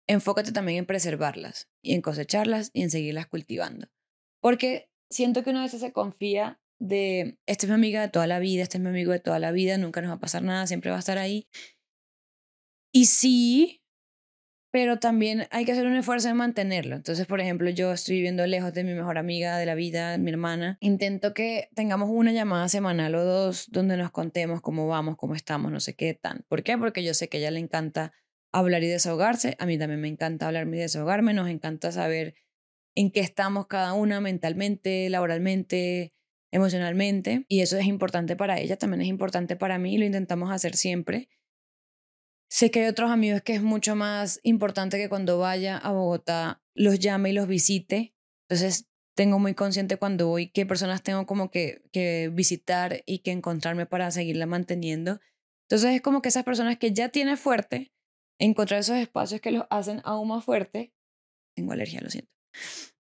enfócate 0.07 0.53
también 0.53 0.77
en 0.77 0.85
preservarlas 0.85 1.69
y 1.83 1.93
en 1.93 2.01
cosecharlas 2.01 2.71
y 2.71 2.83
en 2.83 2.91
seguirlas 2.91 3.27
cultivando. 3.27 3.89
Porque 4.41 4.89
siento 5.09 5.43
que 5.43 5.49
una 5.49 5.63
vez 5.63 5.71
se 5.71 5.91
confía 5.91 6.61
de, 6.79 7.39
esta 7.45 7.65
es 7.65 7.69
mi 7.69 7.75
amiga 7.75 7.99
de 7.99 8.07
toda 8.07 8.25
la 8.25 8.39
vida, 8.39 8.63
este 8.63 8.77
es 8.77 8.81
mi 8.81 8.89
amigo 8.89 9.11
de 9.11 9.19
toda 9.19 9.39
la 9.39 9.51
vida, 9.51 9.77
nunca 9.77 9.99
nos 9.99 10.11
va 10.11 10.15
a 10.15 10.21
pasar 10.21 10.43
nada, 10.43 10.65
siempre 10.65 10.91
va 10.91 10.95
a 10.95 10.99
estar 10.99 11.17
ahí. 11.17 11.49
Y 12.93 13.07
sí, 13.07 13.82
pero 14.73 14.97
también 14.97 15.45
hay 15.51 15.65
que 15.65 15.71
hacer 15.73 15.85
un 15.85 15.95
esfuerzo 15.95 16.29
en 16.29 16.37
mantenerlo. 16.37 16.95
Entonces, 16.95 17.27
por 17.27 17.39
ejemplo, 17.39 17.69
yo 17.69 17.93
estoy 17.93 18.15
viviendo 18.15 18.47
lejos 18.47 18.73
de 18.73 18.83
mi 18.83 18.95
mejor 18.95 19.19
amiga 19.19 19.59
de 19.59 19.67
la 19.67 19.75
vida, 19.75 20.17
mi 20.17 20.31
hermana. 20.31 20.79
Intento 20.79 21.35
que 21.35 21.69
tengamos 21.75 22.09
una 22.11 22.31
llamada 22.31 22.67
semanal 22.67 23.13
o 23.13 23.23
dos 23.23 23.67
donde 23.69 23.97
nos 23.97 24.09
contemos 24.09 24.61
cómo 24.61 24.87
vamos, 24.87 25.15
cómo 25.15 25.35
estamos, 25.35 25.71
no 25.71 25.79
sé 25.79 25.93
qué 25.93 26.15
tan. 26.15 26.43
¿Por 26.47 26.63
qué? 26.63 26.75
Porque 26.75 27.03
yo 27.03 27.13
sé 27.13 27.29
que 27.29 27.37
a 27.37 27.39
ella 27.41 27.51
le 27.51 27.59
encanta 27.59 28.13
hablar 28.51 28.81
y 28.81 28.87
desahogarse. 28.87 29.55
A 29.59 29.67
mí 29.67 29.77
también 29.77 30.01
me 30.01 30.07
encanta 30.07 30.47
hablarme 30.47 30.77
y 30.77 30.79
desahogarme. 30.79 31.35
Nos 31.35 31.49
encanta 31.49 31.91
saber 31.91 32.33
en 32.95 33.11
qué 33.11 33.19
estamos 33.19 33.67
cada 33.67 33.93
una 33.93 34.21
mentalmente, 34.21 35.07
laboralmente, 35.11 36.13
emocionalmente 36.49 37.45
y 37.47 37.61
eso 37.61 37.77
es 37.77 37.85
importante 37.85 38.35
para 38.35 38.59
ella, 38.59 38.77
también 38.77 39.01
es 39.01 39.07
importante 39.07 39.55
para 39.55 39.77
mí 39.77 39.99
lo 39.99 40.05
intentamos 40.05 40.51
hacer 40.51 40.75
siempre. 40.75 41.29
Sé 42.53 42.69
que 42.69 42.81
hay 42.81 42.87
otros 42.87 43.09
amigos 43.09 43.41
que 43.41 43.55
es 43.55 43.63
mucho 43.63 43.95
más 43.95 44.39
importante 44.43 44.99
que 44.99 45.09
cuando 45.09 45.39
vaya 45.39 45.75
a 45.75 45.91
Bogotá 45.91 46.61
los 46.75 46.99
llame 46.99 47.31
y 47.31 47.33
los 47.33 47.47
visite. 47.47 48.13
Entonces 48.47 48.87
tengo 49.15 49.39
muy 49.39 49.55
consciente 49.55 49.97
cuando 49.97 50.27
voy 50.27 50.51
qué 50.51 50.63
personas 50.67 51.01
tengo 51.01 51.25
como 51.25 51.49
que, 51.49 51.81
que 51.91 52.29
visitar 52.31 53.01
y 53.07 53.23
que 53.23 53.31
encontrarme 53.31 53.87
para 53.87 54.11
seguirla 54.11 54.45
manteniendo. 54.45 55.19
Entonces 55.63 55.95
es 55.95 56.01
como 56.01 56.21
que 56.21 56.29
esas 56.29 56.43
personas 56.43 56.77
que 56.77 56.93
ya 56.93 57.09
tiene 57.09 57.37
fuerte, 57.37 57.91
encontrar 58.37 58.81
esos 58.81 58.97
espacios 58.97 59.41
que 59.41 59.49
los 59.49 59.65
hacen 59.71 60.01
aún 60.03 60.27
más 60.27 60.45
fuerte. 60.45 60.93
Tengo 61.55 61.71
alergia, 61.71 62.01
lo 62.01 62.11
siento. 62.11 62.31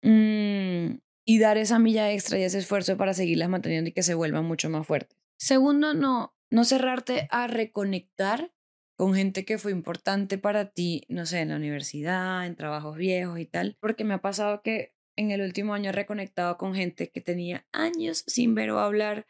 Mm, 0.04 1.00
y 1.26 1.40
dar 1.40 1.58
esa 1.58 1.80
milla 1.80 2.12
extra 2.12 2.38
y 2.38 2.44
ese 2.44 2.60
esfuerzo 2.60 2.98
para 2.98 3.16
seguirlas 3.16 3.50
manteniendo 3.50 3.90
y 3.90 3.94
que 3.94 4.04
se 4.04 4.14
vuelvan 4.14 4.46
mucho 4.46 4.70
más 4.70 4.86
fuertes. 4.86 5.18
Segundo, 5.40 5.96
no, 5.96 6.36
no 6.52 6.66
cerrarte 6.66 7.28
a 7.32 7.48
reconectar 7.48 8.52
con 9.00 9.16
gente 9.16 9.46
que 9.46 9.58
fue 9.58 9.72
importante 9.72 10.38
para 10.38 10.72
ti, 10.72 11.06
no 11.08 11.26
sé, 11.26 11.40
en 11.40 11.50
la 11.50 11.56
universidad, 11.56 12.46
en 12.46 12.58
trabajos 12.58 12.98
viejos 12.98 13.40
y 13.40 13.46
tal, 13.46 13.78
porque 13.80 14.04
me 14.04 14.16
ha 14.16 14.18
pasado 14.18 14.62
que 14.62 14.94
en 15.18 15.32
el 15.32 15.40
último 15.40 15.74
año 15.74 15.92
he 15.92 15.94
reconectado 15.94 16.58
con 16.58 16.76
gente 16.76 17.10
que 17.10 17.22
tenía 17.22 17.66
años 17.72 18.26
sin 18.28 18.56
ver 18.56 18.72
o 18.72 18.80
hablar 18.80 19.26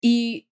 y 0.00 0.48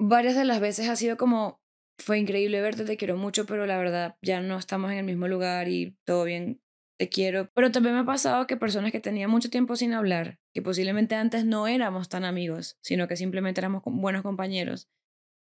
varias 0.00 0.34
de 0.34 0.46
las 0.46 0.60
veces 0.60 0.88
ha 0.88 0.96
sido 0.96 1.18
como, 1.18 1.60
fue 1.98 2.18
increíble 2.18 2.62
verte, 2.62 2.86
te 2.86 2.96
quiero 2.96 3.18
mucho, 3.18 3.44
pero 3.44 3.66
la 3.66 3.76
verdad 3.76 4.16
ya 4.22 4.40
no 4.40 4.56
estamos 4.56 4.90
en 4.92 4.96
el 4.96 5.04
mismo 5.04 5.28
lugar 5.28 5.68
y 5.68 5.98
todo 6.06 6.24
bien, 6.24 6.62
te 6.98 7.10
quiero. 7.10 7.50
Pero 7.52 7.70
también 7.70 7.96
me 7.96 8.00
ha 8.00 8.06
pasado 8.06 8.46
que 8.46 8.56
personas 8.56 8.92
que 8.92 9.00
tenía 9.00 9.28
mucho 9.28 9.50
tiempo 9.50 9.76
sin 9.76 9.92
hablar, 9.92 10.38
que 10.54 10.62
posiblemente 10.62 11.16
antes 11.16 11.44
no 11.44 11.66
éramos 11.66 12.08
tan 12.08 12.24
amigos, 12.24 12.78
sino 12.80 13.08
que 13.08 13.16
simplemente 13.16 13.60
éramos 13.60 13.82
buenos 13.84 14.22
compañeros, 14.22 14.88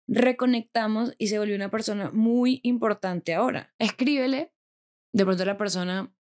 reconectamos 0.09 1.15
y 1.19 1.29
se 1.29 1.39
volvió 1.39 1.57
una 1.57 1.71
persona 1.71 2.11
muy 2.13 2.61
importante 2.63 3.35
ahora. 3.35 3.75
Escríbele, 3.79 4.53
de 5.13 5.25
pronto 5.25 5.45
la 5.45 5.57
persona 5.57 6.15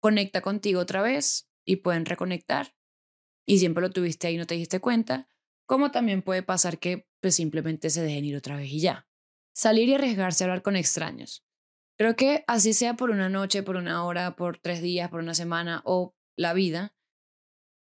conecta 0.00 0.40
contigo 0.40 0.80
otra 0.80 1.02
vez 1.02 1.50
y 1.64 1.76
pueden 1.76 2.06
reconectar 2.06 2.74
y 3.46 3.58
siempre 3.58 3.80
lo 3.80 3.90
tuviste 3.90 4.26
ahí 4.26 4.34
y 4.34 4.38
no 4.38 4.46
te 4.46 4.54
diste 4.54 4.78
cuenta, 4.78 5.28
como 5.66 5.90
también 5.90 6.22
puede 6.22 6.42
pasar 6.42 6.78
que 6.78 7.08
pues 7.20 7.34
simplemente 7.34 7.90
se 7.90 8.02
dejen 8.02 8.26
ir 8.26 8.36
otra 8.36 8.56
vez 8.56 8.70
y 8.70 8.80
ya. 8.80 9.08
Salir 9.54 9.88
y 9.88 9.94
arriesgarse 9.94 10.44
a 10.44 10.46
hablar 10.46 10.62
con 10.62 10.76
extraños. 10.76 11.44
Creo 11.96 12.14
que 12.14 12.44
así 12.46 12.74
sea 12.74 12.94
por 12.94 13.10
una 13.10 13.28
noche, 13.28 13.62
por 13.62 13.76
una 13.76 14.04
hora, 14.04 14.36
por 14.36 14.58
tres 14.58 14.82
días, 14.82 15.08
por 15.08 15.20
una 15.20 15.34
semana 15.34 15.82
o 15.84 16.14
la 16.36 16.52
vida, 16.52 16.94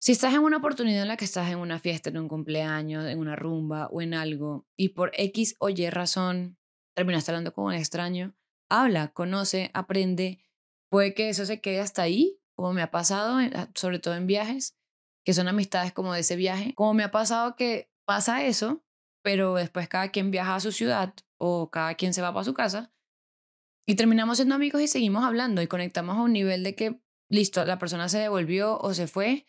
si 0.03 0.11
estás 0.11 0.33
en 0.33 0.41
una 0.41 0.57
oportunidad 0.57 1.03
en 1.03 1.07
la 1.07 1.15
que 1.15 1.23
estás 1.23 1.49
en 1.49 1.59
una 1.59 1.79
fiesta, 1.79 2.09
en 2.09 2.17
un 2.17 2.27
cumpleaños, 2.27 3.05
en 3.05 3.19
una 3.19 3.37
rumba 3.37 3.87
o 3.87 4.01
en 4.01 4.13
algo 4.13 4.67
y 4.75 4.89
por 4.89 5.11
X 5.13 5.55
o 5.59 5.69
Y 5.69 5.89
razón 5.89 6.57
terminaste 6.93 7.31
hablando 7.31 7.53
con 7.53 7.63
un 7.63 7.73
extraño, 7.73 8.35
habla, 8.69 9.13
conoce, 9.13 9.71
aprende. 9.73 10.43
Puede 10.89 11.13
que 11.13 11.29
eso 11.29 11.45
se 11.45 11.61
quede 11.61 11.79
hasta 11.79 12.01
ahí, 12.01 12.37
como 12.53 12.73
me 12.73 12.81
ha 12.81 12.91
pasado, 12.91 13.37
sobre 13.75 13.99
todo 13.99 14.15
en 14.15 14.27
viajes, 14.27 14.75
que 15.23 15.33
son 15.33 15.47
amistades 15.47 15.93
como 15.93 16.11
de 16.11 16.19
ese 16.19 16.35
viaje. 16.35 16.73
Como 16.75 16.93
me 16.93 17.03
ha 17.03 17.11
pasado 17.11 17.55
que 17.55 17.89
pasa 18.03 18.43
eso, 18.43 18.83
pero 19.23 19.53
después 19.53 19.87
cada 19.87 20.09
quien 20.09 20.31
viaja 20.31 20.55
a 20.55 20.59
su 20.59 20.73
ciudad 20.73 21.13
o 21.37 21.71
cada 21.71 21.95
quien 21.95 22.13
se 22.13 22.21
va 22.21 22.33
para 22.33 22.43
su 22.43 22.53
casa 22.53 22.91
y 23.87 23.95
terminamos 23.95 24.35
siendo 24.35 24.55
amigos 24.55 24.81
y 24.81 24.89
seguimos 24.89 25.23
hablando 25.23 25.61
y 25.61 25.67
conectamos 25.67 26.17
a 26.17 26.23
un 26.23 26.33
nivel 26.33 26.61
de 26.65 26.75
que, 26.75 26.99
listo, 27.29 27.63
la 27.63 27.79
persona 27.79 28.09
se 28.09 28.19
devolvió 28.19 28.77
o 28.79 28.93
se 28.93 29.07
fue 29.07 29.45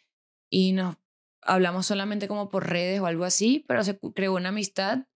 y 0.55 0.71
nos 0.71 0.99
hablamos 1.43 1.85
solamente 1.85 2.29
como 2.29 2.49
por 2.49 2.69
redes 2.69 3.01
o 3.01 3.07
algo 3.07 3.25
así, 3.25 3.65
pero 3.67 3.83
se 3.83 3.99
creó 4.15 4.35
una 4.35 4.51
amistad 4.51 5.09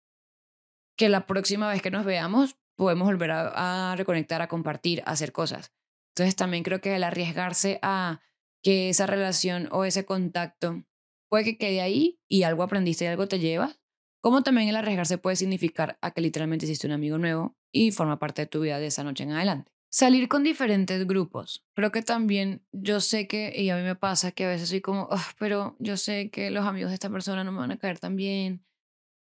que 0.96 1.08
la 1.08 1.28
próxima 1.28 1.68
vez 1.68 1.80
que 1.80 1.92
nos 1.92 2.04
veamos 2.04 2.58
podemos 2.76 3.06
volver 3.06 3.30
a, 3.30 3.94
reconectar, 3.96 4.42
a 4.42 4.48
compartir, 4.48 5.00
a 5.02 5.12
hacer 5.12 5.30
cosas. 5.30 5.72
Entonces 6.10 6.34
también 6.34 6.64
creo 6.64 6.80
que 6.80 6.96
el 6.96 7.04
arriesgarse 7.04 7.78
a 7.82 8.20
que 8.64 8.88
esa 8.88 9.06
relación 9.06 9.68
o 9.70 9.84
ese 9.84 10.04
contacto 10.04 10.82
puede 11.30 11.44
que 11.44 11.56
quede 11.56 11.82
ahí 11.82 12.20
y 12.28 12.42
algo 12.42 12.64
aprendiste 12.64 13.04
y 13.04 13.08
algo 13.08 13.28
te 13.28 13.38
lleva, 13.38 13.76
como 14.20 14.42
también 14.42 14.68
el 14.68 14.74
arriesgarse 14.74 15.18
puede 15.18 15.36
significar 15.36 15.98
a 16.00 16.10
que 16.10 16.20
literalmente 16.20 16.66
hiciste 16.66 16.88
un 16.88 16.94
amigo 16.94 17.16
nuevo 17.16 17.56
y 17.70 17.92
forma 17.92 18.18
parte 18.18 18.42
de 18.42 18.46
tu 18.46 18.60
vida 18.60 18.80
de 18.80 18.86
esa 18.86 19.04
noche 19.04 19.22
en 19.22 19.30
adelante. 19.30 19.70
Salir 19.90 20.28
con 20.28 20.42
diferentes 20.42 21.06
grupos. 21.06 21.66
Creo 21.74 21.90
que 21.90 22.02
también 22.02 22.62
yo 22.72 23.00
sé 23.00 23.26
que, 23.26 23.52
y 23.56 23.70
a 23.70 23.76
mí 23.76 23.82
me 23.82 23.96
pasa 23.96 24.32
que 24.32 24.44
a 24.44 24.48
veces 24.48 24.68
soy 24.68 24.80
como, 24.80 25.08
pero 25.38 25.76
yo 25.78 25.96
sé 25.96 26.30
que 26.30 26.50
los 26.50 26.66
amigos 26.66 26.90
de 26.90 26.94
esta 26.94 27.10
persona 27.10 27.44
no 27.44 27.52
me 27.52 27.58
van 27.58 27.70
a 27.70 27.78
caer 27.78 27.98
tan 27.98 28.16
bien. 28.16 28.64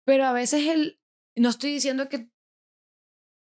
Pero 0.05 0.25
a 0.25 0.33
veces 0.33 0.67
el, 0.67 1.01
no 1.37 1.51
estoy 1.51 1.73
diciendo 1.73 2.09
que 2.09 2.29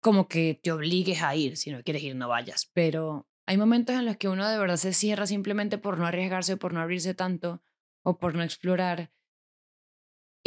como 0.02 0.28
que 0.28 0.60
te 0.62 0.72
obligues 0.72 1.22
a 1.22 1.36
ir, 1.36 1.58
si 1.58 1.72
no 1.72 1.84
quieres 1.84 2.04
ir 2.04 2.16
no 2.16 2.28
vayas, 2.28 2.70
pero 2.74 3.28
hay 3.46 3.58
momentos 3.58 3.96
en 3.96 4.06
los 4.06 4.18
que 4.18 4.30
uno 4.30 4.48
de 4.48 4.58
verdad 4.58 4.78
se 4.78 4.94
cierra 4.94 5.28
simplemente 5.28 5.78
por 5.78 5.98
no 5.98 6.06
arriesgarse, 6.06 6.58
por 6.58 6.74
no 6.74 6.82
abrirse 6.82 7.14
tanto 7.14 7.62
o 8.04 8.20
por 8.20 8.36
no 8.36 8.44
explorar. 8.44 9.12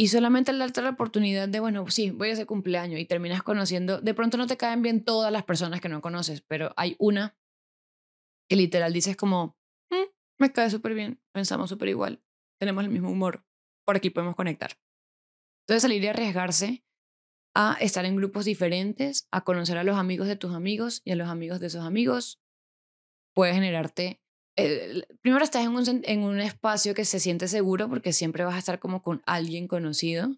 Y 0.01 0.07
solamente 0.07 0.49
al 0.49 0.57
darte 0.57 0.81
la 0.81 0.89
oportunidad 0.89 1.47
de, 1.47 1.59
bueno, 1.59 1.87
sí, 1.91 2.09
voy 2.09 2.29
a 2.29 2.33
ese 2.33 2.47
cumpleaños 2.47 2.99
y 2.99 3.05
terminas 3.05 3.43
conociendo, 3.43 4.01
de 4.01 4.15
pronto 4.15 4.35
no 4.35 4.47
te 4.47 4.57
caen 4.57 4.81
bien 4.81 5.05
todas 5.05 5.31
las 5.31 5.43
personas 5.43 5.79
que 5.79 5.89
no 5.89 6.01
conoces, 6.01 6.41
pero 6.41 6.73
hay 6.75 6.95
una 6.97 7.37
que 8.49 8.55
literal 8.55 8.93
dices 8.93 9.15
como, 9.15 9.59
mm, 9.91 10.09
me 10.39 10.51
cae 10.51 10.71
súper 10.71 10.95
bien, 10.95 11.21
pensamos 11.31 11.69
súper 11.69 11.89
igual, 11.89 12.19
tenemos 12.59 12.83
el 12.83 12.89
mismo 12.89 13.11
humor, 13.11 13.45
por 13.85 13.95
aquí 13.95 14.09
podemos 14.09 14.35
conectar. 14.35 14.71
Entonces 15.67 15.83
salir 15.83 16.03
y 16.03 16.07
arriesgarse 16.07 16.83
a 17.55 17.77
estar 17.79 18.03
en 18.05 18.15
grupos 18.15 18.45
diferentes, 18.45 19.27
a 19.29 19.43
conocer 19.43 19.77
a 19.77 19.83
los 19.83 19.97
amigos 19.97 20.25
de 20.25 20.35
tus 20.35 20.55
amigos 20.55 21.03
y 21.05 21.11
a 21.11 21.15
los 21.15 21.27
amigos 21.29 21.59
de 21.59 21.67
esos 21.67 21.85
amigos, 21.85 22.41
puede 23.35 23.53
generarte 23.53 24.20
primero 25.21 25.43
estás 25.43 25.63
en 25.63 25.71
un, 25.71 26.01
en 26.03 26.23
un 26.23 26.39
espacio 26.39 26.93
que 26.93 27.05
se 27.05 27.19
siente 27.19 27.47
seguro 27.47 27.89
porque 27.89 28.13
siempre 28.13 28.43
vas 28.43 28.55
a 28.55 28.59
estar 28.59 28.79
como 28.79 29.01
con 29.01 29.21
alguien 29.25 29.67
conocido. 29.67 30.37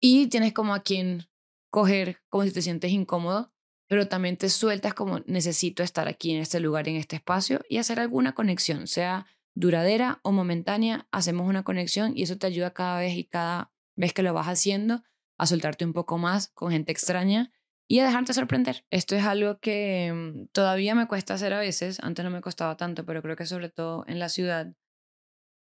Y 0.00 0.28
tienes 0.28 0.52
como 0.52 0.74
a 0.74 0.82
quien 0.82 1.28
coger 1.70 2.20
como 2.28 2.44
si 2.44 2.52
te 2.52 2.62
sientes 2.62 2.90
incómodo, 2.90 3.52
pero 3.88 4.08
también 4.08 4.36
te 4.36 4.48
sueltas 4.48 4.94
como 4.94 5.20
necesito 5.26 5.82
estar 5.82 6.08
aquí 6.08 6.32
en 6.32 6.40
este 6.40 6.60
lugar, 6.60 6.88
en 6.88 6.96
este 6.96 7.16
espacio 7.16 7.60
y 7.68 7.78
hacer 7.78 8.00
alguna 8.00 8.34
conexión, 8.34 8.86
sea 8.86 9.26
duradera 9.54 10.20
o 10.22 10.32
momentánea, 10.32 11.08
hacemos 11.10 11.48
una 11.48 11.64
conexión 11.64 12.16
y 12.16 12.22
eso 12.22 12.38
te 12.38 12.46
ayuda 12.46 12.72
cada 12.72 13.00
vez 13.00 13.16
y 13.16 13.24
cada 13.24 13.72
vez 13.96 14.12
que 14.12 14.22
lo 14.22 14.32
vas 14.32 14.46
haciendo 14.46 15.02
a 15.38 15.46
soltarte 15.46 15.84
un 15.84 15.92
poco 15.92 16.18
más 16.18 16.48
con 16.48 16.70
gente 16.70 16.92
extraña 16.92 17.52
y 17.90 17.98
a 17.98 18.06
dejarte 18.06 18.32
sorprender. 18.34 18.84
Esto 18.90 19.16
es 19.16 19.24
algo 19.24 19.58
que 19.58 20.12
mm, 20.14 20.46
todavía 20.52 20.94
me 20.94 21.08
cuesta 21.08 21.34
hacer 21.34 21.52
a 21.52 21.58
veces, 21.58 21.98
antes 22.00 22.24
no 22.24 22.30
me 22.30 22.40
costaba 22.40 22.76
tanto, 22.76 23.04
pero 23.04 23.20
creo 23.20 23.34
que 23.34 23.46
sobre 23.46 23.68
todo 23.68 24.04
en 24.06 24.20
la 24.20 24.28
ciudad 24.28 24.72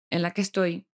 en 0.09 0.21
la 0.23 0.31
que 0.31 0.41
estoy, 0.41 0.87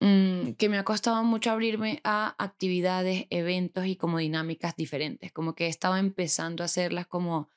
mm, 0.00 0.54
que 0.54 0.68
me 0.68 0.78
ha 0.78 0.84
costado 0.84 1.22
mucho 1.22 1.52
abrirme 1.52 2.00
a 2.02 2.34
actividades, 2.42 3.26
eventos 3.30 3.86
y 3.86 3.94
como 3.94 4.18
dinámicas 4.18 4.74
diferentes, 4.74 5.30
como 5.32 5.54
que 5.54 5.66
he 5.66 5.68
estado 5.68 5.96
empezando 5.96 6.64
a 6.64 6.66
hacerlas 6.66 7.06
como 7.06 7.48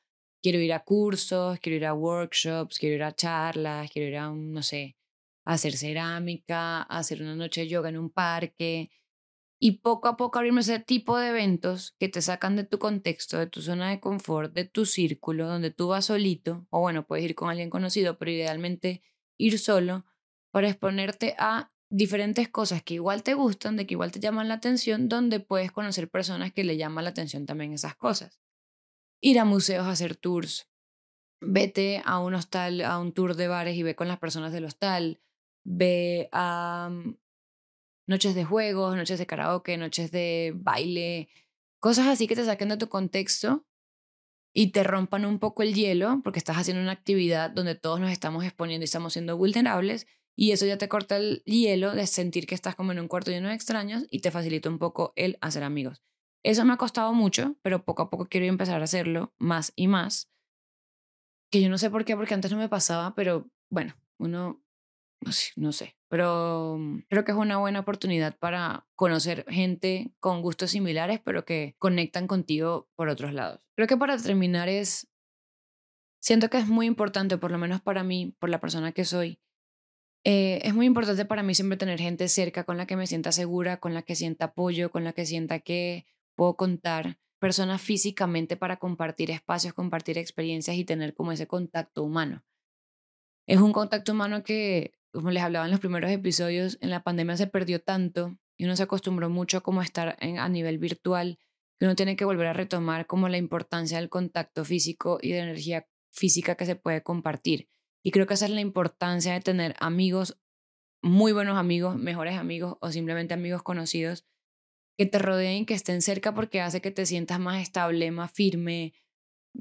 quiero 0.44 0.60
ir 0.60 0.74
a 0.74 0.84
cursos, 0.84 1.60
quiero 1.60 1.78
ir 1.78 1.86
a 1.88 1.96
workshops, 1.96 2.78
quiero 2.78 2.96
ir 2.96 3.04
a 3.04 3.16
charlas, 3.16 3.90
quiero 3.92 4.08
ir 4.10 4.18
a, 4.18 4.30
no 4.30 4.62
sé, 4.62 4.98
hacer 5.46 5.74
cerámica, 5.74 6.84
hacer 6.84 7.24
una 7.24 7.36
noche 7.36 7.62
de 7.62 7.70
yoga 7.70 7.90
en 7.90 7.98
un 7.98 8.12
parque, 8.12 8.92
y 9.64 9.74
poco 9.74 10.08
a 10.08 10.18
poco 10.18 10.40
abrirme 10.40 10.62
ese 10.62 10.80
tipo 10.80 11.20
de 11.20 11.30
eventos 11.30 11.96
que 12.00 12.10
te 12.10 12.24
sacan 12.24 12.56
de 12.56 12.64
tu 12.64 12.80
contexto, 12.80 13.38
de 13.38 13.46
tu 13.46 13.62
zona 13.62 13.92
de 13.92 14.00
confort, 14.00 14.52
de 14.52 14.66
tu 14.66 14.88
círculo, 14.88 15.48
donde 15.48 15.70
tú 15.70 15.90
vas 15.90 16.06
solito, 16.06 16.66
o 16.72 16.80
bueno, 16.80 17.06
puedes 17.06 17.24
ir 17.24 17.36
con 17.36 17.48
alguien 17.48 17.70
conocido, 17.70 18.18
pero 18.18 18.32
idealmente 18.32 19.04
ir 19.38 19.60
solo 19.60 20.04
para 20.50 20.68
exponerte 20.68 21.36
a 21.38 21.72
diferentes 21.92 22.50
cosas 22.50 22.82
que 22.82 22.96
igual 22.96 23.22
te 23.22 23.36
gustan, 23.36 23.78
de 23.78 23.86
que 23.86 23.94
igual 23.94 24.12
te 24.12 24.20
llaman 24.20 24.48
la 24.48 24.56
atención, 24.56 25.08
donde 25.08 25.40
puedes 25.40 25.72
conocer 25.72 26.10
personas 26.10 26.52
que 26.52 26.64
le 26.64 26.78
llaman 26.78 27.04
la 27.04 27.12
atención 27.12 27.46
también 27.46 27.72
esas 27.72 27.96
cosas. 27.96 28.42
Ir 29.22 29.38
a 29.38 29.46
museos 29.46 29.86
a 29.86 29.92
hacer 29.92 30.16
tours, 30.16 30.72
vete 31.40 32.02
a 32.04 32.18
un 32.18 32.34
hostal, 32.34 32.82
a 32.82 32.98
un 32.98 33.14
tour 33.14 33.36
de 33.36 33.48
bares 33.48 33.78
y 33.78 33.84
ve 33.84 33.96
con 33.96 34.08
las 34.08 34.18
personas 34.18 34.54
del 34.54 34.66
hostal, 34.66 35.22
ve 35.64 36.30
a 36.32 36.90
mm, 36.92 37.21
noches 38.08 38.36
de 38.36 38.44
juegos, 38.44 38.96
noches 38.96 39.20
de 39.20 39.26
karaoke, 39.26 39.78
noches 39.78 40.12
de 40.12 40.54
baile, 40.56 41.30
cosas 41.80 42.08
así 42.08 42.28
que 42.28 42.36
te 42.36 42.46
saquen 42.46 42.70
de 42.70 42.78
tu 42.78 42.90
contexto 42.90 43.66
y 44.54 44.72
te 44.72 44.84
rompan 44.84 45.26
un 45.26 45.40
poco 45.40 45.64
el 45.64 45.74
hielo 45.74 46.22
porque 46.24 46.40
estás 46.40 46.58
haciendo 46.58 46.82
una 46.82 46.92
actividad 46.92 47.50
donde 47.50 47.76
todos 47.76 48.00
nos 48.00 48.12
estamos 48.12 48.44
exponiendo 48.44 48.84
y 48.84 48.86
estamos 48.86 49.14
siendo 49.14 49.38
vulnerables 49.38 50.08
y 50.36 50.52
eso 50.52 50.66
ya 50.66 50.78
te 50.78 50.90
corta 50.90 51.18
el 51.18 51.44
hielo 51.46 51.94
de 51.94 52.08
sentir 52.08 52.48
que 52.48 52.56
estás 52.56 52.76
como 52.76 52.92
en 52.92 53.00
un 53.00 53.08
cuarto 53.08 53.32
lleno 53.32 53.50
de 53.50 53.56
extraños 53.56 54.06
y 54.10 54.20
te 54.20 54.32
facilita 54.32 54.70
un 54.70 54.80
poco 54.80 55.14
el 55.16 55.38
hacer 55.42 55.64
amigos. 55.64 56.02
Eso 56.44 56.66
me 56.66 56.74
ha 56.74 56.78
costado 56.78 57.14
mucho, 57.14 57.56
pero 57.62 57.86
poco 57.86 58.04
a 58.04 58.10
poco 58.10 58.28
quiero 58.28 58.48
empezar 58.48 58.82
a 58.82 58.86
hacerlo 58.86 59.34
más 59.38 59.74
y 59.76 59.88
más. 59.88 60.32
Que 61.52 61.62
yo 61.62 61.70
no 61.70 61.78
sé 61.78 61.90
por 61.92 62.06
qué, 62.06 62.16
porque 62.16 62.34
antes 62.34 62.52
no 62.52 62.58
me 62.58 62.70
pasaba, 62.70 63.14
pero 63.14 63.52
bueno, 63.70 63.96
uno 64.18 64.64
no 65.56 65.72
sé, 65.72 65.96
pero 66.08 66.78
mm, 66.80 67.04
creo 67.10 67.24
que 67.24 67.32
es 67.32 67.38
una 67.38 67.58
buena 67.58 67.80
oportunidad 67.80 68.38
para 68.38 68.88
conocer 68.96 69.46
gente 69.48 70.14
con 70.20 70.42
gustos 70.42 70.72
similares, 70.72 71.20
pero 71.24 71.46
que 71.46 71.76
conectan 71.80 72.28
contigo 72.28 72.90
por 72.96 73.10
otros 73.10 73.34
lados. 73.34 73.68
Creo 73.76 73.88
que 73.88 73.98
para 73.98 74.18
terminar 74.18 74.68
es, 74.70 75.08
siento 76.20 76.50
que 76.50 76.58
es 76.58 76.68
muy 76.68 76.86
importante, 76.88 77.38
por 77.38 77.52
lo 77.52 77.58
menos 77.58 77.82
para 77.82 78.04
mí, 78.04 78.36
por 78.40 78.50
la 78.50 78.60
persona 78.60 78.92
que 78.92 79.06
soy, 79.06 79.40
eh, 80.24 80.60
es 80.64 80.74
muy 80.74 80.86
importante 80.86 81.26
para 81.26 81.42
mí 81.42 81.56
siempre 81.56 81.78
tener 81.78 82.00
gente 82.00 82.28
cerca 82.28 82.64
con 82.64 82.78
la 82.78 82.86
que 82.86 82.96
me 82.96 83.08
sienta 83.08 83.32
segura, 83.32 83.78
con 83.78 83.94
la 83.94 84.04
que 84.04 84.16
sienta 84.16 84.46
apoyo, 84.46 84.92
con 84.92 85.04
la 85.04 85.14
que 85.14 85.26
sienta 85.26 85.60
que 85.60 86.06
puedo 86.36 86.56
contar, 86.56 87.18
personas 87.40 87.82
físicamente 87.82 88.56
para 88.56 88.78
compartir 88.78 89.32
espacios, 89.32 89.74
compartir 89.74 90.20
experiencias 90.20 90.78
y 90.78 90.86
tener 90.86 91.16
como 91.16 91.32
ese 91.32 91.48
contacto 91.48 92.04
humano. 92.04 92.44
Es 93.48 93.60
un 93.60 93.74
contacto 93.74 94.12
humano 94.12 94.44
que 94.44 94.94
como 95.12 95.32
les 95.32 95.44
hablaba 95.44 95.66
en 95.66 95.72
los 95.72 95.80
primeros 95.80 96.12
episodios, 96.12 96.78
en 96.82 96.90
la 96.90 97.04
pandemia 97.04 97.38
se 97.38 97.48
perdió 97.48 97.82
tanto 97.82 98.38
y 98.58 98.66
uno 98.66 98.76
se 98.76 98.84
acostumbró 98.84 99.30
mucho 99.30 99.58
a 99.58 99.62
como 99.62 99.82
estar 99.82 100.18
en, 100.20 100.40
a 100.40 100.48
nivel 100.48 100.78
virtual, 100.78 101.40
que 101.80 101.86
uno 101.86 101.96
tiene 101.96 102.16
que 102.16 102.26
volver 102.26 102.48
a 102.48 102.54
retomar 102.54 103.08
como 103.08 103.28
la 103.28 103.38
importancia 103.38 103.98
del 104.00 104.10
contacto 104.10 104.64
físico 104.66 105.20
y 105.22 105.32
de 105.32 105.40
energía 105.40 105.88
física 106.12 106.56
que 106.56 106.66
se 106.66 106.76
puede 106.76 107.04
compartir. 107.04 107.70
Y 108.04 108.12
creo 108.12 108.28
que 108.28 108.36
esa 108.36 108.46
es 108.46 108.52
la 108.52 108.62
importancia 108.62 109.34
de 109.34 109.42
tener 109.42 109.76
amigos, 109.80 110.40
muy 111.02 111.34
buenos 111.34 111.58
amigos, 111.58 111.98
mejores 111.98 112.38
amigos 112.38 112.78
o 112.82 112.92
simplemente 112.92 113.34
amigos 113.34 113.64
conocidos 113.64 114.26
que 114.98 115.06
te 115.06 115.20
rodeen, 115.20 115.66
que 115.66 115.74
estén 115.74 116.02
cerca 116.02 116.34
porque 116.34 116.62
hace 116.62 116.82
que 116.82 116.92
te 116.92 117.06
sientas 117.06 117.40
más 117.40 117.62
estable, 117.62 118.12
más 118.12 118.32
firme, 118.32 118.94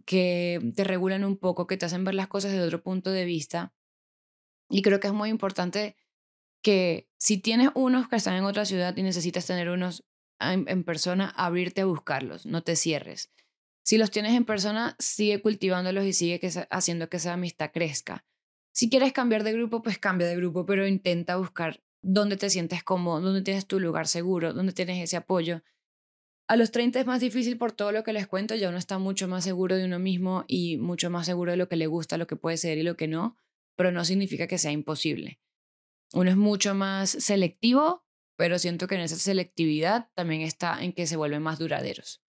que 0.05 0.73
te 0.77 0.85
regulan 0.85 1.25
un 1.25 1.37
poco, 1.39 1.67
que 1.67 1.77
te 1.77 1.87
hacen 1.87 2.05
ver 2.05 2.15
las 2.15 2.29
cosas 2.29 2.53
desde 2.53 2.67
otro 2.67 2.83
punto 2.83 3.11
de 3.11 3.25
vista 3.25 3.73
y 4.71 4.83
creo 4.83 5.01
que 5.01 5.09
es 5.09 5.13
muy 5.13 5.29
importante 5.29 5.97
que 6.63 7.09
si 7.19 7.39
tienes 7.39 7.71
unos 7.75 8.09
que 8.09 8.17
están 8.17 8.35
en 8.35 8.45
otra 8.45 8.65
ciudad 8.65 8.97
y 8.97 9.03
necesitas 9.03 9.47
tener 9.47 9.69
unos 9.69 10.05
en, 10.39 10.85
persona, 10.85 11.29
abrirte 11.37 11.83
a 11.83 11.87
buscarlos, 11.87 12.47
no 12.47 12.63
te 12.63 12.77
cierres. 12.77 13.31
Si 13.83 13.99
los 13.99 14.11
tienes 14.11 14.35
en 14.35 14.45
persona, 14.45 14.97
sigue 14.99 15.43
cultivándolos 15.43 16.05
y 16.05 16.13
sigue 16.13 16.41
que, 16.41 16.51
haciendo 16.71 17.09
que 17.09 17.19
esa 17.19 17.35
amistad 17.35 17.71
crezca. 17.73 18.25
Si 18.73 18.89
quieres 18.89 19.13
cambiar 19.13 19.43
de 19.43 19.53
grupo, 19.53 19.83
pues 19.83 19.99
cambia 19.99 20.27
de 20.29 20.37
grupo, 20.37 20.65
pero 20.65 20.87
intenta 20.87 21.37
buscar 21.37 21.83
dónde 22.01 22.37
te 22.37 22.49
sientes 22.49 22.83
cómodo, 22.83 23.21
dónde 23.21 23.43
tienes 23.43 23.67
tu 23.67 23.81
lugar 23.81 24.07
seguro, 24.07 24.55
dónde 24.55 24.73
tienes 24.73 25.03
ese 25.03 25.17
apoyo. 25.17 25.63
A 26.47 26.57
los 26.57 26.71
30 26.71 27.01
es 27.01 27.07
más 27.07 27.21
difícil 27.21 27.59
por 27.59 27.73
todo 27.73 27.93
lo 27.93 28.03
que 28.03 28.13
les 28.13 28.27
cuento, 28.27 28.55
ya 28.55 28.69
uno 28.69 28.79
está 28.79 28.99
mucho 28.99 29.29
más 29.29 29.45
seguro 29.45 29.77
de 29.77 29.85
uno 29.85 29.99
mismo 29.99 30.45
y 30.49 30.79
mucho 30.79 31.11
más 31.11 31.27
seguro 31.27 31.51
de 31.51 31.57
lo 31.57 31.69
que 31.69 31.77
le 31.77 31.87
gusta, 31.87 32.17
lo 32.17 32.27
que 32.27 32.37
puede 32.37 32.57
ser 32.57 32.79
y 32.79 32.83
lo 32.83 32.97
que 32.97 33.09
no 33.09 33.37
pero 33.77 33.93
no 33.93 34.05
significa 34.05 34.47
que 34.47 34.59
sea 34.59 34.73
imposible. 34.73 35.41
Uno 36.13 36.31
es 36.31 36.37
mucho 36.37 36.75
más 36.75 37.11
selectivo, 37.11 38.05
pero 38.37 38.59
siento 38.59 38.87
que 38.87 38.97
en 38.97 39.03
esa 39.03 39.17
selectividad 39.17 40.11
también 40.15 40.43
está 40.43 40.83
en 40.83 40.93
que 40.93 41.07
se 41.07 41.17
vuelven 41.17 41.43
más 41.43 41.59
duraderos. 41.59 42.23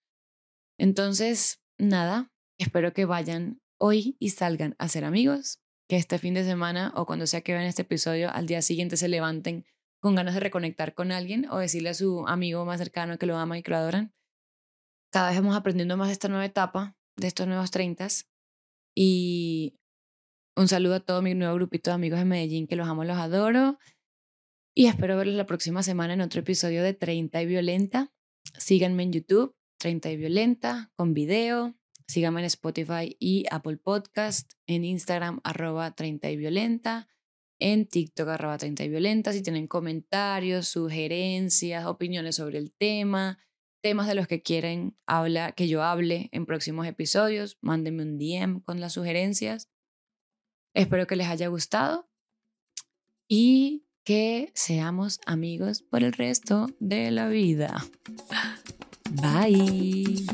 Entonces, 0.77 1.61
nada, 1.77 2.31
espero 2.59 2.93
que 2.93 3.05
vayan 3.05 3.61
hoy 3.79 4.15
y 4.19 4.29
salgan 4.29 4.75
a 4.77 4.87
ser 4.87 5.05
amigos, 5.05 5.59
que 5.89 5.95
este 5.95 6.19
fin 6.19 6.33
de 6.33 6.43
semana 6.43 6.93
o 6.95 7.05
cuando 7.05 7.27
sea 7.27 7.41
que 7.41 7.53
vean 7.53 7.65
este 7.65 7.81
episodio, 7.81 8.29
al 8.31 8.45
día 8.45 8.61
siguiente 8.61 8.97
se 8.97 9.07
levanten 9.07 9.65
con 9.99 10.15
ganas 10.15 10.33
de 10.33 10.39
reconectar 10.39 10.93
con 10.93 11.11
alguien 11.11 11.47
o 11.49 11.57
decirle 11.57 11.89
a 11.89 11.93
su 11.93 12.27
amigo 12.27 12.65
más 12.65 12.79
cercano 12.79 13.17
que 13.17 13.25
lo 13.25 13.37
ama 13.37 13.57
y 13.57 13.63
que 13.63 13.71
lo 13.71 13.77
adoran. 13.77 14.13
Cada 15.11 15.29
vez 15.29 15.39
vamos 15.39 15.55
aprendiendo 15.55 15.97
más 15.97 16.07
de 16.07 16.13
esta 16.13 16.27
nueva 16.27 16.45
etapa, 16.45 16.95
de 17.17 17.27
estos 17.27 17.47
nuevos 17.47 17.71
30 17.71 18.07
y 18.95 19.79
un 20.55 20.67
saludo 20.67 20.95
a 20.95 20.99
todo 20.99 21.21
mi 21.21 21.33
nuevo 21.33 21.55
grupito 21.55 21.91
de 21.91 21.95
amigos 21.95 22.19
de 22.19 22.25
Medellín 22.25 22.67
que 22.67 22.75
los 22.75 22.87
amo, 22.87 23.03
los 23.03 23.17
adoro. 23.17 23.77
Y 24.73 24.87
espero 24.87 25.17
verlos 25.17 25.35
la 25.35 25.45
próxima 25.45 25.83
semana 25.83 26.13
en 26.13 26.21
otro 26.21 26.41
episodio 26.41 26.83
de 26.83 26.93
30 26.93 27.41
y 27.41 27.45
Violenta. 27.45 28.13
Síganme 28.57 29.03
en 29.03 29.13
YouTube, 29.13 29.55
30 29.79 30.11
y 30.11 30.17
Violenta, 30.17 30.91
con 30.95 31.13
video. 31.13 31.75
Síganme 32.07 32.41
en 32.41 32.45
Spotify 32.47 33.15
y 33.19 33.45
Apple 33.51 33.77
Podcast, 33.77 34.51
en 34.67 34.83
Instagram, 34.83 35.39
arroba 35.43 35.95
30 35.95 36.29
y 36.29 36.37
Violenta, 36.37 37.07
en 37.57 37.87
TikTok, 37.87 38.27
arroba 38.27 38.57
30 38.57 38.83
y 38.83 38.89
Violenta. 38.89 39.31
Si 39.31 39.41
tienen 39.41 39.67
comentarios, 39.67 40.67
sugerencias, 40.67 41.85
opiniones 41.85 42.35
sobre 42.35 42.57
el 42.57 42.73
tema, 42.73 43.39
temas 43.81 44.07
de 44.07 44.15
los 44.15 44.27
que 44.27 44.41
quieren 44.41 44.97
hablar, 45.05 45.55
que 45.55 45.67
yo 45.67 45.83
hable 45.83 46.29
en 46.33 46.45
próximos 46.45 46.85
episodios, 46.85 47.57
mándenme 47.61 48.03
un 48.03 48.17
DM 48.17 48.61
con 48.61 48.81
las 48.81 48.93
sugerencias. 48.93 49.70
Espero 50.73 51.07
que 51.07 51.15
les 51.15 51.27
haya 51.27 51.47
gustado 51.47 52.09
y 53.27 53.85
que 54.03 54.51
seamos 54.55 55.19
amigos 55.25 55.83
por 55.83 56.03
el 56.03 56.13
resto 56.13 56.67
de 56.79 57.11
la 57.11 57.27
vida. 57.27 57.85
Bye. 59.11 60.25